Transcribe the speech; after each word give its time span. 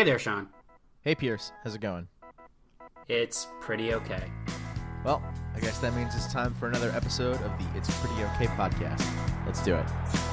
Hey 0.00 0.04
there, 0.04 0.18
Sean. 0.18 0.48
Hey, 1.02 1.14
Pierce. 1.14 1.52
How's 1.62 1.74
it 1.74 1.82
going? 1.82 2.08
It's 3.06 3.48
pretty 3.60 3.92
okay. 3.92 4.32
Well, 5.04 5.22
I 5.54 5.60
guess 5.60 5.76
that 5.80 5.94
means 5.94 6.14
it's 6.14 6.32
time 6.32 6.54
for 6.54 6.68
another 6.68 6.90
episode 6.92 7.34
of 7.42 7.52
the 7.58 7.66
It's 7.76 7.94
Pretty 8.00 8.22
Okay 8.22 8.46
podcast. 8.46 9.06
Let's 9.44 9.62
do 9.62 9.74
it. 9.74 9.84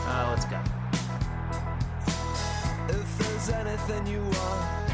Uh, 0.06 0.28
let's 0.30 0.46
go. 0.46 0.58
If 2.98 3.18
there's 3.18 3.50
anything 3.50 4.08
you 4.08 4.22
want, 4.22 4.87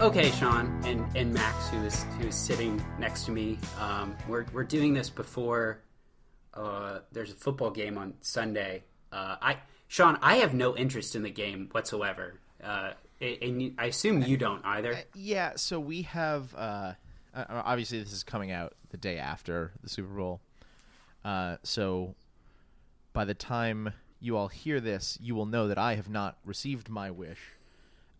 Okay, 0.00 0.30
Sean 0.30 0.80
and, 0.86 1.04
and 1.14 1.30
Max, 1.34 1.68
who 1.68 1.84
is 1.84 2.04
who 2.18 2.28
is 2.28 2.34
sitting 2.34 2.82
next 2.98 3.26
to 3.26 3.32
me. 3.32 3.58
Um, 3.78 4.16
we're 4.26 4.46
we're 4.50 4.64
doing 4.64 4.94
this 4.94 5.10
before 5.10 5.82
uh, 6.54 7.00
there's 7.12 7.32
a 7.32 7.34
football 7.34 7.70
game 7.70 7.98
on 7.98 8.14
Sunday. 8.22 8.84
Uh, 9.12 9.36
I 9.42 9.58
Sean, 9.88 10.18
I 10.22 10.36
have 10.36 10.54
no 10.54 10.74
interest 10.74 11.16
in 11.16 11.22
the 11.22 11.30
game 11.30 11.68
whatsoever, 11.72 12.40
uh, 12.64 12.92
and 13.20 13.74
I 13.76 13.86
assume 13.86 14.22
you 14.22 14.38
don't 14.38 14.64
either. 14.64 14.98
Yeah, 15.14 15.52
so 15.56 15.78
we 15.78 16.00
have. 16.02 16.54
Uh, 16.54 16.94
uh, 17.34 17.44
obviously, 17.50 18.02
this 18.02 18.14
is 18.14 18.22
coming 18.22 18.50
out 18.50 18.72
the 18.88 18.96
day 18.96 19.18
after 19.18 19.72
the 19.82 19.90
Super 19.90 20.14
Bowl. 20.14 20.40
Uh, 21.26 21.58
so 21.62 22.14
by 23.12 23.26
the 23.26 23.34
time 23.34 23.92
you 24.18 24.38
all 24.38 24.48
hear 24.48 24.80
this, 24.80 25.18
you 25.20 25.34
will 25.34 25.44
know 25.44 25.68
that 25.68 25.76
I 25.76 25.96
have 25.96 26.08
not 26.08 26.38
received 26.42 26.88
my 26.88 27.10
wish. 27.10 27.38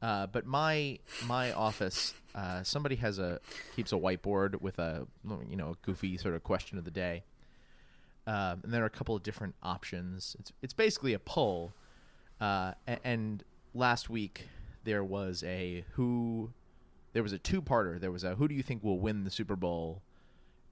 Uh, 0.03 0.27
but 0.27 0.47
my 0.47 0.99
my 1.27 1.53
office, 1.53 2.15
uh, 2.35 2.63
somebody 2.63 2.97
has 2.97 3.19
a 3.19 3.39
keeps 3.77 3.93
a 3.93 3.97
whiteboard 3.97 4.61
with 4.61 4.79
a 4.79 5.07
you 5.49 5.57
know 5.57 5.71
a 5.71 5.75
goofy 5.87 6.17
sort 6.17 6.35
of 6.35 6.43
question 6.43 6.79
of 6.79 6.85
the 6.85 6.91
day, 6.91 7.23
um, 8.27 8.61
and 8.63 8.73
there 8.73 8.83
are 8.83 8.87
a 8.87 8.91
couple 8.91 9.15
of 9.15 9.23
different 9.23 9.55
options. 9.63 10.37
It's 10.41 10.53
it's 10.62 10.73
basically 10.73 11.12
a 11.12 11.19
poll, 11.19 11.73
uh, 12.41 12.73
a- 12.89 13.07
and 13.07 13.45
last 13.75 14.09
week 14.09 14.48
there 14.84 15.05
was 15.05 15.42
a 15.45 15.84
who, 15.92 16.51
there 17.12 17.23
was 17.23 17.35
a 17.35 17.39
two 17.39 17.61
parter. 17.61 18.01
There 18.01 18.11
was 18.11 18.25
a 18.25 18.37
who 18.37 18.48
do 18.48 18.55
you 18.55 18.62
think 18.62 18.83
will 18.83 18.98
win 19.01 19.25
the 19.25 19.31
Super 19.31 19.55
Bowl, 19.57 20.01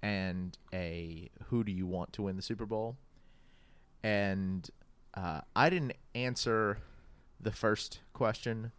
and 0.03 0.57
a 0.73 1.29
who 1.49 1.65
do 1.65 1.71
you 1.71 1.87
want 1.87 2.15
to 2.15 2.23
win 2.23 2.37
the 2.37 2.43
Super 2.43 2.65
Bowl, 2.65 2.97
and 4.03 4.71
uh, 5.15 5.43
I 5.55 5.69
didn't 5.71 5.95
answer 6.15 6.79
the 7.41 7.53
first 7.53 8.01
question, 8.13 8.73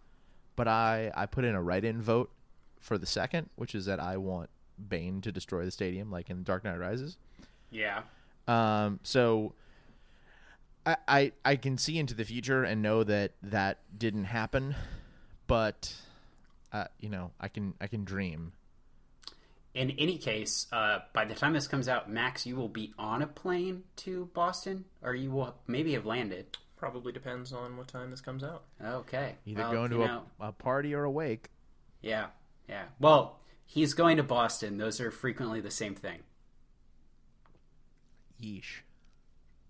but 0.60 0.68
I 0.68 1.10
I 1.16 1.26
put 1.26 1.46
in 1.46 1.56
a 1.56 1.62
write-in 1.62 2.02
vote 2.02 2.30
for 2.82 2.98
the 2.98 3.06
second, 3.06 3.50
which 3.56 3.74
is 3.74 3.86
that 3.86 4.02
I 4.02 4.18
want 4.18 4.50
Bane 4.90 5.22
to 5.22 5.32
destroy 5.32 5.64
the 5.64 5.72
stadium, 5.72 6.12
like 6.12 6.30
in 6.30 6.44
Dark 6.44 6.66
Knight 6.66 6.78
Rises. 6.78 7.18
Yeah. 7.72 8.02
Um, 8.46 9.00
so 9.04 9.54
I, 10.86 10.98
I 11.08 11.32
I 11.46 11.56
can 11.56 11.78
see 11.78 11.98
into 11.98 12.14
the 12.14 12.26
future 12.26 12.66
and 12.66 12.82
know 12.82 13.06
that 13.06 13.36
that 13.42 13.80
didn't 13.98 14.26
happen, 14.26 14.76
but 15.48 15.96
uh, 16.74 16.88
you 17.00 17.08
know 17.08 17.32
I 17.40 17.48
can 17.48 17.74
I 17.80 17.88
can 17.88 18.04
dream. 18.04 18.52
In 19.74 19.92
any 19.92 20.18
case, 20.18 20.68
uh, 20.74 21.00
by 21.14 21.24
the 21.24 21.36
time 21.36 21.54
this 21.54 21.70
comes 21.70 21.88
out, 21.88 22.12
Max, 22.12 22.46
you 22.46 22.58
will 22.58 22.68
be 22.68 22.92
on 23.00 23.22
a 23.22 23.28
plane 23.28 23.84
to 23.98 24.30
Boston, 24.34 24.84
or 25.02 25.16
you 25.16 25.32
will 25.32 25.56
maybe 25.68 25.94
have 25.94 26.06
landed. 26.06 26.58
Probably 26.80 27.12
depends 27.12 27.52
on 27.52 27.76
what 27.76 27.90
time 27.90 28.10
this 28.10 28.22
comes 28.22 28.42
out. 28.42 28.64
Okay. 28.84 29.36
Either 29.46 29.64
Well, 29.64 29.72
going 29.74 29.92
to 29.92 30.04
a, 30.04 30.24
a 30.40 30.52
party 30.54 30.94
or 30.94 31.04
awake. 31.04 31.50
Yeah, 32.02 32.28
yeah. 32.70 32.86
Well, 33.02 33.40
he's 33.66 33.94
going 33.94 34.16
to 34.16 34.24
Boston. 34.24 34.78
Those 34.78 35.02
are 35.02 35.12
frequently 35.12 35.60
the 35.60 35.72
same 35.72 35.94
thing. 35.94 36.20
Yeesh. 38.42 38.82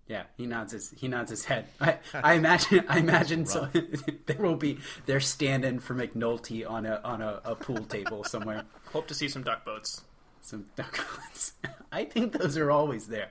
Yeah, 0.07 0.23
he 0.37 0.45
nods 0.47 0.71
his 0.73 0.91
he 0.91 1.07
nods 1.07 1.29
his 1.29 1.45
head. 1.45 1.65
I, 1.79 1.97
I 2.13 2.33
imagine 2.33 2.83
I 2.87 2.97
imagine 2.97 3.45
so 3.45 3.69
there 4.25 4.37
will 4.37 4.55
be 4.55 4.79
they're 5.05 5.19
standing 5.19 5.79
for 5.79 5.93
McNulty 5.93 6.67
on 6.67 6.87
a 6.87 6.99
on 7.03 7.21
a, 7.21 7.41
a 7.45 7.55
pool 7.55 7.85
table 7.85 8.23
somewhere. 8.23 8.65
Hope 8.91 9.07
to 9.07 9.13
see 9.13 9.29
some 9.29 9.43
duck 9.43 9.65
boats. 9.65 10.01
Some 10.41 10.65
duck 10.75 10.97
boats. 11.15 11.53
I 11.91 12.05
think 12.05 12.33
those 12.33 12.57
are 12.57 12.71
always 12.71 13.07
there. 13.07 13.29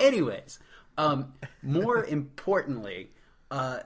Anyways, 0.00 0.58
um, 0.96 1.34
more 1.62 2.04
importantly, 2.04 3.10
uh, 3.50 3.80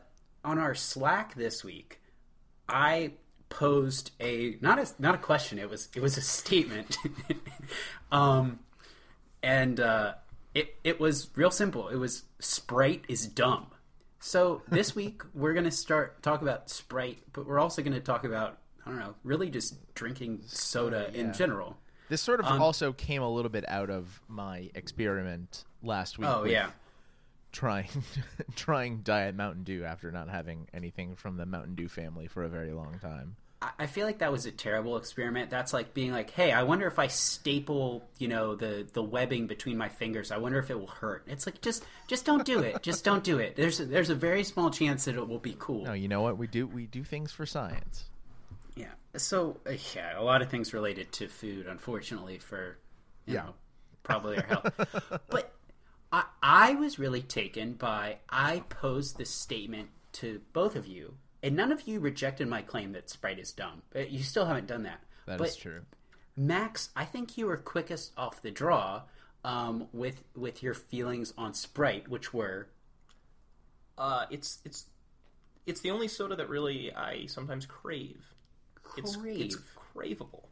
on 0.44 0.58
our 0.58 0.74
Slack 0.74 1.34
this 1.34 1.64
week, 1.64 2.00
I 2.68 3.12
posed 3.48 4.10
a 4.20 4.56
not 4.60 4.78
a 4.78 4.86
not 4.98 5.14
a 5.14 5.18
question. 5.18 5.58
It 5.58 5.70
was 5.70 5.88
it 5.94 6.02
was 6.02 6.16
a 6.16 6.20
statement, 6.20 6.96
um, 8.12 8.60
and 9.42 9.80
uh, 9.80 10.14
it 10.54 10.76
it 10.84 11.00
was 11.00 11.30
real 11.34 11.50
simple. 11.50 11.88
It 11.88 11.96
was 11.96 12.24
Sprite 12.40 13.04
is 13.08 13.26
dumb. 13.26 13.66
So 14.20 14.62
this 14.68 14.94
week 14.94 15.22
we're 15.34 15.54
gonna 15.54 15.70
start 15.70 16.22
talk 16.22 16.42
about 16.42 16.70
Sprite, 16.70 17.18
but 17.32 17.46
we're 17.46 17.60
also 17.60 17.82
gonna 17.82 18.00
talk 18.00 18.24
about 18.24 18.58
I 18.84 18.90
don't 18.90 18.98
know, 18.98 19.14
really 19.22 19.50
just 19.50 19.94
drinking 19.94 20.42
soda 20.46 21.10
in 21.12 21.32
general. 21.32 21.76
This 22.08 22.22
sort 22.22 22.40
of 22.40 22.46
Um, 22.46 22.62
also 22.62 22.92
came 22.94 23.20
a 23.20 23.30
little 23.30 23.50
bit 23.50 23.68
out 23.68 23.90
of 23.90 24.22
my 24.28 24.70
experiment 24.74 25.64
last 25.82 26.18
week. 26.18 26.28
Oh 26.28 26.44
yeah. 26.44 26.70
Trying 27.52 27.88
trying 28.56 28.98
Diet 29.02 29.34
Mountain 29.34 29.64
Dew 29.64 29.84
after 29.84 30.10
not 30.12 30.28
having 30.28 30.68
anything 30.72 31.16
from 31.16 31.36
the 31.36 31.46
Mountain 31.46 31.74
Dew 31.74 31.88
family 31.88 32.26
for 32.26 32.42
a 32.44 32.48
very 32.48 32.72
long 32.72 32.98
time. 33.00 33.36
I- 33.80 33.86
feel 33.86 34.06
like 34.06 34.18
that 34.18 34.30
was 34.30 34.46
a 34.46 34.52
terrible 34.52 34.96
experiment. 34.96 35.50
That's 35.50 35.72
like 35.72 35.92
being 35.92 36.12
like, 36.12 36.30
"Hey, 36.30 36.52
I 36.52 36.62
wonder 36.62 36.86
if 36.86 36.98
I 37.00 37.08
staple, 37.08 38.08
you 38.18 38.28
know, 38.28 38.54
the 38.54 38.86
the 38.92 39.02
webbing 39.02 39.48
between 39.48 39.76
my 39.76 39.88
fingers. 39.88 40.30
I 40.30 40.36
wonder 40.38 40.60
if 40.60 40.70
it 40.70 40.78
will 40.78 40.86
hurt." 40.86 41.24
It's 41.26 41.44
like 41.44 41.60
just 41.60 41.84
just 42.06 42.24
don't 42.24 42.44
do 42.44 42.60
it. 42.60 42.82
just 42.82 43.04
don't 43.04 43.24
do 43.24 43.38
it. 43.38 43.56
There's 43.56 43.80
a, 43.80 43.84
there's 43.84 44.10
a 44.10 44.14
very 44.14 44.44
small 44.44 44.70
chance 44.70 45.06
that 45.06 45.16
it 45.16 45.26
will 45.28 45.40
be 45.40 45.56
cool. 45.58 45.84
No, 45.84 45.92
you 45.92 46.06
know 46.06 46.20
what 46.22 46.38
we 46.38 46.46
do? 46.46 46.68
We 46.68 46.86
do 46.86 47.02
things 47.02 47.32
for 47.32 47.46
science. 47.46 48.04
Yeah. 48.76 48.92
So 49.16 49.58
uh, 49.66 49.72
yeah, 49.96 50.16
a 50.16 50.22
lot 50.22 50.40
of 50.40 50.50
things 50.50 50.72
related 50.72 51.10
to 51.12 51.26
food, 51.26 51.66
unfortunately, 51.66 52.38
for 52.38 52.78
you 53.26 53.34
Yeah. 53.34 53.42
know, 53.42 53.54
probably 54.04 54.36
our 54.36 54.44
health. 54.44 55.20
but 55.30 55.52
I 56.12 56.24
I 56.42 56.74
was 56.74 56.98
really 56.98 57.22
taken 57.22 57.74
by 57.74 58.18
I 58.28 58.60
posed 58.68 59.18
this 59.18 59.30
statement 59.30 59.90
to 60.14 60.40
both 60.52 60.74
of 60.76 60.86
you, 60.86 61.14
and 61.42 61.54
none 61.56 61.70
of 61.72 61.86
you 61.86 62.00
rejected 62.00 62.48
my 62.48 62.62
claim 62.62 62.92
that 62.92 63.10
Sprite 63.10 63.38
is 63.38 63.52
dumb. 63.52 63.82
Uh, 63.94 64.00
You 64.00 64.22
still 64.22 64.46
haven't 64.46 64.66
done 64.66 64.84
that. 64.84 65.00
That 65.26 65.40
is 65.40 65.54
but 65.56 65.60
true. 65.60 65.80
Max, 66.36 66.90
I 66.96 67.04
think 67.04 67.36
you 67.36 67.46
were 67.46 67.56
quickest 67.56 68.12
off 68.16 68.40
the 68.42 68.50
draw 68.50 69.02
um, 69.44 69.88
with 69.92 70.22
with 70.34 70.62
your 70.62 70.74
feelings 70.74 71.34
on 71.36 71.52
Sprite, 71.54 72.08
which 72.08 72.32
were 72.32 72.68
Uh, 73.98 74.26
it's 74.30 74.60
it's 74.64 74.86
it's 75.66 75.80
the 75.80 75.90
only 75.90 76.08
soda 76.08 76.36
that 76.36 76.48
really 76.48 76.92
I 76.94 77.26
sometimes 77.26 77.66
crave. 77.66 78.34
It's 78.96 79.16
it's 79.16 79.56
Crave. 79.56 80.18
craveable. 80.18 80.47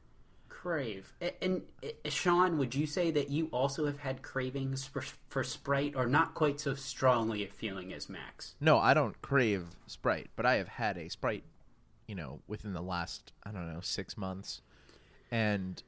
Crave. 0.66 1.15
And, 1.41 1.62
uh, 1.81 2.10
Sean, 2.10 2.59
would 2.59 2.75
you 2.75 2.87
say 2.88 3.12
that 3.12 3.31
you 3.31 3.49
also 3.53 3.87
have 3.87 4.00
had 4.00 4.22
cravings 4.22 4.84
for, 4.84 5.03
for 5.28 5.44
Sprite, 5.44 5.94
or 5.94 6.06
not 6.06 6.34
quite 6.34 6.59
so 6.59 6.75
strongly 6.75 7.44
a 7.44 7.47
feeling 7.47 7.93
as 7.93 8.09
Max? 8.09 8.56
No, 8.60 8.77
I 8.77 8.93
don't 8.93 9.21
crave 9.22 9.66
Sprite, 9.87 10.28
but 10.34 10.44
I 10.44 10.56
have 10.56 10.66
had 10.66 10.99
a 10.99 11.09
Sprite, 11.09 11.44
you 12.09 12.16
know, 12.16 12.41
within 12.49 12.72
the 12.72 12.82
last 12.82 13.32
I 13.44 13.53
don't 13.53 13.72
know 13.72 13.81
six 13.81 14.16
months, 14.16 14.60
and 15.31 15.81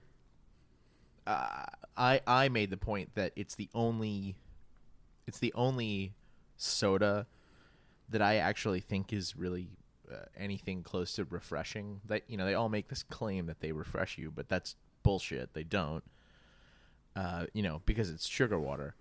uh, 1.27 1.65
I 1.97 2.21
I 2.25 2.49
made 2.49 2.71
the 2.71 2.77
point 2.77 3.17
that 3.17 3.33
it's 3.35 3.57
the 3.57 3.69
only, 3.75 4.37
it's 5.27 5.41
the 5.41 5.53
only 5.55 6.13
soda 6.57 7.27
that 8.11 8.23
I 8.23 8.37
actually 8.37 8.81
think 8.81 9.13
is 9.13 9.37
really 9.37 9.71
uh, 10.13 10.27
anything 10.37 10.83
close 10.83 11.13
to 11.15 11.25
refreshing. 11.25 12.01
That 12.07 12.23
you 12.29 12.37
know 12.37 12.45
they 12.45 12.55
all 12.55 12.69
make 12.69 12.89
this 12.89 13.03
claim 13.03 13.47
that 13.47 13.61
they 13.61 13.73
refresh 13.73 14.19
you, 14.19 14.33
but 14.35 14.49
that's 14.49 14.77
bullshit. 15.03 15.55
They 15.55 15.65
don't. 15.65 16.05
Uh, 17.17 17.47
you 17.53 17.63
know 17.63 17.83
because 17.87 18.11
it's 18.11 18.27
sugar 18.29 18.59
water. 18.59 18.95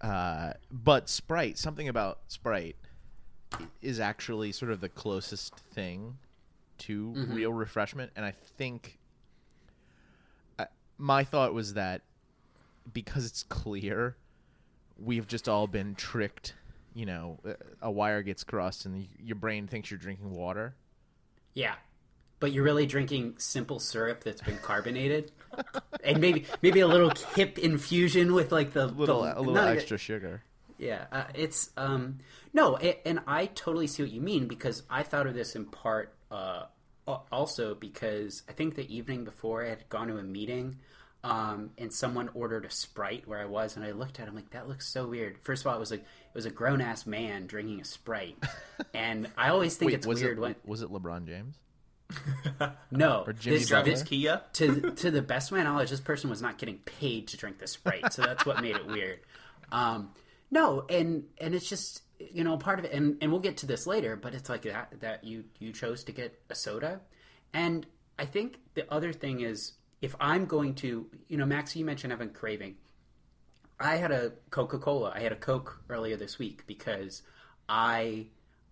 Uh, 0.00 0.54
but 0.70 1.08
Sprite, 1.08 1.58
something 1.58 1.88
about 1.88 2.20
Sprite 2.28 2.76
is 3.82 4.00
actually 4.00 4.50
sort 4.52 4.70
of 4.70 4.80
the 4.80 4.88
closest 4.88 5.54
thing 5.56 6.16
to 6.78 7.12
real 7.28 7.52
refreshment, 7.52 8.10
and 8.16 8.24
I 8.24 8.32
think 8.56 8.98
uh, 10.58 10.64
my 10.96 11.24
thought 11.24 11.52
was 11.52 11.74
that 11.74 12.00
because 12.92 13.26
it's 13.26 13.42
clear, 13.42 14.16
we've 14.98 15.26
just 15.26 15.48
all 15.48 15.66
been 15.66 15.94
tricked. 15.94 16.54
You 16.94 17.06
know, 17.06 17.38
a 17.80 17.90
wire 17.90 18.22
gets 18.22 18.44
crossed, 18.44 18.86
and 18.86 19.06
your 19.18 19.36
brain 19.36 19.66
thinks 19.66 19.90
you're 19.90 19.98
drinking 19.98 20.30
water. 20.30 20.74
Yeah. 21.54 21.74
But 22.40 22.52
you're 22.52 22.64
really 22.64 22.86
drinking 22.86 23.34
simple 23.38 23.78
syrup 23.78 24.24
that's 24.24 24.40
been 24.40 24.56
carbonated, 24.58 25.30
and 26.02 26.20
maybe 26.20 26.46
maybe 26.62 26.80
a 26.80 26.88
little 26.88 27.12
hip 27.34 27.58
infusion 27.58 28.32
with 28.32 28.50
like 28.50 28.72
the 28.72 28.86
Little, 28.86 29.22
the, 29.22 29.38
a 29.38 29.40
little 29.40 29.68
extra 29.68 29.98
sugar. 29.98 30.42
Yeah, 30.78 31.04
uh, 31.12 31.24
it's 31.34 31.68
um 31.76 32.20
no, 32.54 32.76
it, 32.76 33.02
and 33.04 33.20
I 33.26 33.46
totally 33.46 33.86
see 33.86 34.02
what 34.02 34.10
you 34.10 34.22
mean 34.22 34.48
because 34.48 34.82
I 34.88 35.02
thought 35.02 35.26
of 35.26 35.34
this 35.34 35.54
in 35.54 35.66
part 35.66 36.14
uh, 36.30 36.64
also 37.30 37.74
because 37.74 38.42
I 38.48 38.52
think 38.52 38.74
the 38.74 38.94
evening 38.94 39.24
before 39.24 39.64
I 39.64 39.68
had 39.68 39.88
gone 39.88 40.08
to 40.08 40.16
a 40.16 40.22
meeting, 40.22 40.78
um, 41.22 41.70
and 41.76 41.92
someone 41.92 42.30
ordered 42.34 42.64
a 42.64 42.70
Sprite 42.70 43.28
where 43.28 43.38
I 43.38 43.44
was, 43.44 43.76
and 43.76 43.84
I 43.84 43.90
looked 43.90 44.18
at 44.20 44.28
him 44.28 44.34
like 44.34 44.50
that 44.50 44.68
looks 44.68 44.88
so 44.88 45.06
weird. 45.06 45.38
First 45.42 45.62
of 45.62 45.66
all, 45.66 45.76
it 45.76 45.80
was 45.80 45.90
like 45.90 46.04
it 46.32 46.34
was 46.34 46.46
a 46.46 46.50
grown 46.50 46.80
ass 46.80 47.06
man 47.06 47.46
drinking 47.46 47.80
a 47.80 47.84
Sprite, 47.84 48.36
and 48.94 49.28
I 49.36 49.48
always 49.50 49.76
think 49.76 49.88
Wait, 49.90 49.94
it's 49.96 50.06
was 50.06 50.22
weird 50.22 50.38
it 50.38 50.40
when 50.40 50.54
was 50.64 50.82
it 50.82 50.90
LeBron 50.90 51.26
James? 51.26 51.56
no 52.90 53.24
Or 53.26 53.32
Jimmy 53.32 53.58
this- 53.58 53.70
Butler? 53.70 53.92
this- 53.92 54.02
Kia. 54.02 54.42
to 54.54 54.90
to 54.92 55.10
the 55.10 55.22
best 55.22 55.50
of 55.50 55.58
my 55.58 55.64
knowledge, 55.64 55.90
this 55.90 56.00
person 56.00 56.30
was 56.30 56.42
not 56.42 56.58
getting 56.58 56.78
paid 56.78 57.28
to 57.28 57.36
drink 57.36 57.58
the 57.58 57.66
Sprite, 57.66 58.12
so 58.12 58.22
that's 58.22 58.44
what 58.46 58.60
made 58.62 58.76
it 58.76 58.86
weird. 58.86 59.20
Um, 59.72 60.10
no, 60.50 60.84
and 60.88 61.24
and 61.38 61.54
it's 61.54 61.68
just 61.68 62.02
you 62.18 62.44
know 62.44 62.56
part 62.56 62.78
of 62.78 62.84
it, 62.84 62.92
and, 62.92 63.16
and 63.20 63.30
we'll 63.30 63.40
get 63.40 63.58
to 63.58 63.66
this 63.66 63.86
later, 63.86 64.16
but 64.16 64.34
it's 64.34 64.48
like 64.48 64.62
that 64.62 64.94
that 65.00 65.24
you 65.24 65.44
you 65.58 65.72
chose 65.72 66.04
to 66.04 66.12
get 66.12 66.38
a 66.50 66.54
soda, 66.54 67.00
and 67.52 67.86
I 68.18 68.24
think 68.26 68.58
the 68.74 68.92
other 68.92 69.12
thing 69.12 69.40
is 69.40 69.72
if 70.02 70.14
I'm 70.18 70.46
going 70.46 70.74
to, 70.76 71.06
you 71.28 71.36
know, 71.36 71.44
Max, 71.46 71.76
you 71.76 71.84
mentioned 71.84 72.10
having 72.12 72.30
craving. 72.30 72.76
I 73.80 73.96
had 73.96 74.10
a 74.12 74.32
Coca 74.50 74.78
Cola. 74.78 75.12
I 75.14 75.20
had 75.20 75.32
a 75.32 75.36
Coke 75.36 75.80
earlier 75.88 76.16
this 76.16 76.38
week 76.38 76.64
because 76.66 77.22
I 77.68 78.26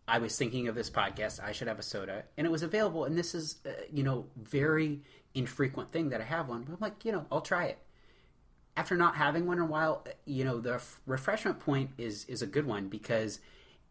I 0.06 0.18
was 0.18 0.36
thinking 0.36 0.68
of 0.68 0.74
this 0.74 0.90
podcast. 0.90 1.42
I 1.42 1.52
should 1.52 1.68
have 1.68 1.78
a 1.78 1.82
soda, 1.82 2.24
and 2.36 2.46
it 2.46 2.50
was 2.50 2.62
available. 2.62 3.04
And 3.04 3.16
this 3.16 3.34
is 3.34 3.56
uh, 3.66 3.70
you 3.92 4.02
know 4.02 4.26
very 4.36 5.00
infrequent 5.34 5.92
thing 5.92 6.10
that 6.10 6.20
I 6.20 6.24
have 6.24 6.48
one. 6.48 6.62
But 6.62 6.72
I'm 6.74 6.78
like, 6.80 7.04
you 7.04 7.12
know, 7.12 7.26
I'll 7.32 7.40
try 7.40 7.66
it. 7.66 7.78
After 8.76 8.96
not 8.96 9.16
having 9.16 9.46
one 9.46 9.56
in 9.58 9.64
a 9.64 9.66
while, 9.66 10.04
uh, 10.06 10.10
you 10.24 10.44
know, 10.44 10.60
the 10.60 10.74
f- 10.74 11.00
refreshment 11.06 11.58
point 11.60 11.90
is 11.98 12.24
is 12.26 12.42
a 12.42 12.46
good 12.46 12.66
one 12.66 12.88
because 12.88 13.40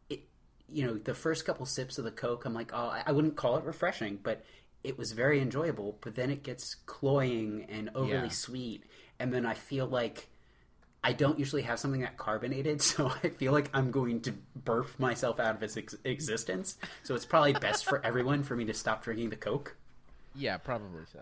it, 0.09 0.21
you 0.69 0.85
know, 0.85 0.93
the 0.95 1.13
first 1.13 1.45
couple 1.45 1.65
sips 1.65 1.97
of 1.97 2.05
the 2.05 2.11
Coke, 2.11 2.45
I'm 2.45 2.53
like, 2.53 2.71
oh, 2.73 2.87
I- 2.89 3.03
I 3.07 3.11
wouldn't 3.11 3.35
call 3.35 3.57
it 3.57 3.65
refreshing, 3.65 4.19
but 4.21 4.43
it 4.83 4.97
was 4.97 5.11
very 5.11 5.41
enjoyable. 5.41 5.97
But 6.01 6.15
then 6.15 6.29
it 6.29 6.41
gets 6.43 6.75
cloying 6.85 7.65
and 7.69 7.89
overly 7.95 8.13
Yeah. 8.27 8.27
sweet, 8.29 8.83
and 9.19 9.33
then 9.33 9.45
I 9.45 9.55
feel 9.55 9.87
like 9.87 10.29
I 11.03 11.13
don't 11.13 11.39
usually 11.39 11.61
have 11.61 11.79
something 11.79 12.01
that 12.01 12.17
carbonated, 12.17 12.81
so 12.91 13.11
I 13.23 13.29
feel 13.29 13.51
like 13.53 13.69
I'm 13.73 13.91
going 13.91 14.21
to 14.21 14.33
burp 14.55 14.99
myself 14.99 15.39
out 15.39 15.55
of 15.55 15.63
its 15.63 15.77
ex- 15.77 15.95
existence. 16.03 16.77
So 17.03 17.15
it's 17.15 17.25
probably 17.25 17.53
best 17.53 17.85
for 17.85 18.03
everyone 18.05 18.44
for 18.44 18.55
me 18.55 18.65
to 18.65 18.73
stop 18.73 19.03
drinking 19.03 19.29
the 19.29 19.35
Coke. 19.35 19.75
Yeah, 20.35 20.57
probably 20.57 21.03
so. 21.11 21.19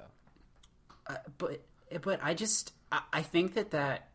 Uh, 1.07 1.17
but 1.37 1.61
but 2.01 2.19
I 2.23 2.33
just 2.33 2.73
I, 2.91 3.01
I 3.13 3.21
think 3.21 3.53
that 3.55 3.71
that 3.71 4.09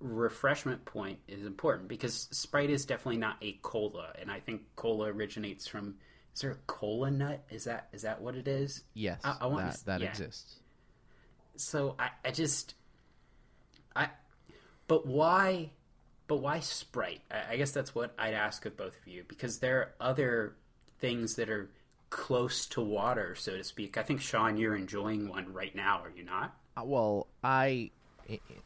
refreshment 0.00 0.84
point 0.84 1.18
is 1.26 1.44
important 1.44 1.88
because 1.88 2.28
Sprite 2.30 2.70
is 2.70 2.84
definitely 2.86 3.18
not 3.18 3.36
a 3.42 3.52
cola, 3.62 4.12
and 4.20 4.30
I 4.30 4.40
think 4.40 4.62
cola 4.76 5.12
originates 5.12 5.66
from. 5.66 5.96
Is 6.34 6.42
there 6.42 6.52
a 6.52 6.58
cola 6.68 7.10
nut? 7.10 7.42
Is 7.50 7.64
that 7.64 7.88
is 7.92 8.02
that 8.02 8.20
what 8.22 8.36
it 8.36 8.46
is? 8.46 8.84
Yes, 8.94 9.20
I- 9.24 9.38
I 9.40 9.46
want 9.46 9.66
that 9.66 9.74
to- 9.78 9.86
that 9.86 10.00
yeah. 10.02 10.08
exists. 10.10 10.60
so 11.56 11.96
I, 11.98 12.10
I 12.24 12.30
just 12.30 12.74
I 13.96 14.08
but 14.88 15.06
why 15.06 15.70
but 16.26 16.36
why 16.36 16.60
Sprite? 16.60 17.20
I, 17.30 17.52
I 17.52 17.56
guess 17.56 17.70
that's 17.70 17.94
what 17.94 18.12
I'd 18.18 18.34
ask 18.34 18.66
of 18.66 18.76
both 18.76 18.96
of 19.00 19.06
you 19.06 19.24
because 19.28 19.58
there 19.60 19.78
are 19.78 19.90
other 20.00 20.54
things 21.00 21.36
that 21.36 21.48
are 21.48 21.70
close 22.10 22.66
to 22.66 22.80
water, 22.80 23.34
so 23.34 23.56
to 23.56 23.64
speak. 23.64 23.96
I 23.96 24.02
think 24.02 24.20
Sean, 24.20 24.56
you're 24.56 24.76
enjoying 24.76 25.28
one 25.28 25.52
right 25.52 25.74
now, 25.74 26.02
are 26.02 26.12
you 26.14 26.24
not? 26.24 26.54
Uh, 26.76 26.82
well, 26.84 27.26
I 27.44 27.90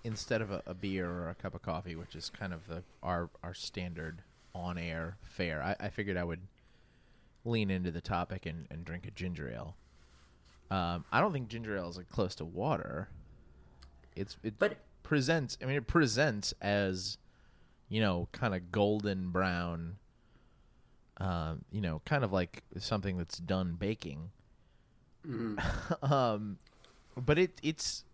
instead 0.02 0.42
of 0.42 0.50
a, 0.50 0.62
a 0.66 0.74
beer 0.74 1.08
or 1.08 1.28
a 1.28 1.34
cup 1.34 1.54
of 1.54 1.62
coffee, 1.62 1.94
which 1.94 2.16
is 2.16 2.30
kind 2.30 2.52
of 2.52 2.66
the 2.66 2.82
our 3.02 3.28
our 3.42 3.54
standard 3.54 4.22
on 4.54 4.76
air 4.78 5.16
fare, 5.22 5.62
I, 5.62 5.86
I 5.86 5.88
figured 5.88 6.16
I 6.16 6.24
would 6.24 6.40
lean 7.44 7.70
into 7.70 7.90
the 7.90 8.00
topic 8.00 8.46
and, 8.46 8.66
and 8.70 8.84
drink 8.84 9.06
a 9.06 9.10
ginger 9.10 9.50
ale. 9.50 9.74
Um, 10.70 11.04
I 11.12 11.20
don't 11.20 11.32
think 11.32 11.48
ginger 11.48 11.76
ale 11.76 11.88
is 11.88 11.96
like 11.96 12.08
close 12.08 12.34
to 12.36 12.44
water. 12.44 13.08
It's 14.16 14.36
it 14.42 14.54
But- 14.58 14.78
presents. 15.12 15.58
I 15.60 15.66
mean, 15.66 15.76
it 15.76 15.86
presents 15.86 16.54
as 16.62 17.18
you 17.90 18.00
know, 18.00 18.28
kind 18.32 18.54
of 18.54 18.72
golden 18.72 19.28
brown. 19.28 19.96
Um, 21.18 21.66
you 21.70 21.82
know, 21.82 22.00
kind 22.06 22.24
of 22.24 22.32
like 22.32 22.62
something 22.78 23.18
that's 23.18 23.36
done 23.36 23.76
baking. 23.78 24.30
um, 26.02 26.56
but 27.14 27.38
it 27.38 27.60
it's 27.62 28.04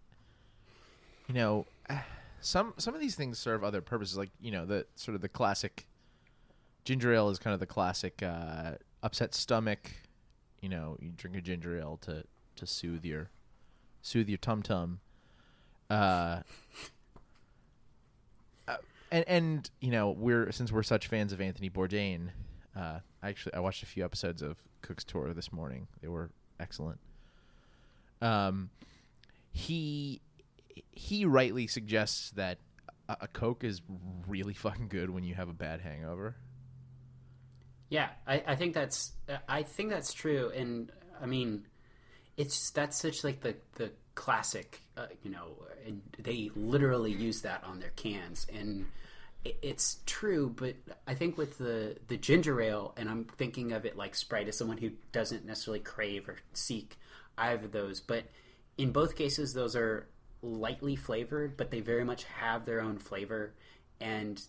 you 1.29 1.35
know 1.35 1.67
some 2.41 2.75
some 2.79 2.97
of 2.97 3.01
these 3.01 3.15
things 3.15 3.39
serve 3.39 3.63
other 3.63 3.81
purposes 3.81 4.19
like 4.19 4.31
you 4.41 4.51
know 4.51 4.67
the 4.67 4.85
sort 4.97 5.15
of 5.15 5.21
the 5.21 5.29
classic 5.29 5.87
ginger 6.85 7.15
ale 7.15 7.31
is 7.31 7.39
kind 7.39 7.55
of 7.55 7.61
the 7.61 7.67
classic 7.67 8.25
uh, 8.25 8.73
upset 9.05 9.37
stomach 9.37 9.93
you 10.61 10.69
know 10.69 10.97
you 11.01 11.13
drink 11.17 11.37
a 11.37 11.41
ginger 11.41 11.79
ale 11.79 11.97
to 12.03 12.25
to 12.57 12.67
soothe 12.67 13.05
your 13.05 13.31
soothe 14.03 14.29
your 14.29 14.39
tum 14.39 14.65
tum 14.65 14.99
uh 15.91 16.41
uh, 18.67 18.77
and 19.11 19.25
and 19.29 19.71
you 19.81 19.91
know 19.91 20.11
we're 20.11 20.53
since 20.53 20.71
we're 20.71 20.83
such 20.83 21.07
fans 21.07 21.33
of 21.33 21.41
Anthony 21.41 21.71
Bourdain, 21.71 22.29
uh, 22.77 22.99
actually 23.23 23.55
I 23.55 23.61
watched 23.61 23.83
a 23.83 23.87
few 23.87 24.05
episodes 24.05 24.43
of 24.43 24.57
Cook's 24.83 25.05
Tour 25.05 25.33
this 25.35 25.53
morning. 25.53 25.89
They 26.03 26.09
were 26.09 26.31
excellent. 26.61 26.99
Um, 28.21 28.71
he 29.53 30.21
he 30.93 31.25
rightly 31.25 31.67
suggests 31.67 32.31
that 32.33 32.59
a, 33.09 33.17
a 33.23 33.29
Coke 33.29 33.65
is 33.65 33.81
really 34.27 34.55
fucking 34.55 34.89
good 34.89 35.11
when 35.11 35.25
you 35.25 35.35
have 35.35 35.49
a 35.49 35.55
bad 35.55 35.81
hangover. 35.81 36.37
Yeah, 37.89 38.11
I, 38.27 38.43
I 38.47 38.57
think 38.57 38.75
that's 38.75 39.13
I 39.49 39.63
think 39.63 39.91
that's 39.91 40.13
true, 40.13 40.53
and 40.55 40.93
I 41.21 41.27
mean, 41.27 41.67
it's 42.37 42.71
that's 42.71 42.99
such 42.99 43.25
like 43.25 43.41
the 43.41 43.57
the 43.77 43.93
classic, 44.15 44.83
uh, 44.99 45.07
you 45.23 45.31
know, 45.31 45.53
and 45.87 46.03
they 46.19 46.51
literally 46.57 47.13
use 47.13 47.43
that 47.43 47.63
on 47.65 47.79
their 47.79 47.91
cans, 47.91 48.47
and 48.53 48.87
it, 49.45 49.59
it's 49.63 49.99
true. 50.07 50.53
But 50.55 50.75
I 51.07 51.15
think 51.15 51.39
with 51.39 51.59
the 51.59 51.97
the 52.09 52.17
ginger 52.17 52.61
ale, 52.61 52.95
and 52.97 53.09
I'm 53.09 53.25
thinking 53.25 53.73
of 53.73 53.87
it 53.87 53.97
like 53.97 54.15
Sprite 54.15 54.49
as 54.49 54.59
someone 54.59 54.79
who 54.79 54.91
doesn't 55.13 55.45
necessarily 55.47 55.81
crave 55.81 56.29
or 56.29 56.37
seek 56.53 56.99
either 57.37 57.67
of 57.67 57.73
those, 57.73 58.01
but 58.01 58.25
in 58.77 58.91
both 58.93 59.15
cases, 59.17 59.55
those 59.55 59.77
are 59.77 60.09
lightly 60.43 60.97
flavored, 60.97 61.57
but 61.57 61.71
they 61.71 61.81
very 61.81 62.05
much 62.05 62.25
have 62.25 62.65
their 62.65 62.81
own 62.81 62.99
flavor, 62.99 63.55
and 64.01 64.43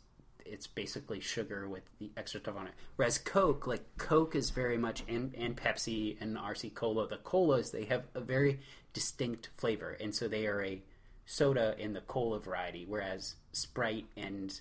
it's 0.49 0.67
basically 0.67 1.19
sugar 1.19 1.67
with 1.69 1.83
the 1.99 2.11
extra 2.17 2.39
stuff 2.39 2.55
on 2.57 2.67
it. 2.67 2.73
Whereas 2.95 3.17
Coke, 3.17 3.67
like 3.67 3.83
Coke, 3.97 4.35
is 4.35 4.49
very 4.49 4.77
much 4.77 5.03
and 5.07 5.33
and 5.35 5.55
Pepsi 5.55 6.17
and 6.19 6.37
RC 6.37 6.73
Cola. 6.73 7.07
The 7.07 7.17
colas 7.17 7.71
they 7.71 7.85
have 7.85 8.05
a 8.13 8.21
very 8.21 8.59
distinct 8.93 9.49
flavor, 9.57 9.91
and 9.99 10.13
so 10.13 10.27
they 10.27 10.47
are 10.47 10.63
a 10.63 10.81
soda 11.25 11.75
in 11.77 11.93
the 11.93 12.01
cola 12.01 12.39
variety. 12.39 12.85
Whereas 12.87 13.35
Sprite 13.51 14.05
and 14.17 14.59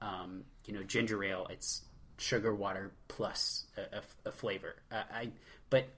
um, 0.00 0.44
you 0.66 0.74
know 0.74 0.82
ginger 0.82 1.22
ale, 1.24 1.46
it's 1.50 1.82
sugar 2.18 2.54
water 2.54 2.92
plus 3.08 3.64
a, 3.76 3.98
a- 3.98 4.28
a 4.28 4.32
flavor. 4.32 4.76
Uh, 4.90 5.02
I 5.12 5.30
but 5.70 5.88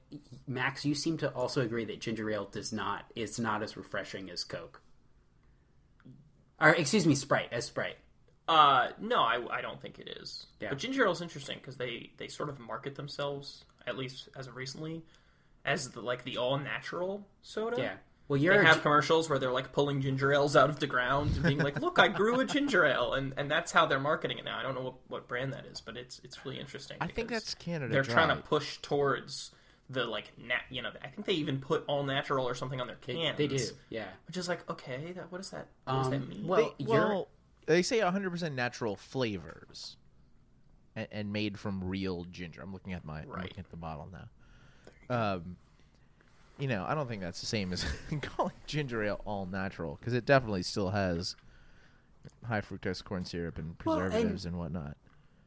Max, 0.47 0.85
you 0.85 0.95
seem 0.95 1.19
to 1.19 1.29
also 1.31 1.61
agree 1.61 1.85
that 1.87 2.01
ginger 2.01 2.31
ale 2.31 2.49
does 2.51 2.73
not 2.73 3.05
is 3.17 3.39
not 3.41 3.63
as 3.63 3.77
refreshing 3.77 4.31
as 4.31 4.45
Coke. 4.45 4.81
Or 6.61 6.71
excuse 6.71 7.07
me, 7.07 7.15
Sprite 7.17 7.49
as 7.53 7.65
Sprite. 7.67 7.97
Uh, 8.47 8.89
no, 9.01 9.21
I, 9.23 9.41
I 9.51 9.61
don't 9.63 9.81
think 9.81 9.99
it 9.99 10.19
is. 10.21 10.47
Yeah. 10.61 10.69
But 10.71 10.79
ginger 10.79 11.05
ale 11.07 11.13
is 11.13 11.23
interesting 11.23 11.59
because 11.59 11.77
they 11.77 12.11
they 12.19 12.29
sort 12.29 12.49
of 12.49 12.59
market 12.61 12.95
themselves, 12.95 13.65
at 13.87 13.97
least 13.97 14.29
as 14.37 14.47
of 14.49 14.57
recently, 14.57 15.03
as 15.65 15.91
the, 15.91 16.01
like 16.01 16.25
the 16.25 16.37
all 16.37 16.59
natural 16.59 17.27
soda. 17.43 17.77
Yeah. 17.81 17.93
Well, 18.29 18.39
you're 18.39 18.57
They 18.59 18.65
have 18.65 18.77
gi- 18.77 18.83
commercials 18.83 19.29
where 19.29 19.39
they're 19.39 19.53
like 19.53 19.73
pulling 19.73 20.01
ginger 20.01 20.33
ales 20.33 20.57
out 20.57 20.71
of 20.71 20.79
the 20.81 20.87
ground 20.87 21.33
and 21.35 21.43
being 21.43 21.59
like, 21.59 21.79
"Look, 21.81 21.99
I 21.99 22.09
grew 22.09 22.41
a 22.41 22.45
ginger 22.47 22.85
ale," 22.85 23.13
and, 23.15 23.35
and 23.37 23.51
that's 23.51 23.71
how 23.71 23.85
they're 23.87 24.01
marketing 24.01 24.39
it 24.39 24.45
now. 24.47 24.59
I 24.59 24.63
don't 24.63 24.75
know 24.75 24.83
what, 24.83 24.95
what 25.09 25.29
brand 25.29 25.53
that 25.53 25.67
is, 25.67 25.81
but 25.83 25.97
it's 25.99 26.21
it's 26.25 26.45
really 26.45 26.59
interesting. 26.59 26.97
I 27.01 27.07
think 27.07 27.29
that's 27.29 27.55
Canada 27.55 27.93
They're 27.93 28.03
trying 28.03 28.29
to 28.35 28.37
push 28.43 28.79
towards 28.79 29.51
the 29.91 30.05
like 30.07 30.33
nat. 30.39 30.63
You 30.71 30.81
know, 30.83 30.91
I 31.03 31.09
think 31.09 31.27
they 31.27 31.35
even 31.35 31.61
put 31.61 31.85
all 31.87 32.03
natural 32.03 32.49
or 32.49 32.55
something 32.55 32.81
on 32.81 32.87
their 32.87 32.97
They, 33.07 33.15
cans. 33.15 33.37
they 33.37 33.47
do, 33.47 33.59
yeah. 33.91 34.05
which 34.27 34.39
is 34.39 34.49
like, 34.49 34.69
okay, 34.71 35.13
that 35.13 35.31
what 35.31 35.39
does 35.39 35.51
that 35.51 35.67
what 35.85 35.95
does 36.05 36.11
that 36.11 36.17
Um, 36.17 36.29
mean? 36.31 36.47
well, 36.47 36.75
They, 36.79 36.85
you're 36.87 37.09
well, 37.09 37.29
they 37.67 37.83
say 37.83 37.99
100% 38.01 38.53
natural 38.55 38.97
flavors 38.97 39.97
and, 40.97 41.09
and 41.11 41.33
made 41.33 41.59
from 41.59 41.83
real 41.85 42.25
ginger. 42.31 42.63
I'm 42.63 42.73
looking 42.73 42.93
at 42.93 43.05
my 43.05 43.21
I'm 43.23 43.29
Right. 43.29 43.43
looking 43.45 43.59
at 43.61 43.71
the 43.71 43.77
bottle 43.77 44.09
now. 44.13 44.29
Um, 45.35 45.57
you 46.59 46.69
know, 46.69 46.85
I 46.87 46.95
don't 46.95 47.09
think 47.09 47.21
that's 47.23 47.41
the 47.41 47.47
same 47.47 47.73
as 47.73 47.85
calling 48.23 48.53
ginger 48.67 49.03
ale 49.03 49.21
all 49.25 49.47
natural 49.47 49.97
because 49.99 50.15
it 50.15 50.25
definitely 50.25 50.63
still 50.63 50.91
has 50.91 51.35
high 52.47 52.61
fructose 52.61 53.03
corn 53.03 53.25
syrup 53.25 53.59
and 53.59 53.75
Well, 53.85 53.99
and- 53.99 54.11
preservatives 54.11 54.47
and 54.47 54.59
whatnot. 54.59 54.97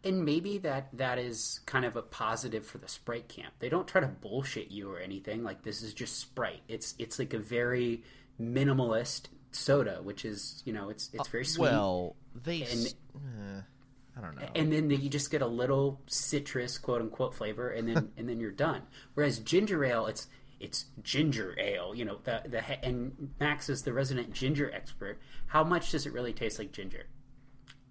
and 0.04 0.26
maybe 0.26 0.58
that 0.60 0.90
that 0.98 1.18
is 1.18 1.62
kind 1.66 1.86
of 1.86 1.96
a 1.96 2.02
positive 2.02 2.66
for 2.66 2.78
the 2.78 2.88
Sprite 2.88 3.28
camp. 3.30 3.54
They 3.60 3.70
don't 3.70 3.88
try 3.88 4.02
to 4.02 4.08
bullshit 4.08 4.70
you 4.70 4.92
or 4.92 5.00
anything. 5.00 5.44
Like 5.44 5.64
this 5.64 5.82
is 5.82 5.94
just 5.94 6.20
Sprite. 6.20 6.62
It's 6.68 6.94
it's 7.00 7.18
like 7.20 7.34
a 7.34 7.40
very 7.40 8.04
minimalist 8.40 9.28
soda, 9.51 10.00
which 10.04 10.25
is 10.25 10.62
you 10.66 10.74
know 10.74 10.89
it's 10.89 11.10
it's 11.13 11.27
very 11.30 11.46
sweet. 11.46 11.63
Well, 11.70 12.16
they. 12.36 12.62
And- 12.63 12.72
s- 12.86 12.96
eh, 13.16 13.62
I 14.18 14.22
don't 14.22 14.36
know. 14.36 14.48
and 14.56 14.74
then 14.74 14.89
you 14.89 15.10
just 15.10 15.30
get 15.30 15.44
a 15.44 15.48
little 15.48 16.01
citrus 16.08 16.80
quote 16.80 17.01
unquote 17.01 17.36
flavor 17.36 17.70
and 17.70 17.88
then 17.88 18.12
and 18.18 18.27
then 18.27 18.39
you're 18.39 18.50
done 18.50 18.82
whereas 19.13 19.38
ginger 19.38 19.86
ale 19.86 20.08
it's 20.08 20.27
it's 20.60 20.86
ginger 21.04 21.54
ale. 21.60 21.94
You 21.94 22.06
know, 22.06 22.18
the 22.24 22.42
the 22.48 22.84
and 22.84 23.30
Max 23.39 23.70
is 23.70 23.84
the 23.84 23.94
resident 23.94 24.34
ginger 24.34 24.72
expert. 24.74 25.20
How 25.46 25.63
much 25.63 25.92
does 25.92 26.08
it 26.08 26.13
really 26.13 26.34
taste 26.34 26.58
like 26.58 26.72
ginger? 26.72 27.06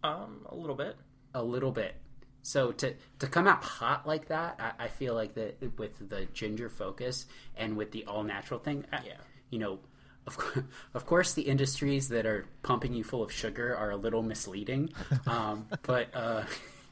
Um, 0.02 0.46
a 0.48 0.54
little 0.56 0.75
bit. 0.75 0.96
A 1.34 1.42
little 1.42 1.70
bit. 1.70 1.94
So 2.42 2.72
to 2.72 2.94
to 3.20 3.26
come 3.28 3.46
out 3.46 3.62
hot 3.62 4.04
like 4.06 4.26
that, 4.28 4.56
I, 4.58 4.84
I 4.86 4.88
feel 4.88 5.14
like 5.14 5.34
that 5.34 5.78
with 5.78 6.08
the 6.08 6.26
ginger 6.32 6.68
focus 6.68 7.26
and 7.56 7.76
with 7.76 7.92
the 7.92 8.04
all 8.06 8.25
natural 8.25 8.58
thing, 8.58 8.84
I- 8.92 9.02
Yeah. 9.06 9.16
you 9.50 9.58
know, 9.60 9.78
of 10.26 10.37
course, 10.38 10.64
of 10.95 11.06
course, 11.06 11.33
the 11.35 11.42
industries 11.42 12.09
that 12.09 12.26
are 12.26 12.47
pumping 12.62 12.92
you 12.92 13.04
full 13.04 13.23
of 13.23 13.30
sugar 13.33 13.75
are 13.76 13.90
a 13.90 13.97
little 13.97 14.23
misleading. 14.23 14.90
Um, 15.26 15.66
but 15.83 16.14
uh, 16.14 16.45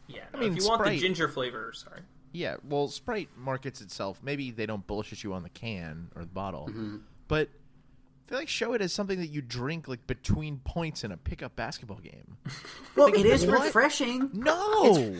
Yeah. 0.08 0.24
no, 0.32 0.40
mean, 0.40 0.52
if 0.56 0.62
you 0.62 0.68
want 0.68 0.84
the 0.84 0.98
ginger 0.98 1.28
flavor, 1.28 1.72
sorry. 1.74 2.00
Yeah, 2.32 2.56
well, 2.68 2.88
Sprite 2.88 3.28
markets 3.36 3.80
itself. 3.80 4.18
Maybe 4.22 4.50
they 4.50 4.66
don't 4.66 4.84
bullshit 4.86 5.22
you 5.22 5.32
on 5.34 5.42
the 5.44 5.48
can 5.50 6.10
or 6.16 6.22
the 6.22 6.28
bottle, 6.28 6.66
Mm-hmm. 6.68 6.96
but 7.28 7.48
I 7.48 8.28
feel 8.28 8.38
like 8.38 8.48
show 8.48 8.72
it 8.72 8.80
as 8.80 8.92
something 8.92 9.18
that 9.20 9.28
you 9.28 9.42
drink 9.42 9.86
like 9.86 10.06
between 10.06 10.58
points 10.64 11.04
in 11.04 11.12
a 11.12 11.16
pickup 11.18 11.54
basketball 11.56 11.98
game. 11.98 12.38
well, 12.96 13.08
it 13.08 13.26
is 13.26 13.46
what? 13.46 13.60
refreshing. 13.64 14.30
No, 14.32 15.14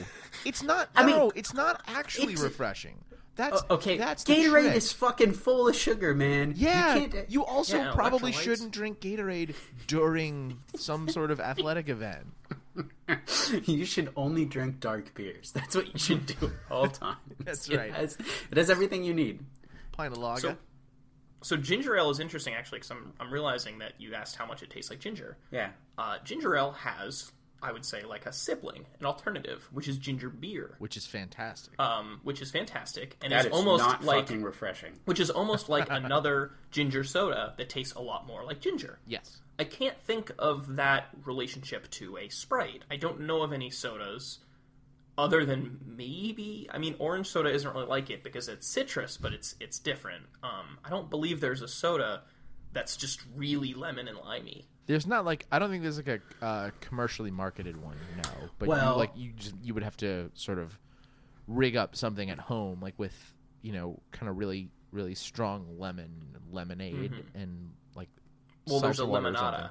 it's, 0.45 0.63
not. 0.63 0.89
I 0.97 1.05
mean, 1.05 1.31
it's 1.35 1.53
not 1.55 1.83
actually 1.87 2.33
it's- 2.33 2.43
refreshing. 2.43 2.97
That's 3.37 3.63
Uh, 3.63 3.75
okay, 3.75 3.99
That's 3.99 4.23
the 4.25 4.35
Gatorade 4.35 4.63
trick. 4.63 4.77
is 4.77 4.93
fucking 4.93 5.33
full 5.33 5.67
of 5.69 5.75
sugar, 5.77 6.15
man. 6.15 6.53
Yeah, 6.57 6.95
you, 6.97 7.03
you, 7.29 7.41
can't, 7.41 7.49
also 7.49 7.79
Yeah, 7.79 7.93
probably 7.93 8.31
shouldn't 8.33 8.71
drink 8.73 9.01
Gatorade 9.01 9.55
during 9.89 10.61
some 10.77 11.09
sort 11.09 11.31
of 11.31 11.41
athletic 11.41 11.89
event. 11.89 12.27
you 13.65 13.85
should 13.85 14.11
only 14.17 14.45
drink 14.45 14.81
dark 14.81 15.15
beers. 15.15 15.53
That's 15.53 15.75
what 15.75 15.93
you 15.93 15.99
should 15.99 16.27
do 16.27 16.53
all 16.71 16.87
times. 16.89 17.19
That's 17.41 17.69
It 17.69 17.77
right. 17.77 17.93
has- 17.93 18.17
it 18.51 18.57
has 18.57 18.71
everything 18.71 19.05
you 19.05 19.15
need. 19.15 19.41
Pint 19.93 20.13
of 20.13 20.19
lager. 20.19 20.41
So, 20.41 20.57
so 21.43 21.57
ginger 21.57 21.97
ale 21.97 22.11
is 22.11 22.21
interesting 22.21 22.55
actually 22.55 22.79
because 22.79 22.91
I'm, 22.91 23.13
I'm 23.21 23.33
realizing 23.33 23.79
that 23.79 23.93
you 23.99 24.15
asked 24.15 24.37
how 24.37 24.47
much 24.47 24.63
it 24.63 24.71
tastes 24.71 24.91
like 24.91 25.01
ginger. 25.01 25.37
Yeah. 25.51 25.71
Uh, 25.99 26.19
ginger 26.25 26.57
ale 26.57 26.73
has, 26.73 27.31
I 27.65 27.73
would 27.73 27.85
say, 27.85 28.05
like 28.05 28.27
a 28.27 28.33
sibling, 28.33 28.85
an 29.01 29.07
alternative, 29.07 29.67
which 29.73 29.89
is 29.89 29.97
ginger 29.99 30.29
beer, 30.29 30.77
which 30.79 30.97
is 30.97 31.07
fantastic. 31.07 31.75
um, 31.81 32.21
which 32.23 32.43
is 32.43 32.51
fantastic 32.51 33.17
and 33.23 33.33
That 33.33 33.41
is 33.41 33.47
is 33.47 33.53
almost 33.53 33.83
not 33.85 34.05
like 34.05 34.27
fucking 34.27 34.43
refreshing. 34.43 34.93
which 35.07 35.19
is 35.19 35.31
almost 35.31 35.69
like 35.69 35.87
another 35.91 36.53
ginger 36.71 37.03
soda 37.05 37.55
that 37.57 37.69
tastes 37.71 37.95
a 37.95 38.01
lot 38.01 38.27
more 38.27 38.45
like 38.45 38.61
ginger. 38.61 38.99
yes. 39.07 39.41
I 39.59 39.63
can't 39.65 39.97
think 40.03 40.33
of 40.39 40.77
that 40.77 41.09
relationship 41.25 41.89
to 41.93 42.17
a 42.19 42.29
Sprite. 42.29 42.83
I 42.91 42.97
don't 42.97 43.21
know 43.21 43.43
of 43.43 43.53
any 43.53 43.71
sodas 43.71 44.41
other 45.17 45.45
than 45.45 45.79
maybe 45.87 46.69
I 46.73 46.79
mean 46.79 46.97
orange 46.99 47.29
soda 47.29 47.51
isn't 47.51 47.73
really 47.73 47.87
like 47.87 48.11
it 48.11 48.25
because 48.25 48.49
it's 48.49 48.67
citrus, 48.67 49.17
but 49.17 49.33
it's 49.33 49.55
it's 49.61 49.79
different. 49.79 50.25
Um, 50.43 50.79
I 50.85 50.91
don't 50.91 51.09
believe 51.09 51.41
there's 51.41 51.63
a 51.63 51.69
soda 51.69 52.23
that's 52.73 52.97
just 52.97 53.21
really 53.37 53.75
lemon 53.75 54.09
and 54.09 54.19
limey. 54.19 54.67
There's 54.87 55.07
not 55.07 55.25
like 55.25 55.47
I 55.51 55.59
don't 55.59 55.71
think 55.71 55.83
there's 55.83 55.97
like 55.97 56.09
a 56.09 56.45
uh, 56.45 56.71
commercially 56.81 57.31
marketed 57.31 57.83
one. 57.83 57.97
No, 58.17 58.31
but 58.59 58.69
Well- 58.69 58.93
you, 58.93 58.99
like 58.99 59.11
you 59.17 59.33
just 59.33 59.55
you 59.63 59.75
would 59.75 59.83
have 59.83 59.97
to 59.99 60.31
sort 60.35 60.59
of 60.59 60.79
rig 61.47 61.77
up 61.77 61.97
something 61.97 62.31
at 62.31 62.39
home, 62.39 62.81
like 62.81 62.99
with 62.99 63.15
you 63.63 63.73
know 63.73 64.01
kind 64.13 64.29
of 64.29 64.37
really 64.39 64.69
really 64.91 65.15
strong 65.15 65.77
lemon 65.79 66.37
lemonade 66.51 67.13
and 67.35 67.73
like 67.95 68.09
Mm-hmm. 68.09 68.73
Well, 68.73 68.81
there's 68.81 68.97
a 68.99 69.03
seltzer 69.03 69.11
water 69.11 69.29
or 69.29 69.35
something. 69.37 69.61
limonada. 69.61 69.71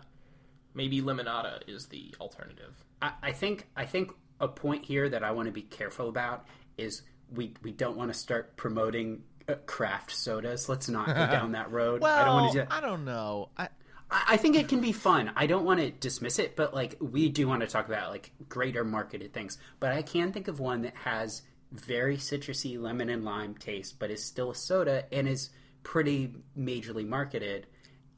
Maybe 0.75 1.01
limonada 1.01 1.59
is 1.67 1.87
the 1.87 2.13
alternative. 2.19 2.75
I, 3.01 3.13
I 3.23 3.31
think 3.31 3.67
I 3.75 3.85
think 3.85 4.11
a 4.39 4.47
point 4.47 4.85
here 4.85 5.07
that 5.09 5.23
I 5.23 5.31
want 5.31 5.47
to 5.47 5.51
be 5.51 5.61
careful 5.63 6.09
about 6.09 6.45
is 6.77 7.01
we 7.31 7.53
we 7.63 7.71
don't 7.71 7.97
want 7.97 8.11
to 8.11 8.17
start 8.17 8.55
promoting 8.57 9.23
uh, 9.47 9.55
craft 9.65 10.11
sodas. 10.11 10.69
Let's 10.69 10.89
not 10.89 11.07
go 11.07 11.13
down 11.31 11.51
that 11.53 11.71
road. 11.71 12.01
Well, 12.01 12.15
I 12.15 12.25
don't 12.25 12.33
want 12.41 12.51
to 12.53 12.59
do 12.59 12.65
that. 12.65 12.73
I 12.73 12.81
don't 12.81 13.05
know. 13.05 13.49
I 13.57 13.69
I 14.11 14.37
think 14.37 14.55
it 14.55 14.67
can 14.67 14.79
be 14.79 14.91
fun. 14.91 15.31
I 15.35 15.47
don't 15.47 15.65
want 15.65 15.79
to 15.79 15.89
dismiss 15.91 16.37
it, 16.39 16.55
but 16.55 16.73
like 16.73 16.97
we 16.99 17.29
do 17.29 17.47
want 17.47 17.61
to 17.61 17.67
talk 17.67 17.87
about 17.87 18.11
like 18.11 18.31
greater 18.47 18.83
marketed 18.83 19.33
things. 19.33 19.57
But 19.79 19.91
I 19.91 20.01
can 20.03 20.31
think 20.31 20.47
of 20.47 20.59
one 20.59 20.83
that 20.83 20.95
has 20.97 21.41
very 21.71 22.17
citrusy 22.17 22.79
lemon 22.79 23.09
and 23.09 23.25
lime 23.25 23.55
taste, 23.55 23.97
but 23.99 24.11
is 24.11 24.23
still 24.23 24.51
a 24.51 24.55
soda 24.55 25.05
and 25.11 25.27
is 25.27 25.49
pretty 25.81 26.33
majorly 26.57 27.07
marketed, 27.07 27.65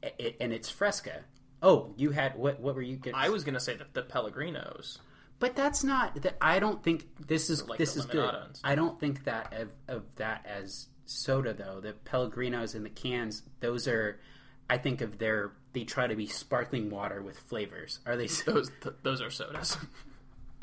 i- 0.04 0.12
i- 0.20 0.36
and 0.40 0.52
it's 0.52 0.68
Fresca. 0.68 1.24
Oh, 1.62 1.94
you 1.96 2.10
had 2.10 2.36
what? 2.36 2.60
What 2.60 2.74
were 2.74 2.82
you? 2.82 2.96
Getting? 2.96 3.14
I 3.18 3.30
was 3.30 3.42
gonna 3.44 3.58
say 3.60 3.74
that 3.76 3.94
the 3.94 4.02
Pellegrinos. 4.02 4.98
But 5.38 5.56
that's 5.56 5.82
not 5.84 6.20
that. 6.22 6.36
I 6.40 6.58
don't 6.58 6.82
think 6.82 7.06
this 7.26 7.48
is 7.50 7.66
Like 7.66 7.78
this 7.78 7.96
is 7.96 8.04
good. 8.06 8.34
and. 8.34 8.60
I 8.62 8.74
don't 8.74 9.00
think 9.00 9.24
that 9.24 9.52
of, 9.54 9.70
of 9.88 10.02
that 10.16 10.44
as 10.46 10.88
soda 11.06 11.54
though. 11.54 11.80
The 11.80 11.94
Pellegrinos 12.04 12.74
in 12.74 12.82
the 12.82 12.90
cans, 12.90 13.42
those 13.60 13.88
are. 13.88 14.20
I 14.68 14.76
think 14.78 15.00
of 15.00 15.18
their. 15.18 15.52
They 15.76 15.84
try 15.84 16.06
to 16.06 16.16
be 16.16 16.26
sparkling 16.26 16.88
water 16.88 17.20
with 17.20 17.38
flavors. 17.38 18.00
Are 18.06 18.16
they? 18.16 18.28
So, 18.28 18.50
Those 18.50 18.70
th- 18.82 18.94
those 19.02 19.20
are 19.20 19.28
sodas. 19.30 19.76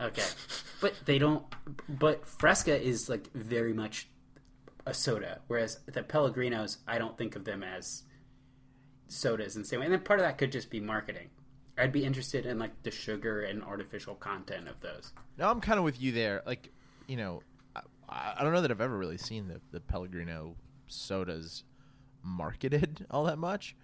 okay, 0.01 0.23
but 0.81 0.95
they 1.05 1.19
don't. 1.19 1.45
But 1.87 2.27
Fresca 2.27 2.81
is 2.81 3.09
like 3.09 3.31
very 3.33 3.73
much 3.73 4.09
a 4.87 4.93
soda, 4.95 5.41
whereas 5.45 5.77
the 5.85 6.01
Pellegrinos, 6.01 6.77
I 6.87 6.97
don't 6.97 7.15
think 7.15 7.35
of 7.35 7.45
them 7.45 7.61
as 7.61 8.01
sodas 9.07 9.55
in 9.55 9.61
the 9.61 9.67
same 9.67 9.81
way. 9.81 9.85
And 9.85 9.93
then 9.93 10.01
part 10.01 10.19
of 10.19 10.25
that 10.25 10.39
could 10.39 10.51
just 10.51 10.71
be 10.71 10.79
marketing. 10.79 11.29
I'd 11.77 11.91
be 11.91 12.03
interested 12.03 12.47
in 12.47 12.57
like 12.57 12.81
the 12.81 12.89
sugar 12.89 13.41
and 13.41 13.63
artificial 13.63 14.15
content 14.15 14.67
of 14.67 14.79
those. 14.81 15.13
no, 15.37 15.47
I'm 15.47 15.61
kind 15.61 15.77
of 15.77 15.85
with 15.85 16.01
you 16.01 16.11
there. 16.11 16.41
Like 16.43 16.71
you 17.05 17.17
know, 17.17 17.43
I, 17.75 18.33
I 18.37 18.43
don't 18.43 18.51
know 18.53 18.61
that 18.61 18.71
I've 18.71 18.81
ever 18.81 18.97
really 18.97 19.19
seen 19.19 19.47
the 19.47 19.61
the 19.69 19.79
Pellegrino 19.79 20.55
sodas 20.87 21.65
marketed 22.23 23.05
all 23.11 23.25
that 23.25 23.37
much. 23.37 23.75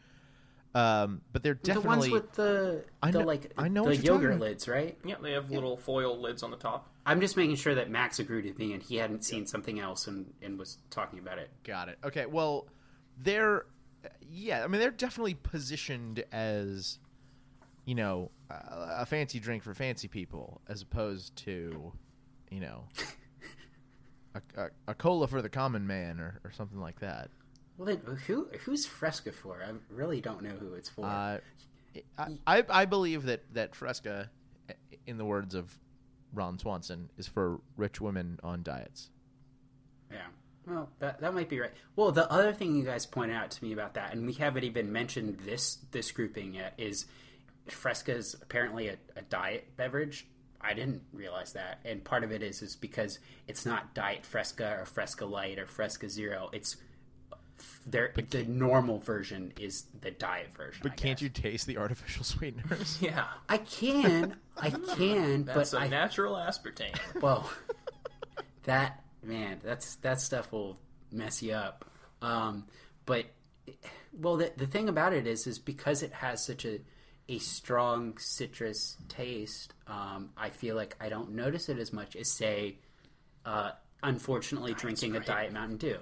Um, 0.76 1.22
but 1.32 1.42
they're 1.42 1.56
definitely 1.56 1.82
The 1.82 1.88
ones 1.88 2.02
definitely 2.04 2.20
with 2.22 2.34
the 2.34 2.86
I 3.02 3.12
the 3.12 3.20
know- 3.20 3.26
like 3.26 3.52
I 3.58 3.68
know 3.70 3.84
the 3.84 3.90
what 3.90 4.04
yogurt 4.04 4.40
lids, 4.40 4.68
right? 4.68 4.98
yeah, 5.04 5.16
they 5.22 5.32
have 5.32 5.50
little 5.50 5.78
foil 5.78 6.20
lids 6.20 6.44
on 6.44 6.52
the 6.52 6.58
top. 6.58 6.90
I'm 7.06 7.22
just 7.22 7.36
making 7.38 7.56
sure 7.56 7.74
that 7.76 7.90
Max 7.90 8.20
agreed 8.20 8.46
with 8.46 8.60
me 8.60 8.74
and 8.74 8.84
he 8.84 8.98
hadn't 8.98 9.24
seen 9.26 9.48
something 9.48 9.80
else 9.80 10.06
and, 10.06 10.32
and 10.44 10.60
was 10.60 10.78
talking 10.92 11.18
about 11.18 11.40
it. 11.40 11.50
Got 11.64 11.90
it. 11.90 11.98
Okay. 12.04 12.28
Well, 12.28 12.68
they're 13.18 13.66
yeah. 14.22 14.64
I 14.64 14.68
mean, 14.68 14.80
they're 14.80 14.92
definitely 14.92 15.34
positioned 15.34 16.24
as 16.32 17.00
you 17.86 17.96
know 17.96 18.30
a, 18.52 19.00
a 19.00 19.06
fancy 19.08 19.40
drink 19.40 19.64
for 19.64 19.74
fancy 19.74 20.08
people, 20.08 20.62
as 20.68 20.84
opposed 20.84 21.36
to 21.38 21.92
you 22.52 22.60
know 22.60 22.84
a, 24.36 24.42
a, 24.62 24.70
a 24.90 24.94
cola 24.94 25.28
for 25.28 25.42
the 25.42 25.50
common 25.50 25.88
man 25.88 26.20
or, 26.20 26.40
or 26.44 26.52
something 26.52 26.80
like 26.80 27.00
that. 27.00 27.30
Well, 27.80 27.86
then 27.86 28.18
who 28.28 28.50
who's 28.66 28.86
Fresca 28.86 29.32
for? 29.32 29.64
I 29.66 29.72
really 29.90 30.20
don't 30.20 30.42
know 30.44 30.50
who 30.50 30.74
it's 30.74 30.90
for. 30.90 31.06
Uh, 31.06 31.38
I, 32.18 32.28
I 32.46 32.64
I 32.70 32.86
believe 32.86 33.24
that 33.24 33.54
that 33.54 33.74
Fresca, 33.74 34.30
in 35.08 35.18
the 35.18 35.24
words 35.24 35.56
of 35.56 35.80
Ron 36.34 36.60
Swanson, 36.60 37.10
is 37.18 37.26
for 37.26 37.62
rich 37.78 38.02
women 38.02 38.38
on 38.44 38.64
diets. 38.64 39.10
yeah. 40.12 40.28
Well, 40.68 40.90
that 41.00 41.22
that 41.22 41.34
might 41.34 41.48
be 41.48 41.62
right. 41.62 41.72
Well, 41.96 42.12
the 42.12 42.30
other 42.30 42.52
thing 42.52 42.76
you 42.76 42.84
guys 42.84 43.06
pointed 43.06 43.38
out 43.38 43.52
to 43.52 43.64
me 43.64 43.72
about 43.72 43.94
that, 43.94 44.12
and 44.14 44.28
we 44.28 44.34
haven't 44.34 44.66
even 44.66 44.92
mentioned 44.92 45.40
this 45.46 45.78
this 45.92 46.12
grouping 46.12 46.56
yet, 46.56 46.74
is 46.78 47.06
Fresca 47.70 48.14
is 48.14 48.36
apparently 48.42 48.90
a, 48.90 48.98
a 49.16 49.22
diet 49.22 49.78
beverage. 49.78 50.28
I 50.60 50.74
didn't 50.74 51.04
realize 51.14 51.54
that, 51.54 51.80
and 51.86 52.04
part 52.04 52.26
of 52.26 52.34
it 52.34 52.44
is 52.44 52.62
is 52.62 52.76
because 52.76 53.20
it's 53.48 53.66
not 53.66 53.96
Diet 53.96 54.26
Fresca 54.26 54.76
or 54.82 54.86
Fresca 54.86 55.26
Light 55.26 55.58
or 55.58 55.66
Fresca 55.66 56.10
Zero. 56.10 56.50
It's 56.52 56.76
there. 57.86 58.14
The 58.30 58.44
normal 58.44 59.00
version 59.00 59.54
is 59.60 59.86
the 60.02 60.12
diet 60.12 60.54
version. 60.56 60.82
But 60.84 60.94
I 60.94 60.96
can't 60.96 61.18
guess. 61.18 61.24
you 61.24 61.30
taste 61.30 61.68
the 61.68 61.78
artificial 61.78 62.24
sweeteners? 62.26 62.98
Yeah, 63.02 63.26
I 63.48 63.58
can, 63.58 64.36
I 64.58 64.70
can, 64.70 65.46
that's 65.46 65.72
but 65.72 65.80
a 65.80 65.84
I 65.84 65.88
natural 65.88 66.36
aspartame. 66.36 66.98
well, 67.22 67.50
that 68.64 69.04
man, 69.24 69.60
that's 69.64 69.96
that 69.98 70.22
stuff 70.22 70.52
will 70.52 70.80
mess 71.12 71.42
you 71.42 71.54
up. 71.54 71.86
Um, 72.22 72.66
but 73.06 73.26
well, 74.14 74.38
the 74.38 74.52
the 74.58 74.68
thing 74.68 74.90
about 74.90 75.14
it 75.14 75.28
is, 75.28 75.48
is 75.48 75.60
because 75.60 76.04
it 76.04 76.12
has 76.14 76.44
such 76.46 76.66
a 76.66 76.80
a 77.30 77.38
strong 77.38 78.18
citrus 78.18 78.98
taste. 79.08 79.74
Um, 79.88 80.32
I 80.36 80.50
feel 80.50 80.76
like 80.76 80.96
I 81.00 81.10
don't 81.10 81.32
notice 81.32 81.70
it 81.70 81.78
as 81.78 81.94
much 81.94 82.16
as 82.16 82.32
say, 82.32 82.80
uh, 83.46 83.72
unfortunately, 84.02 84.74
drinking 84.74 85.16
a 85.16 85.20
diet 85.20 85.54
Mountain 85.54 85.78
Dew. 85.78 86.00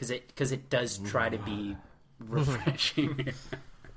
Because 0.00 0.10
it 0.12 0.28
because 0.28 0.50
it 0.50 0.70
does 0.70 0.96
try 0.96 1.28
to 1.28 1.36
be 1.36 1.76
refreshing. 2.20 3.16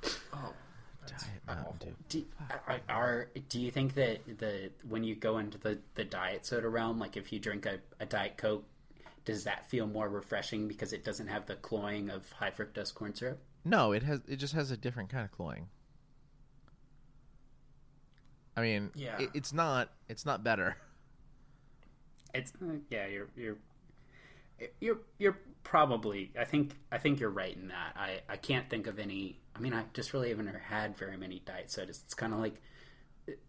Diet 0.02 1.42
Mountain 1.46 1.76
Dew. 1.78 1.94
Do, 2.10 2.24
are, 2.68 2.80
are 2.90 3.28
do 3.48 3.58
you 3.58 3.70
think 3.70 3.94
that 3.94 4.38
the 4.38 4.68
when 4.86 5.02
you 5.02 5.14
go 5.14 5.38
into 5.38 5.56
the, 5.56 5.78
the 5.94 6.04
diet 6.04 6.44
soda 6.44 6.68
realm, 6.68 6.98
like 6.98 7.16
if 7.16 7.32
you 7.32 7.38
drink 7.38 7.64
a, 7.64 7.78
a 8.00 8.04
diet 8.04 8.36
coke, 8.36 8.66
does 9.24 9.44
that 9.44 9.66
feel 9.70 9.86
more 9.86 10.06
refreshing 10.10 10.68
because 10.68 10.92
it 10.92 11.04
doesn't 11.04 11.28
have 11.28 11.46
the 11.46 11.54
cloying 11.54 12.10
of 12.10 12.30
high 12.32 12.50
fructose 12.50 12.92
corn 12.92 13.14
syrup? 13.14 13.38
No, 13.64 13.92
it 13.92 14.02
has. 14.02 14.20
It 14.28 14.36
just 14.36 14.52
has 14.52 14.70
a 14.70 14.76
different 14.76 15.08
kind 15.08 15.24
of 15.24 15.32
cloying. 15.32 15.68
I 18.58 18.60
mean, 18.60 18.90
Yeah. 18.94 19.18
it, 19.22 19.30
it's 19.32 19.54
not. 19.54 19.88
It's 20.10 20.26
not 20.26 20.44
better. 20.44 20.76
It's 22.34 22.52
uh, 22.62 22.74
yeah, 22.90 23.06
you're 23.06 23.28
you're. 23.38 23.56
You're 24.80 24.98
you're 25.18 25.36
probably. 25.64 26.30
I 26.38 26.44
think 26.44 26.72
I 26.92 26.98
think 26.98 27.18
you're 27.18 27.30
right 27.30 27.56
in 27.56 27.68
that. 27.68 27.96
I 27.96 28.20
I 28.28 28.36
can't 28.36 28.70
think 28.70 28.86
of 28.86 28.98
any. 28.98 29.40
I 29.56 29.60
mean, 29.60 29.74
I 29.74 29.84
just 29.92 30.12
really 30.12 30.28
haven't 30.28 30.46
had 30.54 30.96
very 30.96 31.16
many 31.16 31.40
diet 31.44 31.70
sodas. 31.70 32.02
It's 32.04 32.14
kind 32.14 32.32
of 32.32 32.40
like 32.40 32.60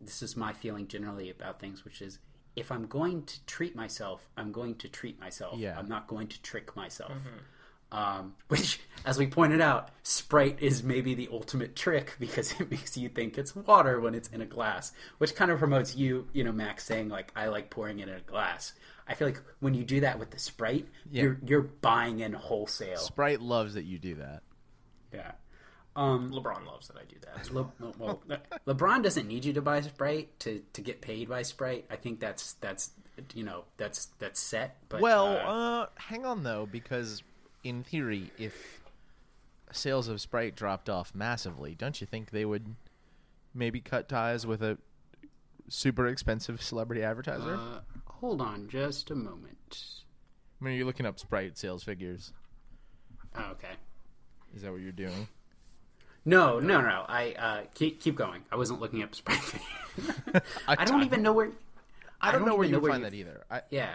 this 0.02 0.22
is 0.22 0.36
my 0.38 0.54
feeling 0.54 0.88
generally 0.88 1.30
about 1.30 1.60
things, 1.60 1.84
which 1.84 2.02
is 2.02 2.20
if 2.56 2.72
I'm 2.72 2.88
going 2.88 3.24
to 3.24 3.46
treat 3.46 3.76
myself, 3.76 4.28
I'm 4.38 4.52
going 4.52 4.76
to 4.76 4.88
treat 4.88 5.20
myself. 5.20 5.60
Yeah. 5.60 5.78
I'm 5.78 5.90
not 5.90 6.08
going 6.08 6.28
to 6.28 6.42
trick 6.42 6.76
myself. 6.76 7.12
Um, 7.92 8.36
which, 8.48 8.80
as 9.06 9.18
we 9.18 9.28
pointed 9.28 9.62
out, 9.62 9.90
Sprite 10.04 10.58
is 10.62 10.84
maybe 10.84 11.14
the 11.16 11.30
ultimate 11.32 11.76
trick 11.76 12.16
because 12.20 12.54
it 12.60 12.72
makes 12.72 12.98
you 12.98 13.10
think 13.10 13.38
it's 13.38 13.56
water 13.56 14.00
when 14.00 14.16
it's 14.16 14.30
in 14.30 14.42
a 14.42 14.46
glass, 14.46 14.94
which 15.18 15.36
kind 15.36 15.52
of 15.52 15.60
promotes 15.60 15.96
you, 15.96 16.28
you 16.34 16.44
know, 16.44 16.52
Max 16.52 16.86
saying 16.86 17.10
like, 17.10 17.32
"I 17.36 17.48
like 17.48 17.70
pouring 17.70 18.00
it 18.00 18.08
in 18.08 18.16
a 18.16 18.22
glass." 18.22 18.74
I 19.08 19.14
feel 19.14 19.28
like 19.28 19.42
when 19.60 19.74
you 19.74 19.84
do 19.84 20.02
that 20.02 20.18
with 20.20 20.32
the 20.32 20.40
Sprite, 20.40 20.88
you're 21.12 21.40
you're 21.46 21.62
buying 21.62 22.20
in 22.20 22.34
wholesale. 22.34 22.98
Sprite 22.98 23.42
loves 23.42 23.76
that 23.76 23.86
you 23.86 24.00
do 24.00 24.16
that. 24.16 24.42
Yeah. 25.14 25.32
Um, 25.96 26.32
LeBron 26.32 26.66
loves 26.66 26.90
that 26.90 26.98
I 26.98 27.06
do 27.06 27.16
that. 27.22 27.54
Le- 27.54 27.72
well, 27.98 28.22
LeBron 28.68 29.02
doesn't 29.02 29.28
need 29.28 29.46
you 29.46 29.54
to 29.54 29.62
buy 29.62 29.80
Sprite 29.80 30.38
to, 30.42 30.62
to 30.74 30.82
get 30.82 31.00
paid 31.00 31.30
by 31.30 31.42
Sprite. 31.42 31.86
I 31.90 31.96
think 31.96 32.20
that's 32.20 32.54
that's 32.54 32.92
you 33.34 33.44
know 33.44 33.64
that's 33.78 34.08
that's 34.20 34.42
set. 34.42 34.78
But 34.90 35.02
Well, 35.02 35.28
uh, 35.28 35.84
uh, 35.84 35.86
hang 35.96 36.26
on 36.26 36.44
though, 36.44 36.68
because 36.70 37.24
in 37.64 37.84
theory, 37.84 38.32
if 38.38 38.82
sales 39.72 40.08
of 40.10 40.20
Sprite 40.20 40.56
dropped 40.56 40.90
off 40.90 41.16
massively, 41.16 41.76
don't 41.76 42.00
you 42.02 42.08
think 42.08 42.32
they 42.32 42.46
would 42.46 42.76
maybe 43.54 43.80
cut 43.80 44.10
ties 44.10 44.46
with 44.46 44.62
a 44.62 44.78
super 45.70 46.08
expensive 46.08 46.62
celebrity 46.62 47.04
advertiser? 47.04 47.56
uh, 47.56 47.80
hold 48.26 48.42
on 48.42 48.68
just 48.68 49.12
a 49.12 49.16
moment. 49.16 49.78
I 50.60 50.66
mean, 50.66 50.78
you're 50.78 50.88
looking 50.88 51.06
up 51.06 51.20
Sprite 51.20 51.60
sales 51.60 51.84
figures. 51.84 52.34
Oh, 53.36 53.52
okay. 53.52 53.76
Is 54.56 54.64
that 54.64 54.72
what 54.72 54.82
you're 54.82 54.92
doing? 54.92 55.28
No, 56.26 56.60
no, 56.60 56.82
no. 56.82 57.06
I 57.08 57.34
uh, 57.34 57.62
keep 57.76 58.02
keep 58.02 58.16
going. 58.16 58.42
I 58.52 58.56
wasn't 58.56 58.82
looking 58.82 59.04
up 59.04 59.14
Sprite. 59.14 59.40
I 60.68 60.86
don't 60.86 61.04
even 61.04 61.22
know 61.22 61.34
where. 61.34 61.52
I 62.20 62.32
don't, 62.32 62.48
know 62.48 62.56
where 62.56 62.66
you 62.66 62.82
find 62.82 63.04
that 63.04 63.14
either. 63.14 63.46
I, 63.52 63.62
Yeah. 63.70 63.94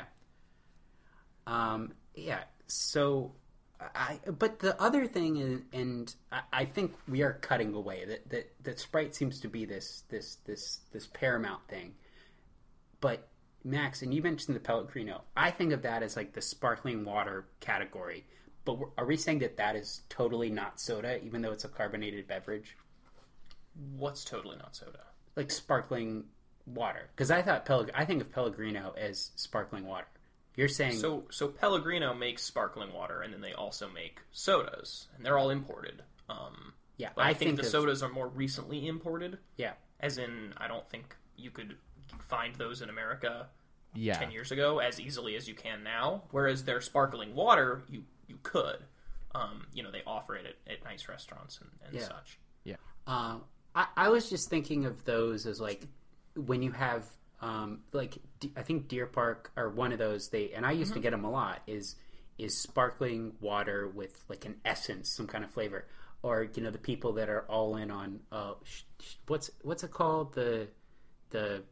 Um. 1.49 1.95
Yeah. 2.15 2.45
So, 2.69 3.33
I. 3.81 4.21
But 4.39 4.61
the 4.61 4.81
other 4.81 5.09
thing 5.09 5.39
is, 5.39 5.63
and 5.73 6.15
I, 6.31 6.43
I 6.53 6.65
think 6.67 6.95
we 7.09 7.23
are 7.23 7.33
cutting 7.33 7.75
away 7.75 8.05
that 8.05 8.31
that 8.31 8.53
that 8.63 8.79
Sprite 8.79 9.17
seems 9.17 9.41
to 9.41 9.49
be 9.49 9.65
this 9.65 10.05
this 10.09 10.37
this 10.45 10.83
this 10.93 11.09
paramount 11.09 11.67
thing. 11.67 11.95
But 13.01 13.27
Max, 13.65 14.03
and 14.03 14.13
you 14.15 14.23
mentioned 14.23 14.57
the 14.57 14.61
Pellegrino. 14.61 15.23
I 15.37 15.51
think 15.51 15.73
of 15.73 15.83
that 15.83 16.03
as 16.03 16.17
like 16.17 16.33
the 16.33 16.41
sparkling 16.41 17.05
water 17.05 17.47
category. 17.61 18.27
But 18.65 18.75
we're- 18.79 19.07
we 19.07 19.17
saying 19.17 19.39
that 19.41 19.57
that 19.57 19.75
is 19.77 20.03
totally 20.09 20.51
not 20.51 20.79
soda, 20.81 21.23
even 21.25 21.43
though 21.43 21.53
it's 21.53 21.65
a 21.65 21.69
carbonated 21.69 22.27
beverage? 22.27 22.77
What's 23.97 24.25
totally 24.25 24.57
not 24.57 24.77
soda? 24.77 25.01
like 25.37 25.51
sparkling 25.53 26.25
water 26.67 27.09
because 27.15 27.31
I 27.31 27.41
thought 27.41 27.65
Pelleg- 27.65 27.93
I 27.95 28.05
think 28.05 28.21
of 28.21 28.33
Pellegrino 28.33 28.93
as 28.99 29.31
sparkling 29.37 29.87
water. 29.87 30.09
You're 30.57 30.69
saying 30.69 30.95
So 30.99 31.27
so 31.31 31.49
Pellegrino 31.49 32.13
makes 32.13 32.43
sparkling 32.43 32.93
water, 32.93 33.23
and 33.23 33.33
then 33.33 33.41
they 33.41 33.53
also 33.53 33.89
make 33.89 34.21
sodas, 34.33 35.07
and 35.17 35.25
they're 35.25 35.39
all 35.39 35.51
imported. 35.51 36.03
Um, 36.29 36.75
yeah, 36.97 37.11
I, 37.17 37.31
I 37.31 37.35
think, 37.35 37.57
the 37.57 37.63
of- 37.63 37.69
sodas 37.69 38.03
are 38.03 38.09
more 38.09 38.29
recently 38.29 38.87
imported. 38.89 39.39
Yeah, 39.57 39.75
As 40.01 40.19
in, 40.19 40.53
I 40.57 40.67
don't 40.69 40.89
think 40.91 41.17
you 41.37 41.51
could 41.51 41.79
find 42.19 42.55
those 42.57 42.83
in 42.83 42.89
America 42.91 43.47
yeah. 43.95 44.19
ten 44.19 44.31
years 44.31 44.53
ago 44.53 44.79
as 44.79 45.01
easily 45.01 45.37
as 45.37 45.49
you 45.49 45.55
can 45.55 45.83
now. 45.83 46.23
Whereas 46.31 46.65
their 46.65 46.81
sparkling 46.81 47.35
water, 47.35 47.83
you 47.89 48.03
you 48.29 48.39
could. 48.43 48.79
Um, 49.35 49.67
you 49.73 49.83
know, 49.85 49.91
they 49.93 50.03
offer 50.07 50.35
it 50.37 50.45
at, 50.47 50.73
at 50.73 50.85
nice 50.85 51.09
restaurants 51.09 51.59
and, 51.61 51.71
and 51.87 51.95
Yeah. 51.95 52.07
such. 52.09 52.39
Yeah. 52.65 52.77
uh, 53.07 53.39
I, 53.75 53.87
I 53.97 54.09
was 54.09 54.29
just 54.29 54.51
thinking 54.51 54.85
of 54.87 55.05
those 55.05 55.47
as 55.47 55.61
like 55.61 55.87
when 56.35 56.63
you 56.63 56.73
have 56.73 57.05
um, 57.41 57.81
like 57.93 58.19
D- 58.41 58.53
I 58.57 58.63
think 58.63 58.89
Deer 58.89 59.07
Park 59.07 59.51
or 59.57 59.69
one 59.71 59.93
of 59.93 59.99
those 59.99 60.29
they 60.31 60.51
and 60.53 60.67
I 60.67 60.73
used 60.73 60.91
Mm-hmm. 60.91 61.01
to 61.01 61.03
get 61.03 61.11
them 61.13 61.25
a 61.25 61.31
lot 61.31 61.63
is 61.69 61.95
is 62.39 62.59
sparkling 62.61 63.33
water 63.41 63.87
with 63.89 64.25
like 64.29 64.45
an 64.47 64.57
essence, 64.65 65.13
some 65.15 65.27
kind 65.27 65.45
of 65.45 65.51
flavor, 65.51 65.87
or 66.23 66.49
you 66.55 66.63
know 66.63 66.71
the 66.71 66.79
people 66.79 67.13
that 67.15 67.29
are 67.29 67.43
all 67.49 67.77
in 67.77 67.91
on 67.91 68.21
uh, 68.33 68.55
sh- 68.65 68.83
sh- 69.01 69.15
what's 69.29 69.51
what's 69.63 69.85
it 69.85 69.91
called 69.93 70.35
the 70.35 70.67
the 71.31 71.63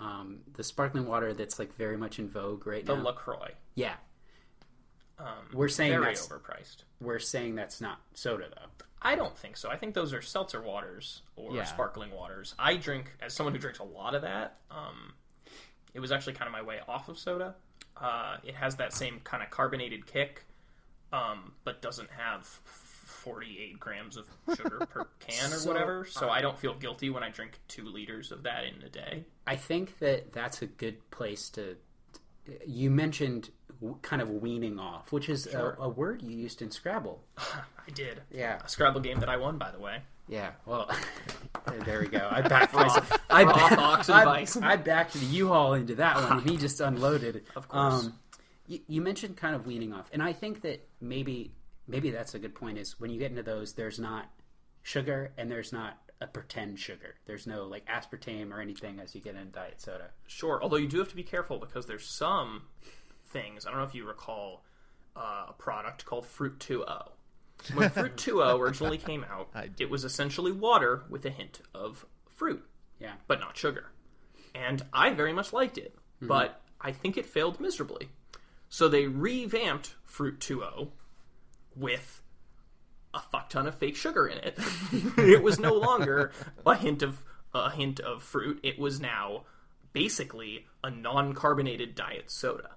um, 0.00 0.38
the 0.54 0.62
sparkling 0.64 1.06
water 1.06 1.32
that's 1.34 1.58
like 1.58 1.74
very 1.76 1.96
much 1.96 2.18
in 2.18 2.28
vogue 2.28 2.66
right 2.66 2.84
The 2.84 2.94
now. 2.94 3.00
The 3.02 3.08
LaCroix, 3.08 3.52
yeah, 3.74 3.94
um, 5.18 5.26
We're 5.52 5.68
saying 5.68 5.92
very 5.92 6.04
that's- 6.04 6.28
overpriced. 6.28 6.84
we're 7.00 7.18
saying 7.18 7.54
that's 7.56 7.80
not 7.80 8.00
soda 8.14 8.48
though. 8.54 8.84
I 9.00 9.14
don't 9.14 9.36
think 9.36 9.56
so. 9.56 9.70
I 9.70 9.76
think 9.76 9.94
those 9.94 10.12
are 10.12 10.20
seltzer 10.22 10.60
waters 10.60 11.22
or 11.36 11.54
Yeah. 11.54 11.64
sparkling 11.64 12.10
waters. 12.10 12.54
I 12.58 12.76
drink 12.76 13.12
as 13.20 13.32
someone 13.34 13.52
who 13.54 13.60
drinks 13.60 13.78
a 13.78 13.84
lot 13.84 14.14
of 14.16 14.22
that. 14.22 14.58
Um, 14.70 15.14
it 15.94 16.00
was 16.00 16.10
actually 16.12 16.32
kind 16.34 16.46
of 16.48 16.52
my 16.52 16.62
way 16.62 16.80
off 16.88 17.08
of 17.08 17.16
soda. 17.18 17.54
Uh, 17.96 18.38
it 18.44 18.54
has 18.56 18.76
that 18.76 18.92
same 18.92 19.20
kind 19.20 19.42
of 19.42 19.50
carbonated 19.50 20.06
kick, 20.06 20.44
um, 21.12 21.52
but 21.64 21.80
doesn't 21.80 22.10
have 22.10 22.44
48 23.08 23.80
grams 23.80 24.16
of 24.16 24.26
sugar 24.56 24.86
per 24.86 25.04
can 25.20 25.52
or 25.52 25.56
So, 25.56 25.68
whatever. 25.72 26.04
So 26.04 26.28
I 26.30 26.40
don't 26.40 26.58
feel 26.58 26.74
guilty 26.74 27.10
when 27.10 27.22
I 27.22 27.30
drink 27.30 27.58
two 27.68 27.84
liters 27.88 28.30
of 28.32 28.42
that 28.44 28.64
in 28.64 28.82
a 28.82 28.88
day. 28.88 29.24
I 29.46 29.56
think 29.56 29.98
that 29.98 30.32
that's 30.32 30.62
a 30.62 30.66
good 30.66 31.10
place 31.10 31.48
to. 31.50 31.76
You 32.66 32.90
mentioned 32.90 33.50
kind 34.02 34.20
of 34.22 34.30
weaning 34.30 34.78
off, 34.78 35.12
which 35.12 35.28
is 35.28 35.48
Sure. 35.50 35.76
a, 35.78 35.84
a 35.84 35.88
word 35.88 36.22
you 36.22 36.36
used 36.36 36.62
in 36.62 36.70
Scrabble. 36.70 37.22
I 37.38 37.90
did. 37.94 38.22
Yeah, 38.30 38.60
A 38.64 38.68
Scrabble 38.68 39.00
game 39.00 39.20
that 39.20 39.28
I 39.28 39.36
won, 39.36 39.58
by 39.58 39.70
the 39.70 39.78
way. 39.78 40.00
yeah. 40.28 40.50
Well, 40.66 40.90
there 41.84 42.00
we 42.00 42.08
go. 42.08 42.26
I 42.30 42.40
backed 42.42 42.74
myself. 42.74 43.10
I, 43.30 43.44
backed, 43.44 44.10
I. 44.10 44.46
I 44.72 44.76
backed 44.76 45.12
the 45.14 45.24
U-Haul 45.26 45.74
into 45.74 45.94
that 45.96 46.16
one, 46.16 46.38
and 46.40 46.50
he 46.50 46.56
just 46.56 46.80
unloaded. 46.80 47.44
Of 47.54 47.68
course. 47.68 48.04
Um, 48.06 48.14
you, 48.66 48.80
you 48.88 49.00
mentioned 49.00 49.36
kind 49.36 49.54
of 49.54 49.66
weaning 49.66 49.92
off, 49.94 50.08
and 50.12 50.22
I 50.22 50.32
think 50.32 50.62
that 50.62 50.86
maybe 51.00 51.52
maybe 51.88 52.10
that's 52.10 52.34
a 52.34 52.38
good 52.38 52.54
point. 52.54 52.78
Is 52.78 53.00
when 53.00 53.10
you 53.10 53.18
get 53.18 53.30
into 53.30 53.42
those, 53.42 53.72
there's 53.72 53.98
not 53.98 54.30
sugar 54.82 55.32
and 55.36 55.50
there's 55.50 55.72
not 55.72 55.98
a 56.20 56.26
pretend 56.26 56.78
sugar. 56.78 57.14
There's 57.26 57.46
no 57.46 57.64
like 57.64 57.86
aspartame 57.86 58.50
or 58.52 58.60
anything 58.60 59.00
as 59.00 59.14
you 59.14 59.20
get 59.20 59.34
into 59.34 59.52
diet 59.52 59.80
soda. 59.80 60.10
Sure, 60.26 60.60
although 60.62 60.76
you 60.76 60.88
do 60.88 60.98
have 60.98 61.08
to 61.08 61.16
be 61.16 61.22
careful 61.22 61.58
because 61.58 61.86
there's 61.86 62.06
some 62.06 62.62
things. 63.26 63.66
I 63.66 63.70
don't 63.70 63.78
know 63.78 63.86
if 63.86 63.94
you 63.94 64.06
recall 64.06 64.64
uh, 65.16 65.46
a 65.48 65.52
product 65.58 66.04
called 66.06 66.26
Fruit 66.26 66.58
2O. 66.58 67.08
When 67.74 67.88
Fruit 67.90 68.16
2O 68.16 68.58
originally 68.58 68.98
came 68.98 69.24
out, 69.24 69.50
it 69.78 69.90
was 69.90 70.04
essentially 70.04 70.52
water 70.52 71.02
with 71.08 71.24
a 71.26 71.30
hint 71.30 71.60
of 71.74 72.06
fruit, 72.34 72.64
Yeah. 73.00 73.14
but 73.26 73.40
not 73.40 73.56
sugar. 73.56 73.90
And 74.54 74.82
I 74.92 75.10
very 75.10 75.32
much 75.32 75.52
liked 75.52 75.76
it, 75.78 75.94
but 76.22 76.60
I 76.80 76.92
think 76.92 77.16
it 77.16 77.26
failed 77.26 77.60
miserably. 77.60 78.08
So 78.68 78.88
they 78.88 79.06
revamped 79.06 79.94
Fruit 80.04 80.38
2O 80.40 80.88
with 81.78 82.22
a 83.14 83.20
fuck 83.20 83.50
ton 83.50 83.66
of 83.66 83.74
fake 83.74 83.96
sugar 83.96 84.26
in 84.26 84.38
it. 84.38 84.58
it 85.18 85.42
was 85.42 85.58
no 85.58 85.74
longer 85.74 86.32
a 86.66 86.74
hint 86.74 87.02
of 87.02 87.24
a 87.54 87.70
hint 87.70 88.00
of 88.00 88.22
fruit. 88.22 88.60
It 88.62 88.78
was 88.78 89.00
now 89.00 89.44
basically 89.92 90.66
a 90.84 90.90
non-carbonated 90.90 91.94
diet 91.94 92.30
soda, 92.30 92.70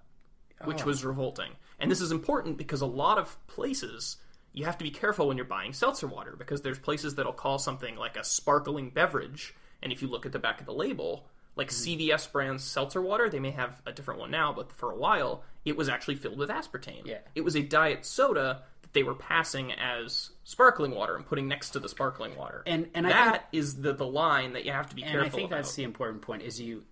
which 0.63 0.83
oh. 0.83 0.85
was 0.85 1.03
revolting. 1.03 1.51
And 1.79 1.91
this 1.91 2.01
is 2.01 2.11
important 2.11 2.57
because 2.57 2.81
a 2.81 2.85
lot 2.85 3.17
of 3.17 3.35
places 3.47 4.17
you 4.53 4.65
have 4.65 4.77
to 4.77 4.83
be 4.83 4.91
careful 4.91 5.27
when 5.27 5.37
you're 5.37 5.45
buying 5.45 5.73
seltzer 5.73 6.07
water 6.07 6.35
because 6.37 6.61
there's 6.61 6.79
places 6.79 7.15
that'll 7.15 7.33
call 7.33 7.57
something 7.57 7.95
like 7.95 8.17
a 8.17 8.23
sparkling 8.23 8.89
beverage, 8.89 9.53
and 9.81 9.91
if 9.91 10.01
you 10.01 10.07
look 10.07 10.25
at 10.25 10.31
the 10.31 10.39
back 10.39 10.59
of 10.59 10.65
the 10.65 10.73
label, 10.73 11.25
like 11.55 11.69
hmm. 11.69 11.75
CVS 11.75 12.31
brand 12.31 12.61
seltzer 12.61 13.01
water, 13.01 13.29
they 13.29 13.39
may 13.39 13.51
have 13.51 13.81
a 13.85 13.91
different 13.91 14.19
one 14.19 14.31
now, 14.31 14.53
but 14.53 14.71
for 14.71 14.91
a 14.91 14.95
while 14.95 15.43
it 15.63 15.77
was 15.77 15.89
actually 15.89 16.15
filled 16.15 16.37
with 16.37 16.49
aspartame. 16.49 17.05
Yeah. 17.05 17.19
It 17.35 17.41
was 17.41 17.55
a 17.55 17.61
diet 17.61 18.05
soda 18.05 18.63
they 18.93 19.03
were 19.03 19.15
passing 19.15 19.71
as 19.73 20.31
sparkling 20.43 20.91
water 20.93 21.15
and 21.15 21.25
putting 21.25 21.47
next 21.47 21.69
to 21.71 21.79
the 21.79 21.87
sparkling 21.89 22.35
water. 22.35 22.61
And- 22.65 22.89
and 22.93 23.07
I 23.07 23.09
that 23.11 23.47
is 23.51 23.81
the 23.81 23.93
the 23.93 24.05
line 24.07 24.53
that 24.53 24.65
you 24.65 24.71
have 24.71 24.89
to 24.89 24.95
be 24.95 25.03
and 25.03 25.11
careful 25.11 25.27
I 25.27 25.29
think 25.29 25.49
about. 25.51 25.57
that's 25.63 25.75
the 25.75 25.83
important 25.83 26.21
point 26.21 26.41
is 26.43 26.59
you 26.59 26.83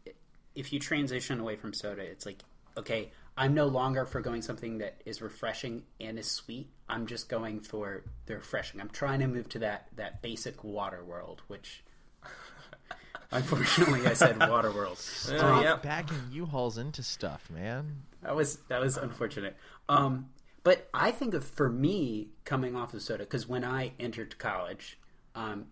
if 0.55 0.71
you 0.73 0.79
transition 0.79 1.39
away 1.39 1.55
from 1.55 1.73
soda, 1.73 2.01
it's 2.01 2.25
like 2.25 2.39
okay, 2.77 3.11
I'm 3.37 3.53
no 3.53 3.67
longer 3.67 4.05
for 4.05 4.21
going 4.21 4.41
something 4.41 4.77
that 4.79 5.01
is 5.05 5.21
refreshing 5.21 5.83
and 5.99 6.17
is 6.17 6.29
sweet. 6.31 6.69
I'm 6.87 7.05
just 7.07 7.27
going 7.29 7.59
for 7.61 8.03
the 8.25 8.35
refreshing. 8.35 8.79
I'm 8.81 8.89
trying 8.89 9.19
to 9.19 9.27
move 9.27 9.49
to 9.49 9.59
that 9.59 9.87
that 9.97 10.21
basic 10.21 10.63
water 10.63 11.03
world, 11.03 11.41
which 11.47 11.83
unfortunately 13.31 14.05
I 14.07 14.13
said 14.13 14.39
water 14.39 14.71
world. 14.71 14.99
Uh, 15.29 15.61
yeah. 15.63 15.75
Backing 15.77 16.17
U-Hauls 16.31 16.77
into 16.77 17.03
stuff, 17.03 17.49
man. 17.49 18.03
That 18.23 18.35
was 18.35 18.57
that 18.69 18.81
was 18.81 18.97
unfortunate. 18.97 19.55
Um, 19.87 20.29
but 20.69 20.87
I 20.93 21.09
think 21.09 21.33
of 21.33 21.43
for 21.43 21.67
me 21.67 22.27
coming 22.45 22.75
off 22.75 22.93
of 22.93 23.01
soda 23.01 23.23
because 23.23 23.49
when 23.49 23.63
I 23.63 23.93
entered 23.99 24.37
college, 24.37 24.99
um, 25.33 25.65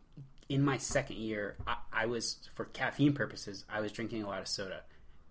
in 0.49 0.65
my 0.65 0.79
second 0.79 1.17
year, 1.17 1.55
I, 1.67 1.75
I 1.93 2.05
was 2.07 2.49
for 2.55 2.65
caffeine 2.65 3.13
purposes, 3.13 3.63
I 3.69 3.79
was 3.79 3.91
drinking 3.91 4.23
a 4.23 4.27
lot 4.27 4.41
of 4.41 4.47
soda, 4.47 4.81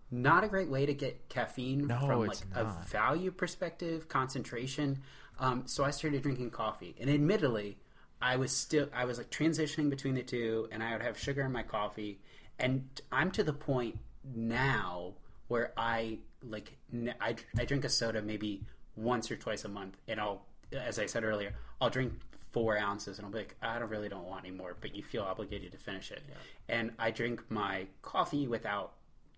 not 0.09 0.45
a 0.45 0.47
great 0.47 0.69
way 0.69 0.87
to 0.87 0.95
get 0.95 1.29
caffeine 1.29 1.89
No, 1.89 1.99
from 1.99 2.29
like 2.29 2.47
a 2.55 2.63
value 2.87 3.33
perspective, 3.33 4.09
concentration. 4.09 5.03
Um, 5.41 5.65
so 5.67 5.83
I 5.83 5.91
started 5.91 6.23
drinking 6.23 6.53
coffee, 6.53 6.95
and 7.01 7.11
admittedly, 7.11 7.77
I 8.23 8.37
was 8.37 8.53
still 8.53 8.89
I 8.95 9.05
was 9.05 9.19
like 9.19 9.31
transitioning 9.31 9.91
between 9.91 10.15
the 10.15 10.23
two, 10.23 10.69
and 10.71 10.81
I 10.81 10.93
would 10.93 11.03
have 11.03 11.19
sugar 11.19 11.43
in 11.43 11.51
my 11.51 11.65
coffee, 11.65 12.21
and 12.61 12.89
I'm 13.11 13.33
to 13.33 13.43
the 13.43 13.53
point 13.53 13.99
now 14.33 15.15
where 15.49 15.73
I 15.77 16.19
like 16.49 16.77
I, 17.21 17.35
I 17.59 17.65
drink 17.65 17.85
a 17.85 17.89
soda 17.89 18.23
maybe 18.23 18.63
once 18.97 19.31
or 19.31 19.37
twice 19.37 19.65
a 19.65 19.69
month, 19.69 19.97
and 20.09 20.21
I'll 20.21 20.43
as 20.73 20.99
I 20.99 21.07
said 21.07 21.23
earlier, 21.25 21.55
I'll 21.81 21.91
drink 21.91 22.13
four 22.53 22.77
ounces, 22.77 23.19
and 23.19 23.27
I'll 23.27 23.33
be 23.33 23.39
like, 23.39 23.55
I 23.63 23.79
don't 23.79 23.89
really 23.91 24.09
don't 24.09 24.25
want 24.25 24.45
any 24.45 24.55
more, 24.57 24.77
but 24.81 24.97
you 24.97 25.03
feel 25.03 25.23
obligated 25.23 25.73
to 25.73 25.79
finish 25.79 26.11
it, 26.11 26.23
and 26.69 26.93
I 26.99 27.11
drink 27.11 27.43
my 27.51 27.87
coffee 28.03 28.47
without 28.49 28.93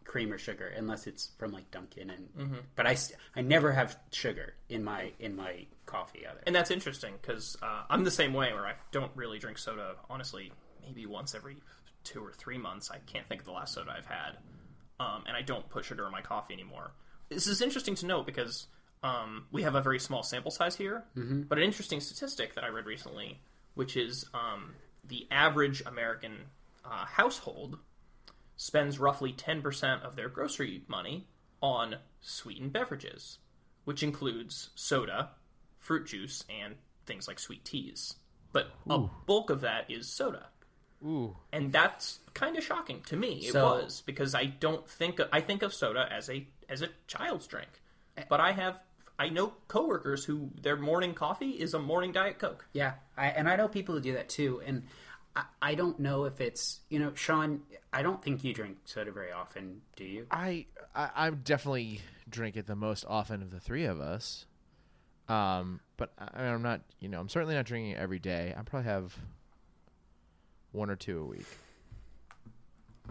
cream 0.04 0.32
or 0.32 0.38
sugar 0.38 0.72
unless 0.74 1.06
it's 1.06 1.32
from 1.38 1.52
like 1.52 1.70
Dunkin' 1.70 2.08
and 2.08 2.28
but 2.74 2.86
I, 2.86 2.96
I 3.36 3.42
never 3.42 3.72
have 3.72 3.98
sugar 4.10 4.54
in 4.70 4.82
my 4.82 5.12
in 5.20 5.36
my 5.36 5.66
coffee 5.84 6.20
either. 6.28 6.40
And 6.46 6.54
that's 6.54 6.70
interesting 6.70 7.14
because 7.20 7.56
uh, 7.62 7.82
I'm 7.90 8.04
the 8.04 8.10
same 8.10 8.32
way 8.32 8.52
where 8.54 8.66
I 8.66 8.72
don't 8.90 9.12
really 9.14 9.38
drink 9.38 9.58
soda. 9.58 9.96
Honestly, 10.08 10.50
maybe 10.82 11.04
once 11.04 11.34
every 11.34 11.58
two 12.04 12.24
or 12.24 12.32
three 12.32 12.56
months. 12.56 12.90
I 12.90 12.98
can't 13.06 13.28
think 13.28 13.42
of 13.42 13.46
the 13.46 13.52
last 13.52 13.74
soda 13.74 13.94
I've 13.96 14.06
had, 14.06 14.38
um, 14.98 15.24
and 15.26 15.36
I 15.36 15.42
don't 15.42 15.68
put 15.68 15.84
sugar 15.84 16.06
in 16.06 16.12
my 16.12 16.22
coffee 16.22 16.54
anymore. 16.54 16.92
This 17.28 17.46
is 17.46 17.60
interesting 17.60 17.94
to 17.96 18.06
note 18.06 18.24
because 18.24 18.66
um, 19.02 19.46
we 19.52 19.62
have 19.62 19.74
a 19.74 19.80
very 19.80 19.98
small 19.98 20.22
sample 20.22 20.50
size 20.50 20.76
here, 20.76 21.04
but 21.14 21.58
an 21.58 21.64
interesting 21.64 22.00
statistic 22.00 22.54
that 22.54 22.64
I 22.64 22.68
read 22.68 22.86
recently, 22.86 23.40
which 23.74 23.96
is 23.96 24.24
um, 24.34 24.74
the 25.06 25.26
average 25.30 25.82
American 25.86 26.36
uh, 26.84 27.04
household 27.06 27.78
spends 28.56 28.98
roughly 28.98 29.32
10% 29.32 30.02
of 30.02 30.16
their 30.16 30.28
grocery 30.28 30.82
money 30.88 31.26
on 31.62 31.96
sweetened 32.20 32.72
beverages, 32.72 33.38
which 33.84 34.02
includes 34.02 34.70
soda, 34.74 35.30
fruit 35.78 36.06
juice, 36.06 36.44
and 36.62 36.74
things 37.06 37.28
like 37.28 37.38
sweet 37.38 37.64
teas. 37.64 38.16
But 38.52 38.68
a 38.88 38.98
bulk 39.26 39.50
of 39.50 39.60
that 39.60 39.90
is 39.90 40.08
soda. 40.08 40.46
Ooh. 41.04 41.36
And 41.52 41.72
that's 41.72 42.18
kind 42.34 42.56
of 42.58 42.64
shocking 42.64 43.02
to 43.02 43.16
me. 43.16 43.44
It 43.46 43.52
So- 43.52 43.64
was 43.64 44.02
because 44.04 44.34
I 44.34 44.46
don't 44.46 44.88
think 44.88 45.20
I 45.32 45.40
think 45.40 45.62
of 45.62 45.72
soda 45.72 46.08
as 46.10 46.28
a 46.28 46.46
as 46.68 46.82
a 46.82 46.88
child's 47.06 47.46
drink. 47.46 47.68
But 48.28 48.40
I 48.40 48.50
have 48.52 48.80
I 49.18 49.28
know 49.30 49.52
coworkers 49.66 50.24
who 50.24 50.50
their 50.62 50.76
morning 50.76 51.12
coffee 51.14 51.50
is 51.50 51.74
a 51.74 51.78
morning 51.78 52.12
diet 52.12 52.38
coke. 52.38 52.64
Yeah, 52.72 52.94
I, 53.16 53.26
and 53.28 53.48
I 53.48 53.56
know 53.56 53.66
people 53.68 53.94
who 53.96 54.00
do 54.00 54.12
that 54.14 54.28
too. 54.28 54.62
And 54.64 54.84
I, 55.34 55.42
I 55.60 55.74
don't 55.74 55.98
know 55.98 56.24
if 56.24 56.40
it's 56.40 56.80
you 56.88 56.98
know, 57.00 57.12
Sean. 57.14 57.62
I 57.92 58.02
don't 58.02 58.22
think 58.22 58.44
you 58.44 58.54
drink 58.54 58.78
soda 58.84 59.10
very 59.10 59.32
often, 59.32 59.80
do 59.96 60.04
you? 60.04 60.26
I, 60.30 60.66
I 60.94 61.10
I 61.16 61.30
definitely 61.30 62.00
drink 62.28 62.56
it 62.56 62.66
the 62.66 62.76
most 62.76 63.04
often 63.08 63.42
of 63.42 63.50
the 63.50 63.58
three 63.60 63.84
of 63.86 64.00
us. 64.00 64.46
Um, 65.28 65.80
but 65.96 66.12
I, 66.18 66.44
I'm 66.44 66.62
not, 66.62 66.80
you 67.00 67.08
know, 67.08 67.20
I'm 67.20 67.28
certainly 67.28 67.54
not 67.54 67.66
drinking 67.66 67.92
it 67.92 67.98
every 67.98 68.18
day. 68.18 68.54
I 68.56 68.62
probably 68.62 68.88
have 68.88 69.16
one 70.72 70.90
or 70.90 70.96
two 70.96 71.20
a 71.20 71.24
week. 71.24 71.46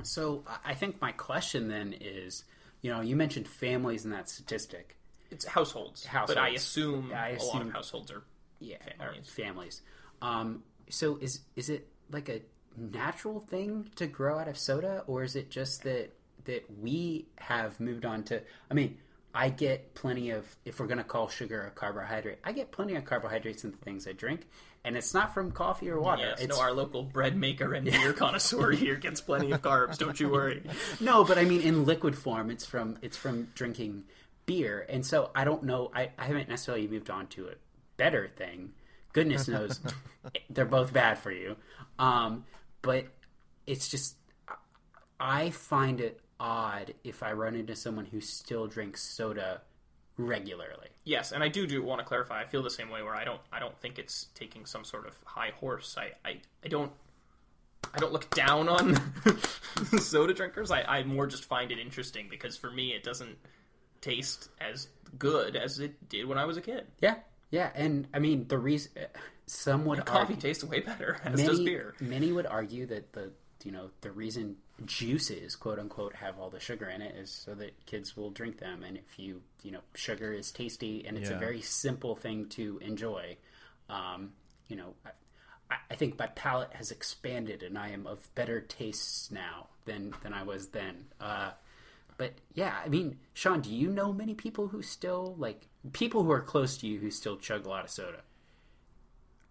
So 0.04 0.44
I- 0.48 0.72
I 0.72 0.74
think 0.74 1.02
my 1.02 1.12
question 1.12 1.68
then 1.68 1.94
is, 2.00 2.44
you 2.82 2.92
know, 2.92 3.02
you 3.02 3.16
mentioned 3.16 3.48
families 3.48 4.06
in 4.06 4.12
that 4.12 4.30
statistic. 4.30 4.97
It's 5.32 5.46
households. 5.46 6.04
But 6.06 6.38
I 6.38 6.52
Households. 6.52 6.62
assume, 6.62 7.12
I 7.16 7.30
a 7.32 7.44
lot 7.44 7.62
of 7.62 7.72
households 7.72 8.12
are 8.12 8.24
yeah, 8.60 8.78
Families. 8.98 9.30
families. 9.30 9.82
Um, 10.22 10.64
so 10.90 11.18
is 11.22 11.42
is 11.56 11.70
it 11.70 11.88
like 12.12 12.30
a 12.30 12.42
natural 12.76 13.40
thing 13.40 13.90
to 13.96 14.08
grow 14.08 14.40
out 14.40 14.48
of 14.48 14.58
soda, 14.58 15.04
or 15.08 15.24
is 15.24 15.36
it 15.36 15.50
just 15.50 15.84
that 15.84 16.14
that 16.46 16.66
we 16.82 17.28
have 17.38 17.80
moved 17.80 18.06
on 18.06 18.24
to? 18.24 18.42
I 18.72 18.74
mean, 18.74 18.98
I 19.34 19.50
get 19.50 19.94
plenty 19.94 20.32
of 20.32 20.56
if 20.66 20.80
we're 20.80 20.88
going 20.88 20.98
to 20.98 21.04
call 21.04 21.28
sugar 21.28 21.62
a 21.68 21.72
carbohydrate, 21.72 22.40
I 22.44 22.52
get 22.54 22.72
plenty 22.72 22.96
of 22.96 23.06
carbohydrates 23.06 23.64
in 23.64 23.72
the 23.72 23.78
things 23.78 24.08
I 24.08 24.14
drink, 24.14 24.48
and 24.84 24.96
it's 24.98 25.14
not 25.14 25.34
from 25.34 25.52
coffee 25.52 25.90
or 25.90 26.00
water. 26.00 26.24
Yes, 26.30 26.42
it's 26.42 26.58
no, 26.58 26.64
our 26.64 26.72
local 26.72 27.04
bread 27.04 27.36
maker 27.36 27.74
and 27.74 27.86
beer 27.86 28.14
connoisseur 28.24 28.72
here 28.72 28.96
gets 28.96 29.22
plenty 29.22 29.52
of 29.52 29.62
carbs. 29.62 29.98
Don't 29.98 30.20
you 30.20 30.30
worry. 30.30 30.64
no, 31.00 31.24
but 31.24 31.38
I 31.38 31.44
mean 31.46 31.62
in 31.62 31.86
liquid 31.86 32.18
form. 32.18 32.50
It's 32.50 32.66
from 32.66 32.98
it's 33.04 33.18
from 33.18 33.50
drinking 33.54 34.06
beer, 34.48 34.88
and 34.90 35.06
so 35.06 35.30
I 35.36 35.44
don't 35.44 35.62
know. 35.64 35.92
I, 35.94 36.10
I 36.18 36.26
haven't 36.26 36.50
necessarily 36.50 36.88
moved 36.88 37.12
on 37.12 37.28
to 37.28 37.50
a 37.50 37.54
better 37.98 38.28
thing. 38.28 38.72
Goodness 39.14 39.48
knows, 39.48 39.80
they're 40.50 40.66
both 40.66 40.92
bad 40.92 41.20
for 41.20 41.32
you. 41.32 41.56
Um, 42.00 42.46
but 42.82 43.06
it's 43.68 43.88
just 43.88 44.16
I 45.20 45.52
find 45.52 46.02
it 46.02 46.22
odd 46.40 46.94
if 47.04 47.22
I 47.22 47.34
run 47.34 47.56
into 47.56 47.76
someone 47.76 48.06
who 48.06 48.22
still 48.22 48.66
drinks 48.68 49.04
soda 49.04 49.62
regularly. 50.18 50.88
Yes, 51.04 51.32
and 51.32 51.44
I 51.44 51.48
do 51.48 51.68
do 51.68 51.84
want 51.84 52.00
to 52.00 52.06
clarify. 52.06 52.42
I 52.42 52.46
feel 52.46 52.64
the 52.64 52.70
same 52.70 52.90
way 52.90 53.04
where 53.04 53.16
I 53.16 53.24
don't 53.24 53.42
I 53.52 53.60
don't 53.60 53.78
think 53.80 54.00
it's 54.00 54.28
taking 54.34 54.66
some 54.66 54.84
sort 54.84 55.06
of 55.06 55.14
high 55.26 55.52
horse. 55.60 55.96
I 55.98 56.12
I, 56.28 56.40
I 56.64 56.68
don't 56.68 56.92
I 57.94 58.00
don't 58.00 58.14
look 58.14 58.30
down 58.32 58.70
on 58.70 59.00
soda 60.00 60.34
drinkers. 60.34 60.72
I, 60.72 60.82
I 60.82 61.04
more 61.04 61.28
just 61.28 61.46
find 61.46 61.72
it 61.72 61.80
interesting 61.80 62.28
because 62.30 62.58
for 62.58 62.72
me 62.72 62.94
it 62.94 63.04
doesn't 63.04 63.38
taste 64.08 64.50
as 64.60 64.88
good 65.18 65.56
as 65.56 65.80
it 65.80 66.10
did 66.10 66.26
when 66.26 66.38
I 66.38 66.46
was 66.46 66.58
a 66.58 66.62
kid. 66.62 66.88
Yeah, 67.02 67.16
yeah, 67.52 67.72
and 67.76 68.08
I 68.14 68.20
mean 68.20 68.48
the 68.48 68.58
reason 68.58 68.92
some 69.46 69.86
would 69.86 70.06
Coffee 70.06 70.34
argue, 70.34 70.36
tastes 70.36 70.64
way 70.64 70.82
better, 70.82 71.20
as 71.24 71.38
many, 71.38 71.48
does 71.48 71.60
beer. 71.62 71.96
Many 72.00 72.32
would 72.32 72.46
argue 72.46 72.86
that 72.88 73.14
the 73.14 73.32
you 73.64 73.72
know 73.72 73.90
the 74.02 74.12
reason 74.12 74.58
juices 74.86 75.56
quote 75.56 75.80
unquote 75.80 76.14
have 76.14 76.40
all 76.40 76.50
the 76.50 76.60
sugar 76.60 76.88
in 76.88 77.02
it 77.02 77.16
is 77.16 77.32
so 77.32 77.56
that 77.56 77.86
kids 77.86 78.16
will 78.16 78.30
drink 78.30 78.60
them, 78.60 78.84
and 78.84 78.98
if 78.98 79.18
you 79.18 79.42
you 79.64 79.72
know 79.72 79.82
sugar 79.96 80.32
is 80.34 80.52
tasty 80.52 81.06
and 81.06 81.18
it's 81.18 81.30
a 81.30 81.36
very 81.36 81.62
simple 81.62 82.16
thing 82.16 82.48
to 82.50 82.80
enjoy. 82.82 83.38
Um, 83.90 84.32
you 84.68 84.76
know, 84.76 84.96
I, 85.72 85.76
I 85.90 85.96
think 85.96 86.20
my 86.20 86.28
palate 86.28 86.74
has 86.74 86.92
expanded, 86.92 87.64
and 87.64 87.78
I 87.78 87.90
am 87.90 88.06
of 88.06 88.28
better 88.36 88.60
tastes 88.60 89.32
now 89.32 89.68
than 89.86 90.14
than 90.24 90.34
I 90.34 90.44
was 90.44 90.68
then. 90.68 91.06
Uh, 91.22 91.52
but 92.18 92.34
yeah, 92.54 92.76
I 92.84 92.90
mean, 92.90 93.18
Sean, 93.34 93.62
do 93.62 93.74
you 93.74 93.90
know 93.90 94.12
many 94.12 94.34
people 94.34 94.68
who 94.68 94.82
still 94.82 95.36
like 95.38 95.68
people 95.94 96.24
who 96.24 96.32
are 96.32 96.42
close 96.42 96.78
to 96.78 96.88
you 96.88 97.00
who 97.00 97.12
still 97.12 97.38
chug 97.38 97.66
a 97.66 97.70
lot 97.70 97.84
of 97.84 97.92
soda? 97.92 98.22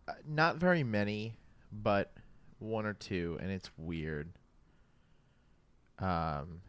Uh, 0.09 0.12
not 0.26 0.57
very 0.57 0.83
many, 0.83 1.35
but 1.72 2.12
one 2.59 2.87
or 2.87 2.92
two, 2.92 3.38
and 3.40 3.50
it's 3.50 3.70
weird. 3.76 4.31
Um, 5.98 6.61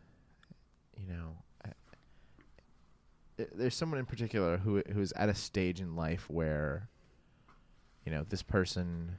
you 0.95 1.07
know, 1.07 1.36
I, 1.65 1.69
there's 3.55 3.75
someone 3.75 3.99
in 3.99 4.05
particular 4.05 4.57
who 4.57 4.83
who's 4.93 5.12
at 5.13 5.29
a 5.29 5.36
stage 5.36 5.81
in 5.81 5.95
life 5.95 6.29
where, 6.29 6.89
you 8.05 8.12
know, 8.12 8.23
this 8.23 8.43
person 8.43 9.17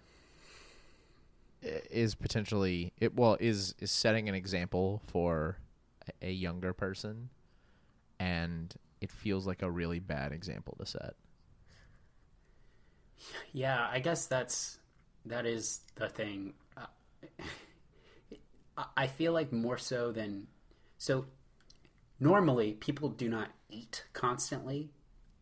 is 1.62 2.14
potentially 2.14 2.92
it 2.98 3.16
well 3.16 3.36
is 3.40 3.74
is 3.80 3.90
setting 3.90 4.28
an 4.28 4.34
example 4.36 5.02
for 5.08 5.58
a, 6.22 6.30
younger 6.30 6.72
person, 6.72 7.28
and 8.18 8.74
it 9.00 9.10
feels 9.10 9.46
like 9.46 9.62
a 9.62 9.70
really 9.70 9.98
bad 9.98 10.32
example 10.32 10.76
to 10.78 10.86
set. 10.86 11.14
Yeah, 13.52 13.88
I 13.90 14.00
guess 14.00 14.26
that's 14.26 14.78
that 15.26 15.46
is 15.46 15.80
the 15.96 16.08
thing. 16.08 16.54
Uh, 16.76 16.86
I 18.96 19.06
feel 19.08 19.32
like 19.32 19.52
more 19.52 19.78
so 19.78 20.12
than 20.12 20.46
so. 20.98 21.26
Normally, 22.20 22.72
people 22.72 23.10
do 23.10 23.28
not 23.28 23.48
eat 23.68 24.04
constantly, 24.12 24.90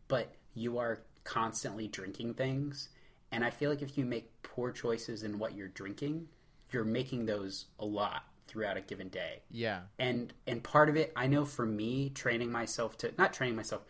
but 0.07 0.35
you 0.53 0.77
are 0.77 0.99
constantly 1.23 1.87
drinking 1.87 2.35
things, 2.35 2.89
and 3.31 3.43
I 3.43 3.49
feel 3.49 3.69
like 3.69 3.81
if 3.81 3.97
you 3.97 4.05
make 4.05 4.41
poor 4.43 4.71
choices 4.71 5.23
in 5.23 5.39
what 5.39 5.55
you're 5.55 5.67
drinking, 5.67 6.27
you're 6.71 6.83
making 6.83 7.25
those 7.25 7.65
a 7.79 7.85
lot 7.85 8.23
throughout 8.47 8.77
a 8.77 8.81
given 8.81 9.09
day. 9.09 9.41
Yeah, 9.51 9.81
and 9.99 10.33
and 10.45 10.63
part 10.63 10.89
of 10.89 10.95
it 10.95 11.11
i 11.15 11.27
know 11.27 11.45
for 11.45 11.65
me 11.65 12.09
training 12.09 12.51
myself 12.51 12.97
to 12.99 13.13
not 13.17 13.33
training 13.33 13.55
myself 13.55 13.83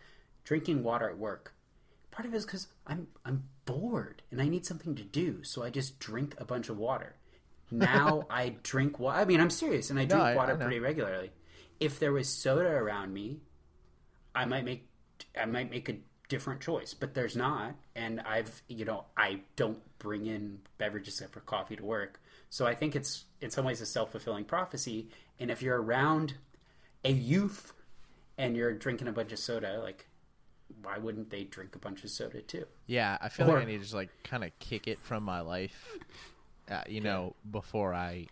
drinking 0.44 0.82
water 0.82 1.08
at 1.08 1.18
work. 1.18 1.54
Part 2.10 2.26
of 2.26 2.34
it 2.34 2.36
is 2.36 2.44
because 2.46 2.68
i'm 2.86 3.06
i'm 3.24 3.44
bored 3.64 4.22
and 4.30 4.40
i 4.42 4.48
need 4.48 4.64
something 4.66 4.94
to 4.96 5.04
do 5.04 5.42
so 5.44 5.62
i 5.62 5.70
just 5.70 5.98
drink 6.00 6.34
a 6.38 6.44
bunch 6.44 6.68
of 6.68 6.76
water. 6.78 7.14
Now 7.70 8.26
i 8.30 8.56
drink 8.62 8.98
water 8.98 9.18
i 9.20 9.24
mean 9.24 9.40
i'm 9.40 9.50
serious 9.50 9.90
and 9.90 9.98
i 9.98 10.04
drink 10.04 10.22
I- 10.22 10.32
I 10.32 10.36
water 10.36 10.54
know. 10.56 10.64
pretty 10.64 10.80
regularly. 10.80 11.30
If 11.80 11.98
there 12.00 12.12
was 12.12 12.28
soda 12.28 12.68
around 12.68 13.12
me 13.14 13.38
i 14.34 14.44
might 14.44 14.64
make 14.64 14.88
i 15.40 15.44
might 15.44 15.70
make 15.70 15.88
a 15.88 15.96
different 16.28 16.60
choice 16.60 16.92
but 16.94 17.14
there's 17.14 17.36
not. 17.36 17.74
And 17.94 18.20
i've 18.20 18.62
you 18.68 18.84
know 18.84 19.04
i 19.16 19.40
don't 19.56 19.78
bring 19.98 20.26
in 20.26 20.60
beverages 20.78 21.14
except 21.14 21.32
for 21.34 21.40
coffee 21.40 21.76
to 21.76 21.84
work 21.84 22.20
so 22.50 22.66
i 22.66 22.74
think 22.74 22.94
it's 22.96 23.24
in 23.40 23.50
some 23.50 23.64
ways 23.64 23.80
a 23.80 23.86
self-fulfilling 23.86 24.44
prophecy. 24.44 25.08
And 25.40 25.50
if 25.52 25.62
you're 25.62 25.80
around 25.80 26.34
a 27.04 27.12
youth 27.12 27.72
and 28.36 28.56
you're 28.56 28.72
drinking 28.72 29.06
a 29.06 29.12
bunch 29.12 29.30
of 29.30 29.38
soda 29.38 29.80
like 29.80 30.06
why 30.82 30.98
wouldn't 30.98 31.30
they 31.30 31.44
drink 31.44 31.76
a 31.76 31.78
bunch 31.78 32.02
of 32.04 32.10
soda 32.10 32.42
too? 32.42 32.66
Yeah, 32.86 33.16
I 33.20 33.28
feel 33.28 33.48
Or- 33.48 33.54
like 33.54 33.62
I 33.62 33.66
need 33.66 33.76
to 33.76 33.82
just 33.84 33.94
like 33.94 34.10
kind 34.24 34.42
of 34.44 34.50
kick 34.58 34.88
it 34.88 34.98
from 35.00 35.22
my 35.22 35.40
life, 35.40 35.86
uh, 36.70 36.82
you 36.88 37.00
know, 37.00 37.36
before 37.50 37.94
I 37.94 38.26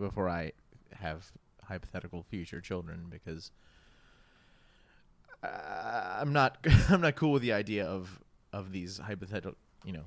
before 0.00 0.28
I 0.28 0.52
have 0.94 1.30
hypothetical 1.62 2.22
future 2.22 2.60
children 2.60 3.06
because 3.10 3.50
uh, 5.42 6.16
I'm 6.20 6.32
not 6.32 6.58
I'm 6.88 7.00
not 7.00 7.16
cool 7.16 7.32
with 7.32 7.42
the 7.42 7.52
idea 7.52 7.86
of 7.86 8.20
of 8.52 8.72
these 8.72 8.98
hypothetical 8.98 9.56
you 9.84 9.92
know 9.92 10.04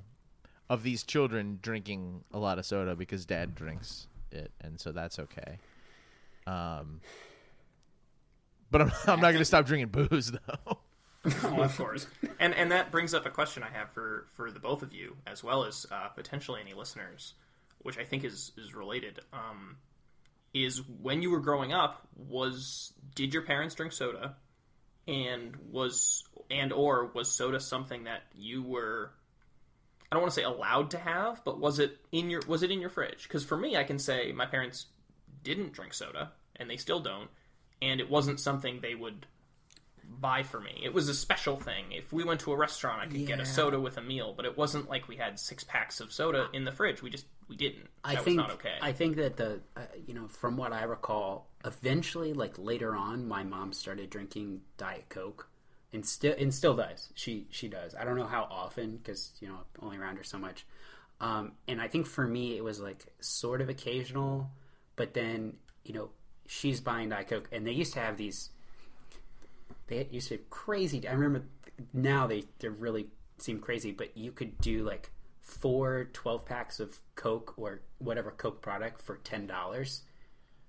of 0.68 0.82
these 0.82 1.02
children 1.02 1.58
drinking 1.62 2.24
a 2.32 2.38
lot 2.38 2.58
of 2.58 2.66
soda 2.66 2.94
because 2.94 3.24
dad 3.24 3.54
drinks 3.54 4.06
it 4.30 4.52
and 4.60 4.80
so 4.80 4.92
that's 4.92 5.18
okay. 5.18 5.58
Um, 6.46 7.00
but 8.70 8.82
I'm, 8.82 8.92
I'm 9.06 9.20
not 9.20 9.30
going 9.30 9.38
to 9.38 9.44
stop 9.44 9.66
drinking 9.66 9.88
booze 9.88 10.32
though. 10.66 10.78
Oh, 11.44 11.62
of 11.62 11.76
course. 11.76 12.06
And 12.38 12.54
and 12.54 12.70
that 12.72 12.90
brings 12.90 13.12
up 13.12 13.26
a 13.26 13.30
question 13.30 13.62
I 13.62 13.76
have 13.76 13.90
for 13.90 14.26
for 14.36 14.50
the 14.50 14.60
both 14.60 14.82
of 14.82 14.92
you, 14.92 15.16
as 15.26 15.42
well 15.42 15.64
as 15.64 15.86
uh, 15.90 16.08
potentially 16.08 16.60
any 16.60 16.74
listeners, 16.74 17.34
which 17.80 17.98
I 17.98 18.04
think 18.04 18.24
is 18.24 18.52
is 18.56 18.74
related. 18.74 19.20
Um, 19.32 19.76
is 20.54 20.80
when 21.02 21.20
you 21.20 21.30
were 21.30 21.40
growing 21.40 21.72
up, 21.72 22.06
was 22.16 22.92
did 23.14 23.34
your 23.34 23.42
parents 23.42 23.74
drink 23.74 23.92
soda, 23.92 24.36
and 25.06 25.56
was 25.70 26.24
and 26.50 26.72
or 26.72 27.10
was 27.14 27.30
soda 27.30 27.60
something 27.60 28.04
that 28.04 28.22
you 28.34 28.62
were 28.62 29.10
I 30.10 30.14
don't 30.14 30.22
want 30.22 30.32
to 30.32 30.40
say 30.40 30.44
allowed 30.44 30.90
to 30.92 30.98
have, 30.98 31.44
but 31.44 31.60
was 31.60 31.78
it 31.78 31.98
in 32.12 32.30
your 32.30 32.42
was 32.46 32.62
it 32.62 32.70
in 32.70 32.80
your 32.80 32.90
fridge? 32.90 33.24
Because 33.24 33.44
for 33.44 33.56
me, 33.56 33.76
I 33.76 33.84
can 33.84 33.98
say 33.98 34.32
my 34.32 34.46
parents 34.46 34.86
didn't 35.42 35.72
drink 35.72 35.92
soda, 35.94 36.32
and 36.56 36.68
they 36.70 36.76
still 36.76 37.00
don't, 37.00 37.28
and 37.82 38.00
it 38.00 38.08
wasn't 38.08 38.40
something 38.40 38.80
they 38.80 38.94
would 38.94 39.26
buy 40.08 40.42
for 40.42 40.60
me. 40.60 40.80
It 40.82 40.94
was 40.94 41.08
a 41.08 41.14
special 41.14 41.56
thing. 41.56 41.92
If 41.92 42.12
we 42.12 42.24
went 42.24 42.40
to 42.40 42.52
a 42.52 42.56
restaurant, 42.56 43.02
I 43.02 43.06
could 43.06 43.26
get 43.26 43.40
a 43.40 43.46
soda 43.46 43.78
with 43.78 43.98
a 43.98 44.02
meal, 44.02 44.32
but 44.34 44.46
it 44.46 44.56
wasn't 44.56 44.88
like 44.88 45.08
we 45.08 45.16
had 45.16 45.38
six 45.38 45.64
packs 45.64 46.00
of 46.00 46.12
soda 46.12 46.48
in 46.52 46.64
the 46.64 46.72
fridge. 46.72 47.02
We 47.02 47.10
just 47.10 47.26
we 47.48 47.56
didn't. 47.56 47.88
I 48.04 48.14
that 48.14 48.24
think 48.24 48.38
was 48.38 48.48
not 48.48 48.54
okay. 48.54 48.74
I 48.80 48.92
think 48.92 49.16
that 49.16 49.36
the 49.36 49.60
uh, 49.76 49.82
you 50.06 50.14
know 50.14 50.28
from 50.28 50.56
what 50.56 50.72
I 50.72 50.84
recall, 50.84 51.48
eventually 51.64 52.32
like 52.32 52.58
later 52.58 52.96
on, 52.96 53.28
my 53.28 53.44
mom 53.44 53.72
started 53.72 54.10
drinking 54.10 54.62
Diet 54.76 55.06
Coke, 55.08 55.48
and 55.92 56.04
still 56.04 56.34
and 56.38 56.52
still 56.52 56.74
does. 56.74 57.10
She 57.14 57.46
she 57.50 57.68
does. 57.68 57.94
I 57.94 58.04
don't 58.04 58.16
know 58.16 58.26
how 58.26 58.46
often 58.50 58.96
because 58.96 59.32
you 59.40 59.48
know 59.48 59.58
only 59.80 59.96
around 59.98 60.16
her 60.16 60.24
so 60.24 60.38
much. 60.38 60.66
Um, 61.20 61.52
and 61.66 61.80
I 61.80 61.88
think 61.88 62.06
for 62.06 62.26
me 62.26 62.56
it 62.56 62.64
was 62.64 62.80
like 62.80 63.06
sort 63.20 63.60
of 63.60 63.68
occasional, 63.68 64.50
but 64.96 65.14
then 65.14 65.54
you 65.84 65.94
know 65.94 66.10
she's 66.46 66.80
buying 66.80 67.08
Diet 67.08 67.28
Coke, 67.28 67.48
and 67.52 67.66
they 67.66 67.72
used 67.72 67.94
to 67.94 68.00
have 68.00 68.16
these. 68.16 68.50
They 69.86 70.06
used 70.10 70.28
to 70.28 70.34
have 70.34 70.50
crazy. 70.50 71.06
I 71.08 71.12
remember 71.12 71.46
now 71.92 72.26
they 72.26 72.44
they 72.58 72.68
really 72.68 73.08
seem 73.38 73.60
crazy, 73.60 73.92
but 73.92 74.16
you 74.16 74.32
could 74.32 74.58
do 74.60 74.84
like 74.84 75.10
four 75.40 76.10
12 76.12 76.44
packs 76.44 76.78
of 76.78 76.98
Coke 77.16 77.54
or 77.56 77.80
whatever 77.98 78.30
Coke 78.30 78.60
product 78.60 79.00
for 79.00 79.16
ten 79.24 79.46
dollars. 79.46 80.02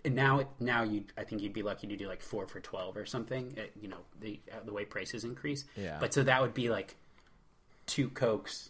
And 0.05 0.15
now, 0.15 0.39
it, 0.39 0.47
now 0.59 0.83
you, 0.83 1.03
I 1.17 1.23
think 1.23 1.41
you'd 1.41 1.53
be 1.53 1.61
lucky 1.63 1.87
to 1.87 1.95
do 1.97 2.07
like 2.07 2.21
four 2.21 2.47
for 2.47 2.59
twelve 2.59 2.95
or 2.97 3.05
something. 3.05 3.55
uh, 3.57 3.63
you 3.81 3.87
know, 3.89 3.97
the 4.21 4.39
uh, 4.51 4.57
the 4.65 4.73
way 4.73 4.85
prices 4.85 5.23
increase. 5.23 5.65
Yeah. 5.75 5.97
But 5.99 6.13
so 6.13 6.23
that 6.23 6.41
would 6.41 6.53
be 6.53 6.69
like 6.69 6.95
two 7.85 8.09
Cokes, 8.09 8.69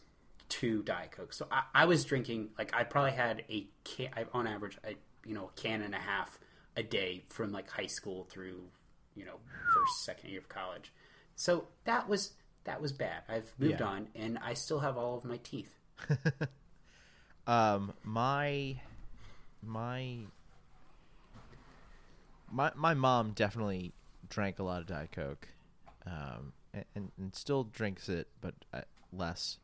two 0.49 0.81
Diet 0.83 1.11
Cokes. 1.11 1.37
So 1.37 1.47
I, 1.51 1.63
I 1.73 1.85
was 1.85 2.03
drinking 2.05 2.49
like 2.57 2.73
I 2.75 2.83
probably 2.83 3.11
had 3.11 3.43
a 3.49 3.67
can 3.83 4.09
I, 4.15 4.25
on 4.33 4.47
average, 4.47 4.77
a, 4.83 4.95
you 5.25 5.33
know, 5.35 5.51
a 5.55 5.59
can 5.61 5.81
and 5.81 5.93
a 5.93 5.99
half 5.99 6.39
a 6.77 6.83
day 6.83 7.23
from 7.29 7.51
like 7.51 7.69
high 7.69 7.87
school 7.87 8.23
through 8.29 8.61
you 9.15 9.25
know 9.25 9.35
first 9.73 10.05
second 10.05 10.29
year 10.29 10.39
of 10.39 10.49
college. 10.49 10.91
So 11.35 11.65
that 11.85 12.07
was 12.09 12.31
that 12.63 12.81
was 12.81 12.91
bad. 12.91 13.21
I've 13.29 13.51
moved 13.57 13.79
Yeah. 13.81 13.85
on, 13.87 14.07
and 14.15 14.37
I 14.39 14.53
still 14.53 14.79
have 14.79 14.97
all 14.97 15.15
of 15.17 15.25
my 15.25 15.37
teeth. 15.37 15.71
Um, 17.47 17.93
my 18.03 18.75
my 19.63 20.17
my 22.51 22.71
my 22.75 22.93
mom 22.93 23.31
definitely 23.31 23.93
drank 24.29 24.59
a 24.59 24.63
lot 24.63 24.81
of 24.81 24.87
Diet 24.87 25.11
Coke, 25.11 25.47
um, 26.05 26.53
and, 26.73 26.85
and, 26.95 27.11
and 27.17 27.35
still 27.35 27.63
drinks 27.63 28.09
it, 28.09 28.27
but 28.41 28.53
uh, 28.73 28.81
less. 29.11 29.57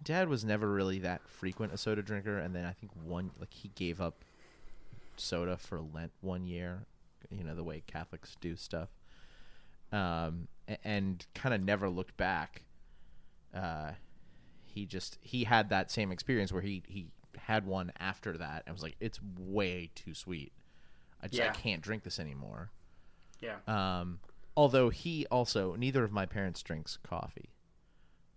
My 0.00 0.04
dad 0.04 0.28
was 0.28 0.44
never 0.44 0.68
really 0.68 0.98
that 1.00 1.26
frequent 1.28 1.72
a 1.72 1.78
soda 1.78 2.02
drinker, 2.02 2.38
and 2.38 2.54
then 2.54 2.64
I 2.64 2.72
think 2.72 2.92
one 3.04 3.30
like 3.38 3.52
he 3.54 3.70
gave 3.74 4.00
up 4.00 4.24
soda 5.16 5.56
for 5.56 5.80
Lent 5.80 6.12
one 6.20 6.46
year, 6.46 6.86
you 7.30 7.44
know 7.44 7.54
the 7.54 7.64
way 7.64 7.82
Catholics 7.86 8.36
do 8.40 8.56
stuff, 8.56 8.88
um, 9.92 10.48
a- 10.68 10.84
and 10.86 11.24
kind 11.34 11.54
of 11.54 11.62
never 11.62 11.88
looked 11.88 12.16
back. 12.16 12.62
Uh, 13.54 13.92
he 14.64 14.84
just 14.86 15.18
he 15.20 15.44
had 15.44 15.68
that 15.70 15.90
same 15.90 16.10
experience 16.10 16.52
where 16.52 16.62
he 16.62 16.82
he 16.86 17.06
had 17.38 17.66
one 17.66 17.92
after 17.98 18.36
that 18.38 18.62
and 18.66 18.74
was 18.74 18.82
like, 18.82 18.96
it's 19.00 19.20
way 19.38 19.90
too 19.94 20.14
sweet. 20.14 20.52
I 21.24 21.28
just 21.28 21.42
I 21.42 21.52
can't 21.52 21.80
drink 21.80 22.02
this 22.04 22.18
anymore. 22.18 22.70
Yeah. 23.40 23.56
Um, 23.66 24.20
although 24.56 24.90
he 24.90 25.26
also 25.30 25.74
neither 25.74 26.04
of 26.04 26.12
my 26.12 26.26
parents 26.26 26.62
drinks 26.62 26.98
coffee, 27.02 27.50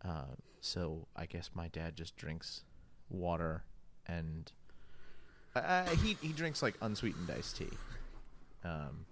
uh, 0.03 0.35
so 0.61 1.07
I 1.15 1.25
guess 1.25 1.51
my 1.53 1.67
dad 1.67 1.95
just 1.95 2.15
drinks 2.15 2.63
water 3.09 3.63
and 4.07 4.51
uh, 5.55 5.85
he 5.95 6.17
he 6.21 6.29
drinks 6.29 6.61
like 6.61 6.75
unsweetened 6.81 7.29
iced 7.29 7.57
tea. 7.57 7.69
Um, 8.63 9.05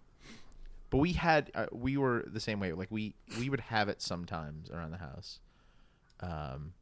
but 0.90 0.98
we 0.98 1.14
had 1.14 1.52
uh, 1.54 1.68
we 1.72 1.98
were 1.98 2.24
the 2.28 2.40
same 2.40 2.60
way. 2.60 2.72
Like 2.74 2.92
we 2.92 3.16
we 3.40 3.50
would 3.50 3.60
have 3.60 3.90
it 3.90 4.02
sometimes 4.02 4.70
around 4.70 4.92
the 4.92 4.98
house. 4.98 5.40
Um, 6.22 6.74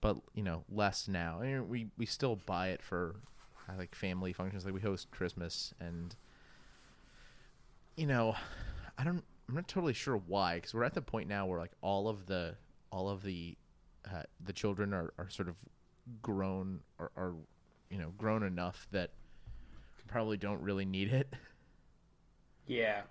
but 0.00 0.16
you 0.34 0.42
know 0.42 0.64
less 0.70 1.08
now. 1.08 1.40
I 1.40 1.46
mean, 1.46 1.68
we 1.68 1.86
we 1.96 2.06
still 2.06 2.36
buy 2.36 2.68
it 2.68 2.82
for 2.82 3.16
like 3.78 3.94
family 3.94 4.32
functions. 4.32 4.64
Like 4.64 4.74
we 4.74 4.80
host 4.80 5.10
Christmas, 5.10 5.72
and 5.80 6.14
you 7.96 8.06
know, 8.06 8.34
I 8.98 9.04
don't. 9.04 9.22
I'm 9.48 9.54
not 9.54 9.68
totally 9.68 9.92
sure 9.92 10.16
why 10.16 10.56
because 10.56 10.72
we're 10.74 10.84
at 10.84 10.94
the 10.94 11.02
point 11.02 11.28
now 11.28 11.46
where 11.46 11.58
like 11.58 11.72
all 11.82 12.08
of 12.08 12.26
the 12.26 12.54
all 12.90 13.08
of 13.08 13.22
the 13.22 13.56
uh, 14.10 14.22
the 14.42 14.52
children 14.52 14.94
are, 14.94 15.12
are 15.18 15.28
sort 15.28 15.48
of 15.48 15.56
grown 16.22 16.80
or 16.98 17.10
are 17.16 17.34
you 17.90 17.98
know 17.98 18.12
grown 18.16 18.42
enough 18.42 18.86
that 18.92 19.10
probably 20.06 20.36
don't 20.36 20.60
really 20.60 20.84
need 20.84 21.12
it. 21.12 21.32
Yeah. 22.66 23.02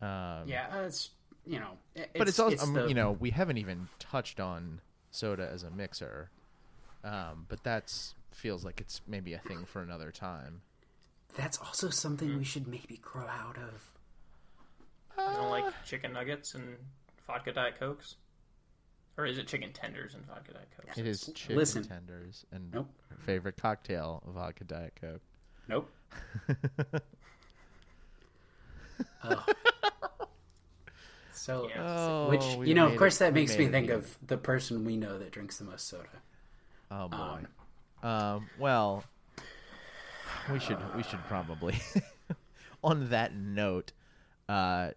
Um, 0.00 0.44
Yeah. 0.46 0.66
Uh, 0.72 0.82
it's 0.86 1.10
you 1.46 1.60
know. 1.60 1.72
it- 1.94 2.10
but 2.16 2.28
it's, 2.28 2.38
also 2.38 2.54
it's 2.54 2.62
um, 2.62 2.72
the- 2.74 2.86
you 2.88 2.94
know 2.94 3.12
we 3.12 3.30
haven't 3.30 3.58
even 3.58 3.88
touched 3.98 4.40
on 4.40 4.80
soda 5.10 5.48
as 5.52 5.62
a 5.62 5.70
mixer, 5.70 6.30
um, 7.04 7.46
but 7.48 7.62
that's 7.62 8.14
feels 8.36 8.64
like 8.64 8.80
it's 8.80 9.00
maybe 9.06 9.32
a 9.32 9.38
thing 9.38 9.64
for 9.64 9.80
another 9.82 10.10
time. 10.12 10.60
that's 11.36 11.58
also 11.58 11.88
something 11.90 12.36
we 12.38 12.44
should 12.44 12.66
maybe 12.68 12.98
grow 13.02 13.26
out 13.26 13.56
of. 13.56 13.82
you 15.18 15.36
don't 15.36 15.50
like 15.50 15.64
chicken 15.84 16.12
nuggets 16.12 16.54
and 16.54 16.76
vodka 17.26 17.52
diet 17.52 17.78
cokes, 17.78 18.16
or 19.16 19.24
is 19.26 19.38
it 19.38 19.46
chicken 19.46 19.72
tenders 19.72 20.14
and 20.14 20.24
vodka 20.26 20.52
diet 20.52 20.68
cokes? 20.76 20.98
It 20.98 21.06
is 21.06 21.30
chicken 21.34 21.56
Listen. 21.56 21.82
tenders 21.84 22.44
and 22.52 22.72
Nope. 22.72 22.90
favorite 23.24 23.56
cocktail, 23.56 24.22
vodka 24.26 24.64
diet 24.64 24.92
coke. 25.00 25.22
Nope. 25.68 25.90
oh. 29.24 29.44
So, 31.32 31.68
Yeah. 31.68 31.82
Oh, 31.84 32.28
which 32.30 32.44
we 32.56 32.68
you 32.68 32.74
know, 32.74 32.86
made 32.86 32.92
of 32.94 32.98
course, 32.98 33.16
it- 33.16 33.18
that 33.20 33.32
we 33.34 33.40
makes 33.40 33.52
made 33.52 33.58
me 33.58 33.64
it 33.66 33.70
think 33.72 33.84
even. 33.86 33.96
of 33.98 34.18
the 34.26 34.36
person 34.36 34.84
we 34.84 34.96
know 34.96 35.18
that 35.18 35.30
drinks 35.32 35.58
the 35.58 35.64
most 35.64 35.86
soda. 35.88 36.08
Oh 36.90 37.08
boy. 37.08 37.16
Um, 37.16 37.46
Um, 38.06 38.48
well, 38.56 39.02
we 40.52 40.60
should 40.60 40.78
we 40.94 41.02
should 41.02 41.18
probably. 41.26 41.76
on 42.84 43.08
that 43.10 43.34
note, 43.34 43.90
uh, 44.48 44.90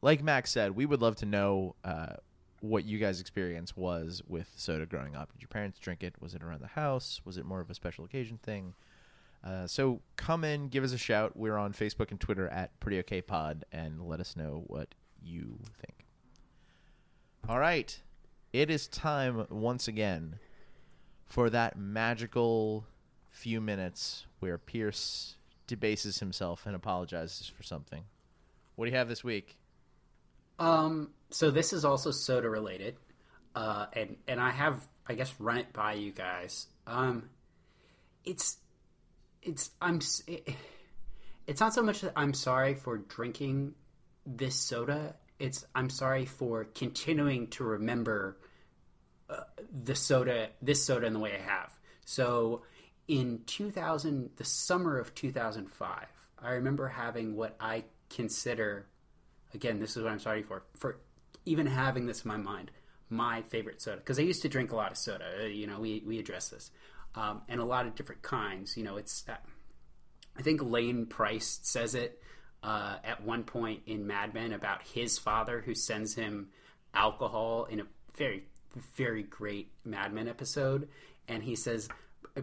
like 0.00 0.22
Max 0.22 0.52
said, 0.52 0.74
we 0.74 0.86
would 0.86 1.02
love 1.02 1.16
to 1.16 1.26
know 1.26 1.76
uh, 1.84 2.14
what 2.60 2.86
you 2.86 2.96
guys' 2.96 3.20
experience 3.20 3.76
was 3.76 4.22
with 4.26 4.50
soda 4.56 4.86
growing 4.86 5.14
up. 5.14 5.32
Did 5.32 5.42
your 5.42 5.48
parents 5.48 5.78
drink 5.78 6.02
it? 6.02 6.14
Was 6.18 6.34
it 6.34 6.42
around 6.42 6.62
the 6.62 6.68
house? 6.68 7.20
Was 7.26 7.36
it 7.36 7.44
more 7.44 7.60
of 7.60 7.68
a 7.68 7.74
special 7.74 8.06
occasion 8.06 8.38
thing? 8.42 8.72
Uh, 9.44 9.66
so 9.66 10.00
come 10.16 10.42
in, 10.42 10.68
give 10.68 10.82
us 10.82 10.92
a 10.92 10.98
shout. 10.98 11.36
We're 11.36 11.58
on 11.58 11.74
Facebook 11.74 12.10
and 12.10 12.18
Twitter 12.18 12.48
at 12.48 12.80
Pretty 12.80 12.98
Okay 13.00 13.20
Pod, 13.20 13.66
and 13.70 14.08
let 14.08 14.18
us 14.18 14.34
know 14.34 14.64
what 14.66 14.94
you 15.22 15.58
think. 15.78 16.06
All 17.50 17.58
right, 17.58 18.00
it 18.54 18.70
is 18.70 18.88
time 18.88 19.46
once 19.50 19.88
again 19.88 20.38
for 21.26 21.50
that 21.50 21.76
magical 21.76 22.84
few 23.30 23.60
minutes 23.60 24.26
where 24.40 24.56
Pierce 24.56 25.36
debases 25.66 26.20
himself 26.20 26.64
and 26.66 26.74
apologizes 26.74 27.48
for 27.54 27.62
something. 27.62 28.04
What 28.76 28.86
do 28.86 28.92
you 28.92 28.96
have 28.96 29.08
this 29.08 29.24
week? 29.24 29.58
Um, 30.58 31.10
so 31.30 31.50
this 31.50 31.72
is 31.72 31.84
also 31.84 32.10
soda 32.10 32.48
related, 32.48 32.96
uh, 33.54 33.86
and 33.92 34.16
and 34.26 34.40
I 34.40 34.50
have 34.50 34.86
I 35.06 35.14
guess 35.14 35.34
run 35.38 35.58
it 35.58 35.72
by 35.72 35.94
you 35.94 36.12
guys. 36.12 36.66
Um, 36.86 37.28
it's 38.24 38.58
it's 39.42 39.70
I'm 39.80 40.00
it, 40.26 40.48
it's 41.46 41.60
not 41.60 41.74
so 41.74 41.82
much 41.82 42.00
that 42.00 42.12
I'm 42.16 42.32
sorry 42.32 42.74
for 42.74 42.98
drinking 42.98 43.74
this 44.24 44.56
soda. 44.56 45.14
It's 45.38 45.66
I'm 45.74 45.90
sorry 45.90 46.24
for 46.24 46.64
continuing 46.64 47.48
to 47.48 47.64
remember 47.64 48.38
the 49.72 49.94
soda 49.94 50.48
this 50.62 50.84
soda 50.84 51.06
in 51.06 51.12
the 51.12 51.18
way 51.18 51.34
I 51.34 51.42
have. 51.42 51.72
So 52.04 52.62
in 53.08 53.40
2000, 53.46 54.30
the 54.36 54.44
summer 54.44 54.98
of 54.98 55.14
2005, 55.14 56.06
I 56.38 56.50
remember 56.50 56.88
having 56.88 57.36
what 57.36 57.56
I 57.60 57.84
consider, 58.10 58.86
again, 59.54 59.78
this 59.78 59.96
is 59.96 60.02
what 60.02 60.12
I'm 60.12 60.18
sorry 60.18 60.42
for, 60.42 60.64
for 60.76 60.98
even 61.44 61.66
having 61.66 62.06
this 62.06 62.24
in 62.24 62.28
my 62.28 62.36
mind, 62.36 62.70
my 63.08 63.42
favorite 63.42 63.80
soda. 63.80 63.98
Because 63.98 64.18
I 64.18 64.22
used 64.22 64.42
to 64.42 64.48
drink 64.48 64.72
a 64.72 64.76
lot 64.76 64.90
of 64.90 64.98
soda. 64.98 65.24
Uh, 65.42 65.46
You 65.46 65.66
know, 65.66 65.80
we, 65.80 66.02
we 66.06 66.18
address 66.18 66.48
this. 66.48 66.70
Um, 67.14 67.42
and 67.48 67.60
a 67.60 67.64
lot 67.64 67.86
of 67.86 67.94
different 67.94 68.22
kinds. 68.22 68.76
You 68.76 68.84
know, 68.84 68.96
it's, 68.96 69.24
uh, 69.28 69.36
I 70.36 70.42
think 70.42 70.62
Lane 70.62 71.06
Pryce 71.06 71.60
says 71.62 71.94
it 71.94 72.20
uh, 72.62 72.96
at 73.04 73.22
one 73.22 73.44
point 73.44 73.82
in 73.86 74.06
Mad 74.06 74.34
Men 74.34 74.52
about 74.52 74.82
his 74.82 75.18
father 75.18 75.62
who 75.64 75.74
sends 75.74 76.14
him 76.14 76.48
alcohol 76.92 77.66
in 77.66 77.80
a 77.80 77.84
very, 78.16 78.44
very 78.96 79.22
great 79.22 79.70
Mad 79.84 80.12
Men 80.12 80.28
episode. 80.28 80.88
And 81.28 81.42
he 81.42 81.56
says, 81.56 81.88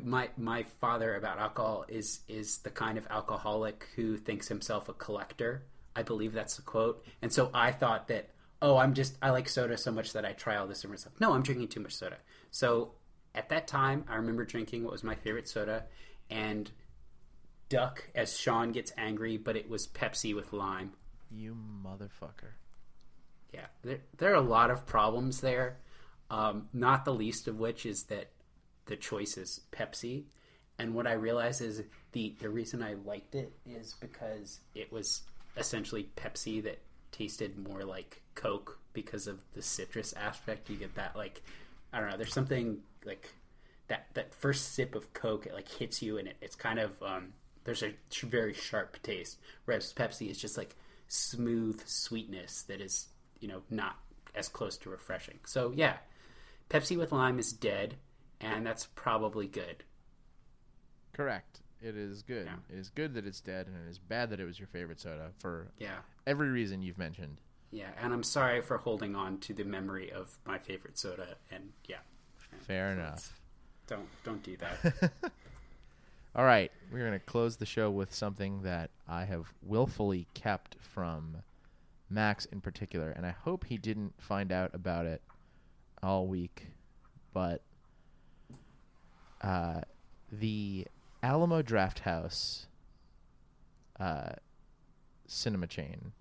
my 0.03 0.29
my 0.37 0.63
father 0.81 1.15
about 1.15 1.39
alcohol 1.39 1.85
is 1.87 2.21
is 2.27 2.59
the 2.59 2.69
kind 2.69 2.97
of 2.97 3.05
alcoholic 3.09 3.87
who 3.95 4.17
thinks 4.17 4.47
himself 4.47 4.89
a 4.89 4.93
collector. 4.93 5.63
I 5.95 6.03
believe 6.03 6.33
that's 6.33 6.55
the 6.55 6.63
quote. 6.63 7.05
And 7.21 7.31
so 7.31 7.51
I 7.53 7.71
thought 7.71 8.07
that 8.07 8.29
oh, 8.61 8.77
I'm 8.77 8.93
just 8.93 9.17
I 9.21 9.29
like 9.29 9.47
soda 9.47 9.77
so 9.77 9.91
much 9.91 10.13
that 10.13 10.25
I 10.25 10.33
try 10.33 10.55
all 10.55 10.67
this 10.67 10.81
different 10.81 11.01
stuff. 11.01 11.13
No, 11.19 11.33
I'm 11.33 11.43
drinking 11.43 11.67
too 11.67 11.81
much 11.81 11.93
soda. 11.93 12.17
So 12.49 12.93
at 13.35 13.49
that 13.49 13.67
time, 13.67 14.05
I 14.07 14.15
remember 14.15 14.45
drinking 14.45 14.83
what 14.83 14.93
was 14.93 15.03
my 15.03 15.15
favorite 15.15 15.47
soda 15.47 15.85
and 16.29 16.71
duck 17.69 18.09
as 18.15 18.37
Sean 18.37 18.71
gets 18.71 18.93
angry, 18.97 19.37
but 19.37 19.55
it 19.55 19.69
was 19.69 19.87
Pepsi 19.87 20.35
with 20.35 20.53
lime. 20.53 20.93
You 21.31 21.57
motherfucker. 21.83 22.53
Yeah, 23.51 23.65
there, 23.83 23.99
there 24.17 24.31
are 24.31 24.35
a 24.35 24.41
lot 24.41 24.71
of 24.71 24.85
problems 24.85 25.41
there. 25.41 25.77
Um, 26.29 26.69
not 26.73 27.05
the 27.05 27.13
least 27.13 27.47
of 27.47 27.59
which 27.59 27.85
is 27.85 28.03
that 28.03 28.29
the 28.85 28.95
choice 28.95 29.37
is 29.37 29.61
Pepsi. 29.71 30.23
And 30.79 30.95
what 30.95 31.07
I 31.07 31.13
realize 31.13 31.61
is 31.61 31.83
the 32.11 32.35
the 32.39 32.49
reason 32.49 32.81
I 32.81 32.95
liked 33.05 33.35
it 33.35 33.53
is 33.65 33.95
because 33.99 34.59
it 34.73 34.91
was 34.91 35.21
essentially 35.55 36.09
Pepsi 36.15 36.63
that 36.63 36.79
tasted 37.11 37.57
more 37.57 37.83
like 37.83 38.21
Coke 38.35 38.79
because 38.93 39.27
of 39.27 39.39
the 39.53 39.61
citrus 39.61 40.13
aspect. 40.13 40.69
You 40.69 40.77
get 40.77 40.95
that 40.95 41.15
like 41.15 41.41
I 41.91 41.99
don't 41.99 42.09
know. 42.09 42.17
There's 42.17 42.33
something 42.33 42.79
like 43.05 43.29
that 43.87 44.07
that 44.15 44.33
first 44.33 44.73
sip 44.73 44.95
of 44.95 45.13
Coke. 45.13 45.45
It 45.45 45.53
like 45.53 45.69
hits 45.69 46.01
you, 46.01 46.17
and 46.17 46.27
it, 46.27 46.37
it's 46.41 46.55
kind 46.55 46.79
of 46.79 47.01
um, 47.03 47.33
there's 47.63 47.83
a 47.83 47.93
very 48.23 48.53
sharp 48.53 49.01
taste. 49.03 49.37
Whereas 49.65 49.93
Pepsi 49.93 50.29
is 50.29 50.39
just 50.39 50.57
like 50.57 50.75
smooth 51.07 51.81
sweetness 51.85 52.63
that 52.63 52.81
is 52.81 53.07
you 53.39 53.47
know 53.47 53.61
not 53.69 53.97
as 54.35 54.47
close 54.47 54.77
to 54.79 54.89
refreshing. 54.89 55.39
So 55.45 55.71
yeah, 55.75 55.97
Pepsi 56.69 56.97
with 56.97 57.11
lime 57.11 57.39
is 57.39 57.51
dead, 57.53 57.95
and 58.41 58.65
that's 58.65 58.87
probably 58.95 59.47
good. 59.47 59.83
Correct. 61.13 61.61
It 61.81 61.95
is 61.97 62.23
good. 62.23 62.45
Yeah. 62.45 62.55
It 62.75 62.79
is 62.79 62.89
good 62.89 63.13
that 63.15 63.25
it's 63.25 63.41
dead, 63.41 63.67
and 63.67 63.75
it 63.75 63.89
is 63.89 63.99
bad 63.99 64.29
that 64.29 64.39
it 64.39 64.45
was 64.45 64.57
your 64.59 64.67
favorite 64.67 64.99
soda 64.99 65.31
for 65.39 65.67
Yeah. 65.77 65.99
every 66.25 66.49
reason 66.49 66.81
you've 66.81 66.97
mentioned. 66.97 67.39
Yeah, 67.71 67.89
and 67.99 68.13
I'm 68.13 68.23
sorry 68.23 68.61
for 68.61 68.77
holding 68.77 69.15
on 69.15 69.39
to 69.41 69.53
the 69.53 69.63
memory 69.63 70.11
of 70.11 70.37
my 70.45 70.59
favorite 70.59 70.97
soda. 70.97 71.37
And 71.51 71.73
yeah, 71.87 71.99
Fair 72.61 72.91
enough. 72.91 73.39
don't 73.87 74.07
don't 74.23 74.43
do 74.43 74.55
that. 74.57 75.11
All 76.35 76.45
right, 76.45 76.71
we're 76.91 76.99
going 76.99 77.11
to 77.13 77.19
close 77.19 77.57
the 77.57 77.65
show 77.65 77.91
with 77.91 78.13
something 78.13 78.63
that 78.63 78.89
I 79.07 79.25
have 79.25 79.53
willfully 79.61 80.27
kept 80.33 80.77
from 80.79 81.37
Max 82.09 82.45
in 82.45 82.61
particular, 82.61 83.09
and 83.11 83.25
I 83.25 83.31
hope 83.31 83.65
he 83.65 83.77
didn't 83.77 84.13
find 84.21 84.51
out 84.51 84.73
about 84.73 85.05
it 85.05 85.21
all 86.03 86.27
week. 86.27 86.67
But 87.33 87.61
uh, 89.41 89.81
the 90.31 90.87
Alamo 91.21 91.61
Drafthouse 91.61 92.65
uh, 93.99 94.33
cinema 95.27 95.67
chain 95.67 96.11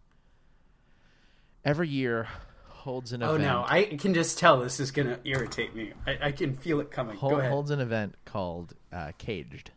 every 1.64 1.88
year 1.88 2.28
holds 2.68 3.12
an 3.12 3.22
oh 3.22 3.34
event. 3.34 3.50
Oh 3.50 3.60
no, 3.60 3.64
I 3.66 3.84
can 3.84 4.14
just 4.14 4.38
tell 4.38 4.60
this 4.60 4.80
is 4.80 4.90
gonna 4.90 5.18
irritate 5.24 5.74
me. 5.74 5.92
I, 6.06 6.18
I 6.28 6.32
can 6.32 6.56
feel 6.56 6.80
it 6.80 6.90
coming. 6.90 7.16
Hol- 7.16 7.30
Go 7.30 7.38
ahead. 7.38 7.50
holds 7.50 7.70
an 7.70 7.80
event 7.80 8.14
called 8.24 8.74
uh, 8.92 9.12
Caged, 9.18 9.70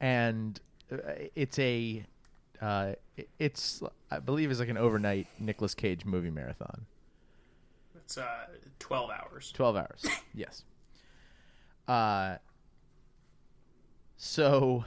and 0.00 0.60
uh, 0.92 0.96
it's 1.34 1.58
a 1.58 2.04
uh, 2.60 2.92
it's 3.38 3.82
I 4.10 4.18
believe 4.18 4.50
is 4.50 4.60
like 4.60 4.68
an 4.68 4.78
overnight 4.78 5.26
Nicolas 5.38 5.74
Cage 5.74 6.04
movie 6.04 6.30
marathon, 6.30 6.86
It's 8.12 8.18
uh, 8.18 8.46
12 8.78 9.10
hours. 9.10 9.52
twelve 9.52 9.74
hours. 9.74 10.04
yes. 10.34 10.64
Uh. 11.88 12.36
So, 14.18 14.84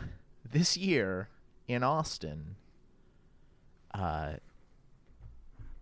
this 0.50 0.78
year 0.78 1.30
in 1.68 1.82
Austin, 1.82 2.56
uh, 3.96 4.34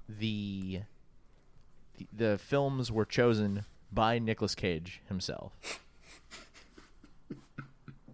the 0.08 0.84
the, 1.97 2.08
the 2.13 2.38
films 2.38 2.89
were 2.91 3.06
chosen 3.06 3.65
by 3.91 4.19
Nicolas 4.19 4.56
Cage 4.56 5.01
himself. 5.08 5.79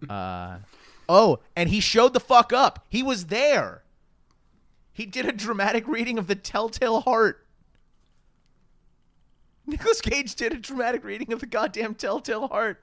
Uh, 0.08 0.60
oh, 1.10 1.38
and 1.54 1.68
he 1.68 1.78
showed 1.78 2.14
the 2.14 2.20
fuck 2.20 2.54
up. 2.54 2.86
He 2.88 3.02
was 3.02 3.26
there. 3.26 3.82
He 4.94 5.04
did 5.04 5.26
a 5.26 5.30
dramatic 5.30 5.86
reading 5.86 6.16
of 6.18 6.26
the 6.26 6.34
Telltale 6.34 7.02
Heart. 7.02 7.46
Nicolas 9.70 10.00
Cage 10.00 10.34
did 10.34 10.52
a 10.52 10.58
dramatic 10.58 11.04
reading 11.04 11.32
of 11.32 11.40
the 11.40 11.46
goddamn 11.46 11.94
Telltale 11.94 12.48
Heart 12.48 12.82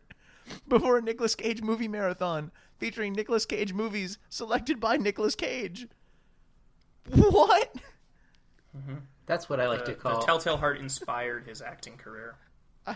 before 0.68 0.98
a 0.98 1.02
Nicolas 1.02 1.36
Cage 1.36 1.62
movie 1.62 1.88
marathon 1.88 2.52
featuring 2.78 3.14
Nicolas 3.14 3.46
Cage 3.46 3.74
movies 3.74 4.18
selected 4.30 4.80
by 4.80 4.98
Nicolas 4.98 5.36
Cage. 5.36 5.88
What? 7.14 7.74
That's 9.26 9.50
what 9.50 9.60
I 9.60 9.68
like 9.68 9.86
The, 9.86 9.94
to 9.94 9.98
call. 9.98 10.20
the 10.20 10.26
Telltale 10.26 10.58
Heart 10.58 10.80
inspired 10.80 11.46
his 11.48 11.62
acting 11.62 11.98
career. 11.98 12.36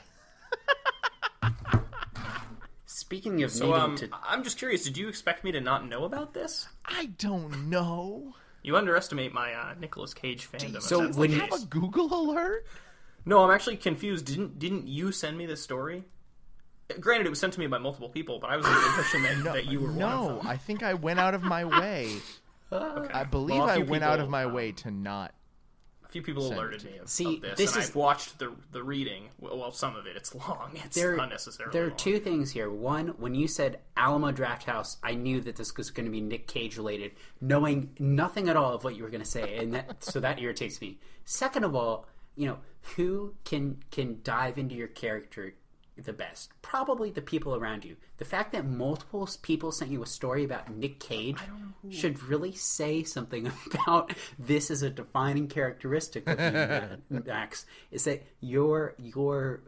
Speaking 2.86 3.42
of 3.44 3.52
So 3.52 3.74
um, 3.74 3.96
to, 3.98 4.10
I'm 4.24 4.44
just 4.44 4.58
curious. 4.58 4.84
Did 4.84 4.98
you 4.98 5.08
expect 5.08 5.44
me 5.44 5.52
to 5.54 5.62
not 5.62 5.88
know 5.88 6.04
about 6.04 6.34
this? 6.34 6.68
I 6.86 7.06
don't 7.18 7.70
know. 7.70 8.36
You 8.64 8.78
underestimate 8.78 9.34
my 9.34 9.54
uh, 9.54 9.74
Nicolas 9.80 10.14
Cage 10.14 10.50
fandom. 10.50 10.76
if 10.76 10.84
So 10.84 11.08
when 11.14 11.32
you- 11.32 11.40
Have 11.40 11.52
a 11.54 11.66
Google 11.66 12.14
alert? 12.14 12.66
No, 13.26 13.44
I'm 13.44 13.52
actually 13.52 13.78
confused. 13.78 14.26
Didn't 14.26 14.60
didn't 14.60 14.88
you 14.88 15.12
send 15.12 15.38
me 15.38 15.46
this 15.46 15.62
story? 15.62 16.04
Granted, 17.00 17.26
it 17.28 17.30
was 17.30 17.40
sent 17.40 17.54
to 17.54 17.60
me 17.60 17.68
by 17.68 17.78
multiple 17.78 18.10
people, 18.10 18.40
but 18.40 18.50
I 18.50 18.58
was 18.58 18.66
under 18.66 18.80
the 18.80 18.88
impression 18.88 19.24
that, 19.24 19.54
that 19.54 19.66
you 19.68 19.80
were 19.80 19.88
one 19.88 19.98
No, 20.00 20.30
of 20.30 20.38
them. 20.40 20.48
I 20.48 20.58
think 20.58 20.84
I 20.84 20.94
went 20.94 21.20
out 21.20 21.34
of 21.34 21.42
my 21.42 21.64
way. 21.64 22.12
Okay. 22.72 23.14
I 23.14 23.24
believe 23.24 23.60
Well, 23.60 23.70
a 23.70 23.74
I 23.74 23.76
few 23.78 23.86
went 23.86 24.04
out 24.04 24.20
of 24.20 24.30
my 24.30 24.44
um, 24.44 24.54
way 24.54 24.74
to 24.74 24.92
not. 24.92 25.34
A 26.04 26.10
few 26.10 26.22
people 26.22 26.44
Send 26.44 26.56
alerted 26.56 26.82
to 26.82 26.88
me 26.88 26.98
of, 26.98 27.08
See, 27.08 27.36
of 27.36 27.42
this, 27.42 27.58
this 27.58 27.74
and 27.76 27.84
is- 27.84 27.90
I've 27.92 27.96
watched 27.96 28.40
the 28.40 28.52
the 28.74 28.84
reading. 28.84 29.30
Well, 29.40 29.58
well, 29.58 29.72
some 29.72 29.96
of 29.96 30.06
it. 30.06 30.18
It's 30.18 30.36
long. 30.36 30.72
It's 30.84 30.98
there, 30.98 31.16
unnecessarily. 31.16 31.72
there 31.72 31.86
are 31.86 31.90
long. 31.90 31.98
two 31.98 32.20
things 32.20 32.52
here. 32.52 32.70
One, 32.70 33.10
when 33.20 33.36
you 33.36 33.48
said 33.48 33.80
Alamo 33.96 34.34
Drafthouse, 34.34 34.98
I 35.02 35.14
knew 35.14 35.40
that 35.42 35.56
this 35.56 35.78
was 35.78 35.92
going 35.92 36.06
to 36.08 36.12
be 36.12 36.20
Nick 36.20 36.48
Cage 36.48 36.76
related, 36.76 37.12
knowing 37.40 37.92
nothing 38.00 38.50
at 38.50 38.58
all 38.58 38.74
of 38.74 38.84
what 38.84 38.98
you 38.98 39.04
were 39.04 39.10
going 39.10 39.24
to 39.24 39.30
say, 39.30 39.56
and 39.60 39.74
that 39.76 40.04
so 40.04 40.20
that 40.20 40.42
irritates 40.42 40.82
me. 40.82 41.00
Second 41.24 41.64
of 41.64 41.74
all, 41.74 42.06
you 42.36 42.48
know 42.48 42.58
who 42.96 43.36
can 43.44 43.78
can 43.92 44.20
dive 44.24 44.58
into 44.58 44.76
your 44.76 44.88
character 44.88 45.54
the 45.98 46.14
best? 46.14 46.52
Probably 46.62 47.12
the 47.12 47.22
people 47.22 47.56
around 47.56 47.86
you. 47.86 47.96
The 48.18 48.26
fact 48.26 48.54
that 48.54 48.66
multiple 48.66 49.30
people 49.42 49.72
sent 49.72 49.92
you 49.92 50.02
a 50.02 50.08
story 50.08 50.44
about 50.44 50.72
Nick 50.72 51.00
Cage 51.00 51.38
should 51.90 52.24
really 52.24 52.54
say 52.54 53.04
something 53.04 53.52
about 53.74 54.14
this 54.40 54.72
as 54.72 54.82
a 54.82 54.90
defining 54.90 55.48
characteristic 55.48 56.28
of 56.28 56.40
you, 56.40 57.22
Max. 57.26 57.66
Is 57.92 58.06
that 58.06 58.24
your 58.40 58.96
your 58.98 59.62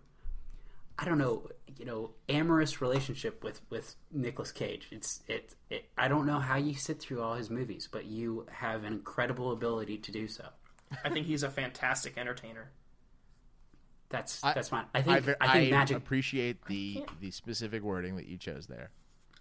I 0.97 1.06
don't 1.06 1.17
know, 1.17 1.49
you 1.78 1.86
know, 1.86 2.12
amorous 2.30 2.82
relationship 2.82 3.43
with 3.43 3.62
with 3.69 3.95
nicolas 4.12 4.52
Cage. 4.52 4.88
It's 4.91 5.21
it, 5.28 5.56
it. 5.69 5.86
I 5.97 6.08
don't 6.08 6.26
know 6.26 6.39
how 6.39 6.58
you 6.58 6.76
sit 6.76 6.99
through 6.99 7.21
all 7.21 7.36
his 7.36 7.49
movies, 7.49 7.88
but 7.91 8.06
you 8.06 8.45
have 8.52 8.84
an 8.84 8.93
incredible 8.93 9.52
ability 9.52 9.97
to 9.99 10.12
do 10.12 10.28
so. 10.28 10.45
I 11.03 11.10
think 11.10 11.27
he's 11.27 11.43
a 11.43 11.49
fantastic 11.49 12.17
entertainer. 12.17 12.70
That's 14.09 14.43
I- 14.43 14.53
that's 14.53 14.70
fine. 14.70 14.86
I 14.93 14.99
I, 14.99 15.01
think 15.01 15.22
ver- 15.22 15.38
I 15.41 15.53
think 15.53 15.74
I 15.74 15.78
magic. 15.78 15.97
appreciate 15.97 16.63
the 16.68 17.03
the 17.20 17.32
specific 17.32 17.82
wording 17.84 18.15
that 18.18 18.28
you 18.28 18.38
chose 18.38 18.68
there. 18.68 18.91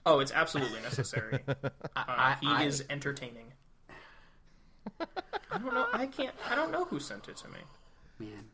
Oh, 0.07 0.19
it's 0.21 0.33
absolutely 0.33 0.81
necessary. 0.81 1.41
Uh, 1.49 1.69
I- 1.97 2.37
he 2.41 2.47
I- 2.49 2.63
is 2.65 2.85
entertaining. 2.91 3.53
I 5.01 5.59
don't 5.59 5.75
know. 5.75 5.87
I 5.93 6.07
can't. 6.07 6.35
I 6.49 6.55
don't 6.55 6.73
know 6.73 6.85
who 6.85 6.99
sent 6.99 7.29
it 7.29 7.37
to 7.39 7.49
me. 7.49 7.59
man. 8.19 8.45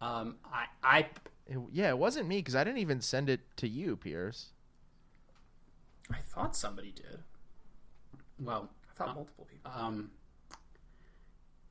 Um, 0.00 0.36
I 0.44 0.66
I 0.82 0.98
It- 1.46 1.58
yeah, 1.72 1.88
it 1.88 1.98
wasn't 1.98 2.28
me 2.28 2.36
because 2.38 2.54
I 2.54 2.62
didn't 2.64 2.78
even 2.80 3.00
send 3.00 3.30
it 3.30 3.40
to 3.56 3.66
you, 3.68 3.96
Pierce. 3.96 4.50
I 6.12 6.18
thought 6.18 6.54
somebody 6.54 6.92
did. 6.92 7.20
well 8.38 8.68
I 8.90 8.94
thought 8.94 9.14
multiple 9.16 9.46
people. 9.50 9.72
um. 9.74 10.10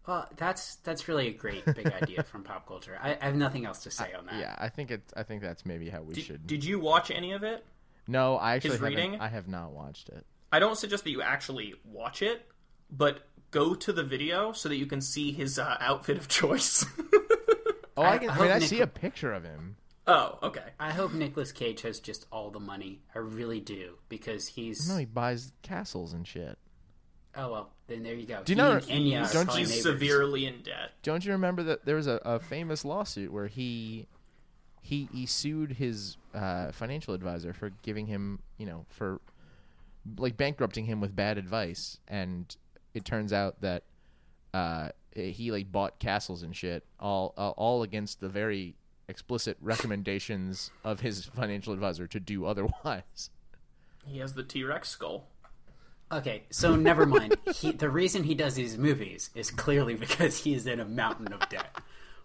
Well, 0.07 0.27
that's 0.37 0.75
that's 0.77 1.07
really 1.07 1.27
a 1.27 1.33
great 1.33 1.65
big 1.65 1.87
idea 1.87 2.23
from 2.23 2.43
pop 2.43 2.67
culture. 2.67 2.97
I, 3.01 3.17
I 3.19 3.25
have 3.25 3.35
nothing 3.35 3.65
else 3.65 3.79
to 3.83 3.91
say 3.91 4.13
on 4.17 4.25
that. 4.27 4.35
Yeah, 4.39 4.55
I 4.57 4.69
think 4.69 4.91
it. 4.91 5.01
I 5.15 5.23
think 5.23 5.41
that's 5.41 5.65
maybe 5.65 5.89
how 5.89 6.01
we 6.01 6.13
Did, 6.13 6.23
should. 6.23 6.47
did 6.47 6.63
you 6.63 6.79
watch 6.79 7.09
any 7.11 7.31
of 7.31 7.43
it? 7.43 7.65
no, 8.07 8.37
I 8.37 8.55
actually 8.55 8.71
His 8.71 8.81
reading? 8.81 9.19
I 9.19 9.27
have 9.29 9.47
not 9.47 9.71
watched 9.71 10.09
it. 10.09 10.25
I 10.51 10.59
don't 10.59 10.77
suggest 10.77 11.03
that 11.05 11.09
you 11.09 11.21
actually 11.23 11.73
watch 11.83 12.21
it, 12.21 12.45
but 12.91 13.27
go 13.51 13.73
to 13.73 13.91
the 13.91 14.03
video 14.03 14.51
so 14.51 14.69
that 14.69 14.75
you 14.77 14.85
can 14.85 15.01
see 15.01 15.31
his 15.31 15.57
uh, 15.57 15.75
outfit 15.79 16.17
of 16.17 16.27
choice. 16.27 16.85
Oh, 17.97 18.01
I, 18.01 18.15
I- 18.15 18.17
can, 18.17 18.29
I 18.29 18.33
I, 18.33 18.39
mean, 18.41 18.47
hope 18.51 18.55
I 18.61 18.65
see 18.65 18.81
a 18.81 18.87
picture 18.87 19.31
of 19.31 19.45
him. 19.45 19.77
oh, 20.05 20.37
okay. 20.43 20.65
I 20.77 20.91
hope 20.91 21.13
Nicolas 21.13 21.53
Cage 21.53 21.81
has 21.83 22.01
just 22.01 22.25
all 22.29 22.51
the 22.51 22.59
money. 22.59 22.99
I 23.15 23.19
really 23.19 23.61
do 23.61 23.93
because 24.09 24.47
he's. 24.49 24.89
No, 24.89 24.97
he 24.97 25.05
buys 25.05 25.53
castles 25.61 26.11
and 26.11 26.27
shit. 26.27 26.57
Oh 27.37 27.51
well, 27.51 27.69
then 27.87 28.03
there 28.03 28.13
you 28.13 28.25
go. 28.25 28.41
Do 28.43 28.53
you 28.53 28.57
know? 28.57 28.77
Enya 28.77 29.31
don't 29.31 29.45
probably 29.45 29.61
He's 29.61 29.69
neighbors. 29.69 29.83
severely 29.83 30.45
in 30.45 30.61
debt. 30.61 30.91
Don't 31.03 31.25
you 31.25 31.31
remember 31.33 31.63
that 31.63 31.85
there 31.85 31.95
was 31.95 32.07
a, 32.07 32.21
a 32.23 32.39
famous 32.39 32.85
lawsuit 32.85 33.31
where 33.31 33.47
he 33.47 34.07
he 34.81 35.09
he 35.11 35.25
sued 35.25 35.73
his 35.73 36.17
uh, 36.33 36.71
financial 36.71 37.13
advisor 37.13 37.53
for 37.53 37.71
giving 37.81 38.07
him, 38.07 38.39
you 38.57 38.65
know, 38.65 38.85
for 38.89 39.19
like 40.17 40.37
bankrupting 40.37 40.85
him 40.85 41.01
with 41.01 41.15
bad 41.15 41.37
advice, 41.37 41.99
and 42.07 42.55
it 42.93 43.03
turns 43.03 43.33
out 43.33 43.59
that 43.61 43.83
uh, 44.53 44.89
he 45.13 45.51
like 45.51 45.71
bought 45.71 45.99
castles 45.99 46.43
and 46.43 46.55
shit, 46.55 46.85
all 46.99 47.33
all 47.37 47.53
all 47.57 47.83
against 47.83 48.21
the 48.21 48.29
very 48.29 48.75
explicit 49.07 49.57
recommendations 49.61 50.71
of 50.83 51.01
his 51.01 51.25
financial 51.25 51.73
advisor 51.73 52.07
to 52.07 52.19
do 52.19 52.45
otherwise. 52.45 53.29
He 54.05 54.19
has 54.19 54.33
the 54.35 54.43
T 54.43 54.63
Rex 54.63 54.89
skull. 54.89 55.25
Okay, 56.11 56.43
so 56.49 56.75
never 56.75 57.05
mind. 57.05 57.35
he, 57.55 57.71
the 57.71 57.89
reason 57.89 58.23
he 58.23 58.35
does 58.35 58.55
these 58.55 58.77
movies 58.77 59.29
is 59.35 59.51
clearly 59.51 59.95
because 59.95 60.37
he 60.37 60.53
is 60.53 60.67
in 60.67 60.79
a 60.79 60.85
mountain 60.85 61.33
of 61.33 61.47
debt. 61.49 61.77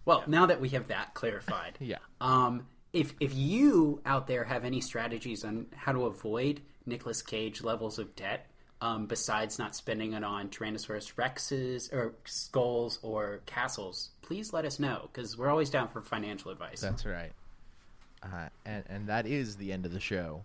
Well, 0.04 0.24
now 0.26 0.46
that 0.46 0.60
we 0.60 0.70
have 0.70 0.88
that 0.88 1.14
clarified, 1.14 1.76
Yeah. 1.80 1.98
Um, 2.20 2.66
if 2.92 3.14
if 3.20 3.34
you 3.34 4.00
out 4.04 4.26
there 4.26 4.44
have 4.44 4.64
any 4.64 4.80
strategies 4.80 5.44
on 5.44 5.66
how 5.76 5.92
to 5.92 6.06
avoid 6.06 6.60
Nicolas 6.86 7.22
Cage 7.22 7.62
levels 7.62 7.98
of 7.98 8.16
debt, 8.16 8.46
um, 8.80 9.06
besides 9.06 9.58
not 9.58 9.76
spending 9.76 10.14
it 10.14 10.24
on 10.24 10.48
Tyrannosaurus 10.48 11.14
Rexes 11.14 11.92
or 11.92 12.14
skulls 12.24 12.98
or 13.02 13.40
castles, 13.46 14.10
please 14.22 14.52
let 14.52 14.64
us 14.64 14.78
know 14.78 15.08
because 15.12 15.36
we're 15.38 15.50
always 15.50 15.70
down 15.70 15.88
for 15.88 16.00
financial 16.02 16.50
advice. 16.50 16.80
That's 16.80 17.06
right. 17.06 17.32
Uh, 18.22 18.48
and, 18.66 18.84
and 18.88 19.08
that 19.08 19.26
is 19.26 19.56
the 19.56 19.72
end 19.72 19.86
of 19.86 19.92
the 19.92 20.00
show. 20.00 20.42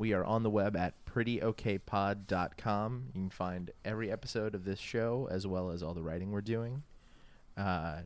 We 0.00 0.12
are 0.14 0.24
on 0.24 0.42
the 0.42 0.48
web 0.48 0.76
at 0.76 0.94
prettyokpod.com. 1.04 3.02
You 3.08 3.20
can 3.20 3.28
find 3.28 3.70
every 3.84 4.10
episode 4.10 4.54
of 4.54 4.64
this 4.64 4.78
show 4.78 5.28
as 5.30 5.46
well 5.46 5.70
as 5.70 5.82
all 5.82 5.92
the 5.92 6.02
writing 6.02 6.32
we're 6.32 6.40
doing. 6.40 6.84
Uh, 7.54 7.98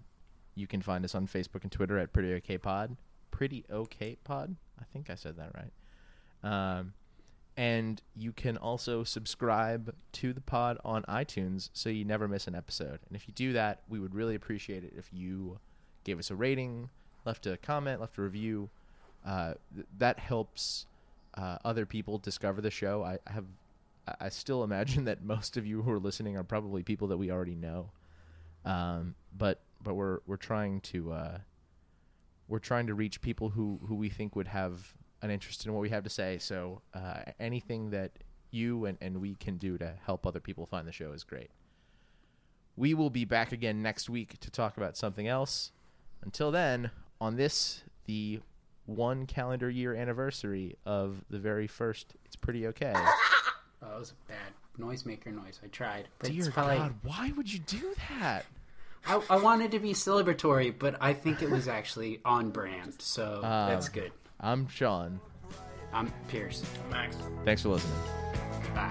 you 0.56 0.66
can 0.66 0.82
find 0.82 1.04
us 1.04 1.14
on 1.14 1.28
Facebook 1.28 1.62
and 1.62 1.70
Twitter 1.70 1.96
at 1.96 2.12
prettyokpod. 2.12 2.96
Pretty 3.30 3.64
okay 3.70 4.16
pod. 4.24 4.56
I 4.80 4.82
think 4.92 5.08
I 5.08 5.14
said 5.14 5.36
that 5.36 5.52
right. 5.54 5.70
Um, 6.42 6.94
and 7.56 8.02
you 8.16 8.32
can 8.32 8.56
also 8.56 9.04
subscribe 9.04 9.94
to 10.14 10.32
the 10.32 10.40
pod 10.40 10.78
on 10.84 11.04
iTunes 11.04 11.70
so 11.74 11.90
you 11.90 12.04
never 12.04 12.26
miss 12.26 12.48
an 12.48 12.56
episode. 12.56 12.98
And 13.06 13.14
if 13.14 13.28
you 13.28 13.34
do 13.34 13.52
that, 13.52 13.82
we 13.88 14.00
would 14.00 14.16
really 14.16 14.34
appreciate 14.34 14.82
it 14.82 14.94
if 14.98 15.10
you 15.12 15.60
gave 16.02 16.18
us 16.18 16.32
a 16.32 16.34
rating, 16.34 16.90
left 17.24 17.46
a 17.46 17.56
comment, 17.56 18.00
left 18.00 18.18
a 18.18 18.22
review. 18.22 18.68
Uh, 19.24 19.54
th- 19.72 19.86
that 19.96 20.18
helps 20.18 20.86
uh, 21.36 21.58
other 21.64 21.86
people 21.86 22.18
discover 22.18 22.60
the 22.60 22.70
show. 22.70 23.02
I, 23.02 23.18
I 23.26 23.32
have, 23.32 23.44
I- 24.20 24.28
still 24.28 24.62
imagine 24.64 25.04
that 25.04 25.22
most 25.22 25.56
of 25.56 25.66
you 25.66 25.82
who 25.82 25.90
are 25.90 25.98
listening 25.98 26.36
are 26.36 26.44
probably 26.44 26.82
people 26.82 27.08
that 27.08 27.16
we 27.16 27.30
already 27.30 27.54
know. 27.54 27.90
Um, 28.64 29.14
but 29.36 29.60
but 29.82 29.94
we're 29.94 30.20
we're 30.26 30.36
trying 30.36 30.80
to 30.82 31.12
uh, 31.12 31.38
we're 32.48 32.58
trying 32.58 32.86
to 32.86 32.94
reach 32.94 33.20
people 33.20 33.50
who 33.50 33.78
who 33.86 33.94
we 33.94 34.08
think 34.08 34.34
would 34.36 34.48
have 34.48 34.94
an 35.22 35.30
interest 35.30 35.66
in 35.66 35.72
what 35.72 35.80
we 35.80 35.90
have 35.90 36.04
to 36.04 36.10
say. 36.10 36.38
So 36.38 36.82
uh, 36.94 37.20
anything 37.38 37.90
that 37.90 38.12
you 38.50 38.86
and, 38.86 38.96
and 39.00 39.20
we 39.20 39.34
can 39.34 39.56
do 39.58 39.76
to 39.78 39.94
help 40.06 40.26
other 40.26 40.40
people 40.40 40.64
find 40.66 40.86
the 40.86 40.92
show 40.92 41.12
is 41.12 41.24
great. 41.24 41.50
We 42.76 42.94
will 42.94 43.10
be 43.10 43.24
back 43.24 43.52
again 43.52 43.82
next 43.82 44.08
week 44.10 44.38
to 44.40 44.50
talk 44.50 44.76
about 44.76 44.96
something 44.96 45.28
else. 45.28 45.72
Until 46.22 46.50
then, 46.50 46.90
on 47.20 47.36
this, 47.36 47.82
the 48.06 48.40
one 48.86 49.26
calendar 49.26 49.70
year 49.70 49.94
anniversary 49.94 50.76
of 50.84 51.24
the 51.30 51.38
very 51.38 51.66
first 51.66 52.14
It's 52.26 52.36
Pretty 52.36 52.66
Okay. 52.68 52.94
Oh, 53.82 53.90
that 53.90 53.98
was 53.98 54.12
a 54.12 54.32
bad 54.32 54.52
noisemaker 54.80 55.26
noise. 55.26 55.60
I 55.62 55.66
tried, 55.66 56.08
but 56.18 56.30
Dear 56.30 56.46
it's 56.46 56.48
probably. 56.48 56.76
God, 56.78 56.94
why 57.02 57.32
would 57.36 57.52
you 57.52 57.58
do 57.58 57.94
that? 58.18 58.46
I, 59.06 59.20
I 59.28 59.36
wanted 59.36 59.72
to 59.72 59.78
be 59.78 59.92
celebratory, 59.92 60.72
but 60.76 60.96
I 61.02 61.12
think 61.12 61.42
it 61.42 61.50
was 61.50 61.68
actually 61.68 62.20
on 62.24 62.48
brand, 62.48 62.94
so 62.98 63.42
Um, 63.44 63.68
that's 63.68 63.90
good. 63.90 64.10
I'm 64.40 64.66
Sean. 64.68 65.20
I'm 65.92 66.10
Pierce. 66.28 66.64
Max. 66.90 67.14
Thanks 67.44 67.60
for 67.60 67.68
listening. 67.68 67.92
Bye. 68.74 68.88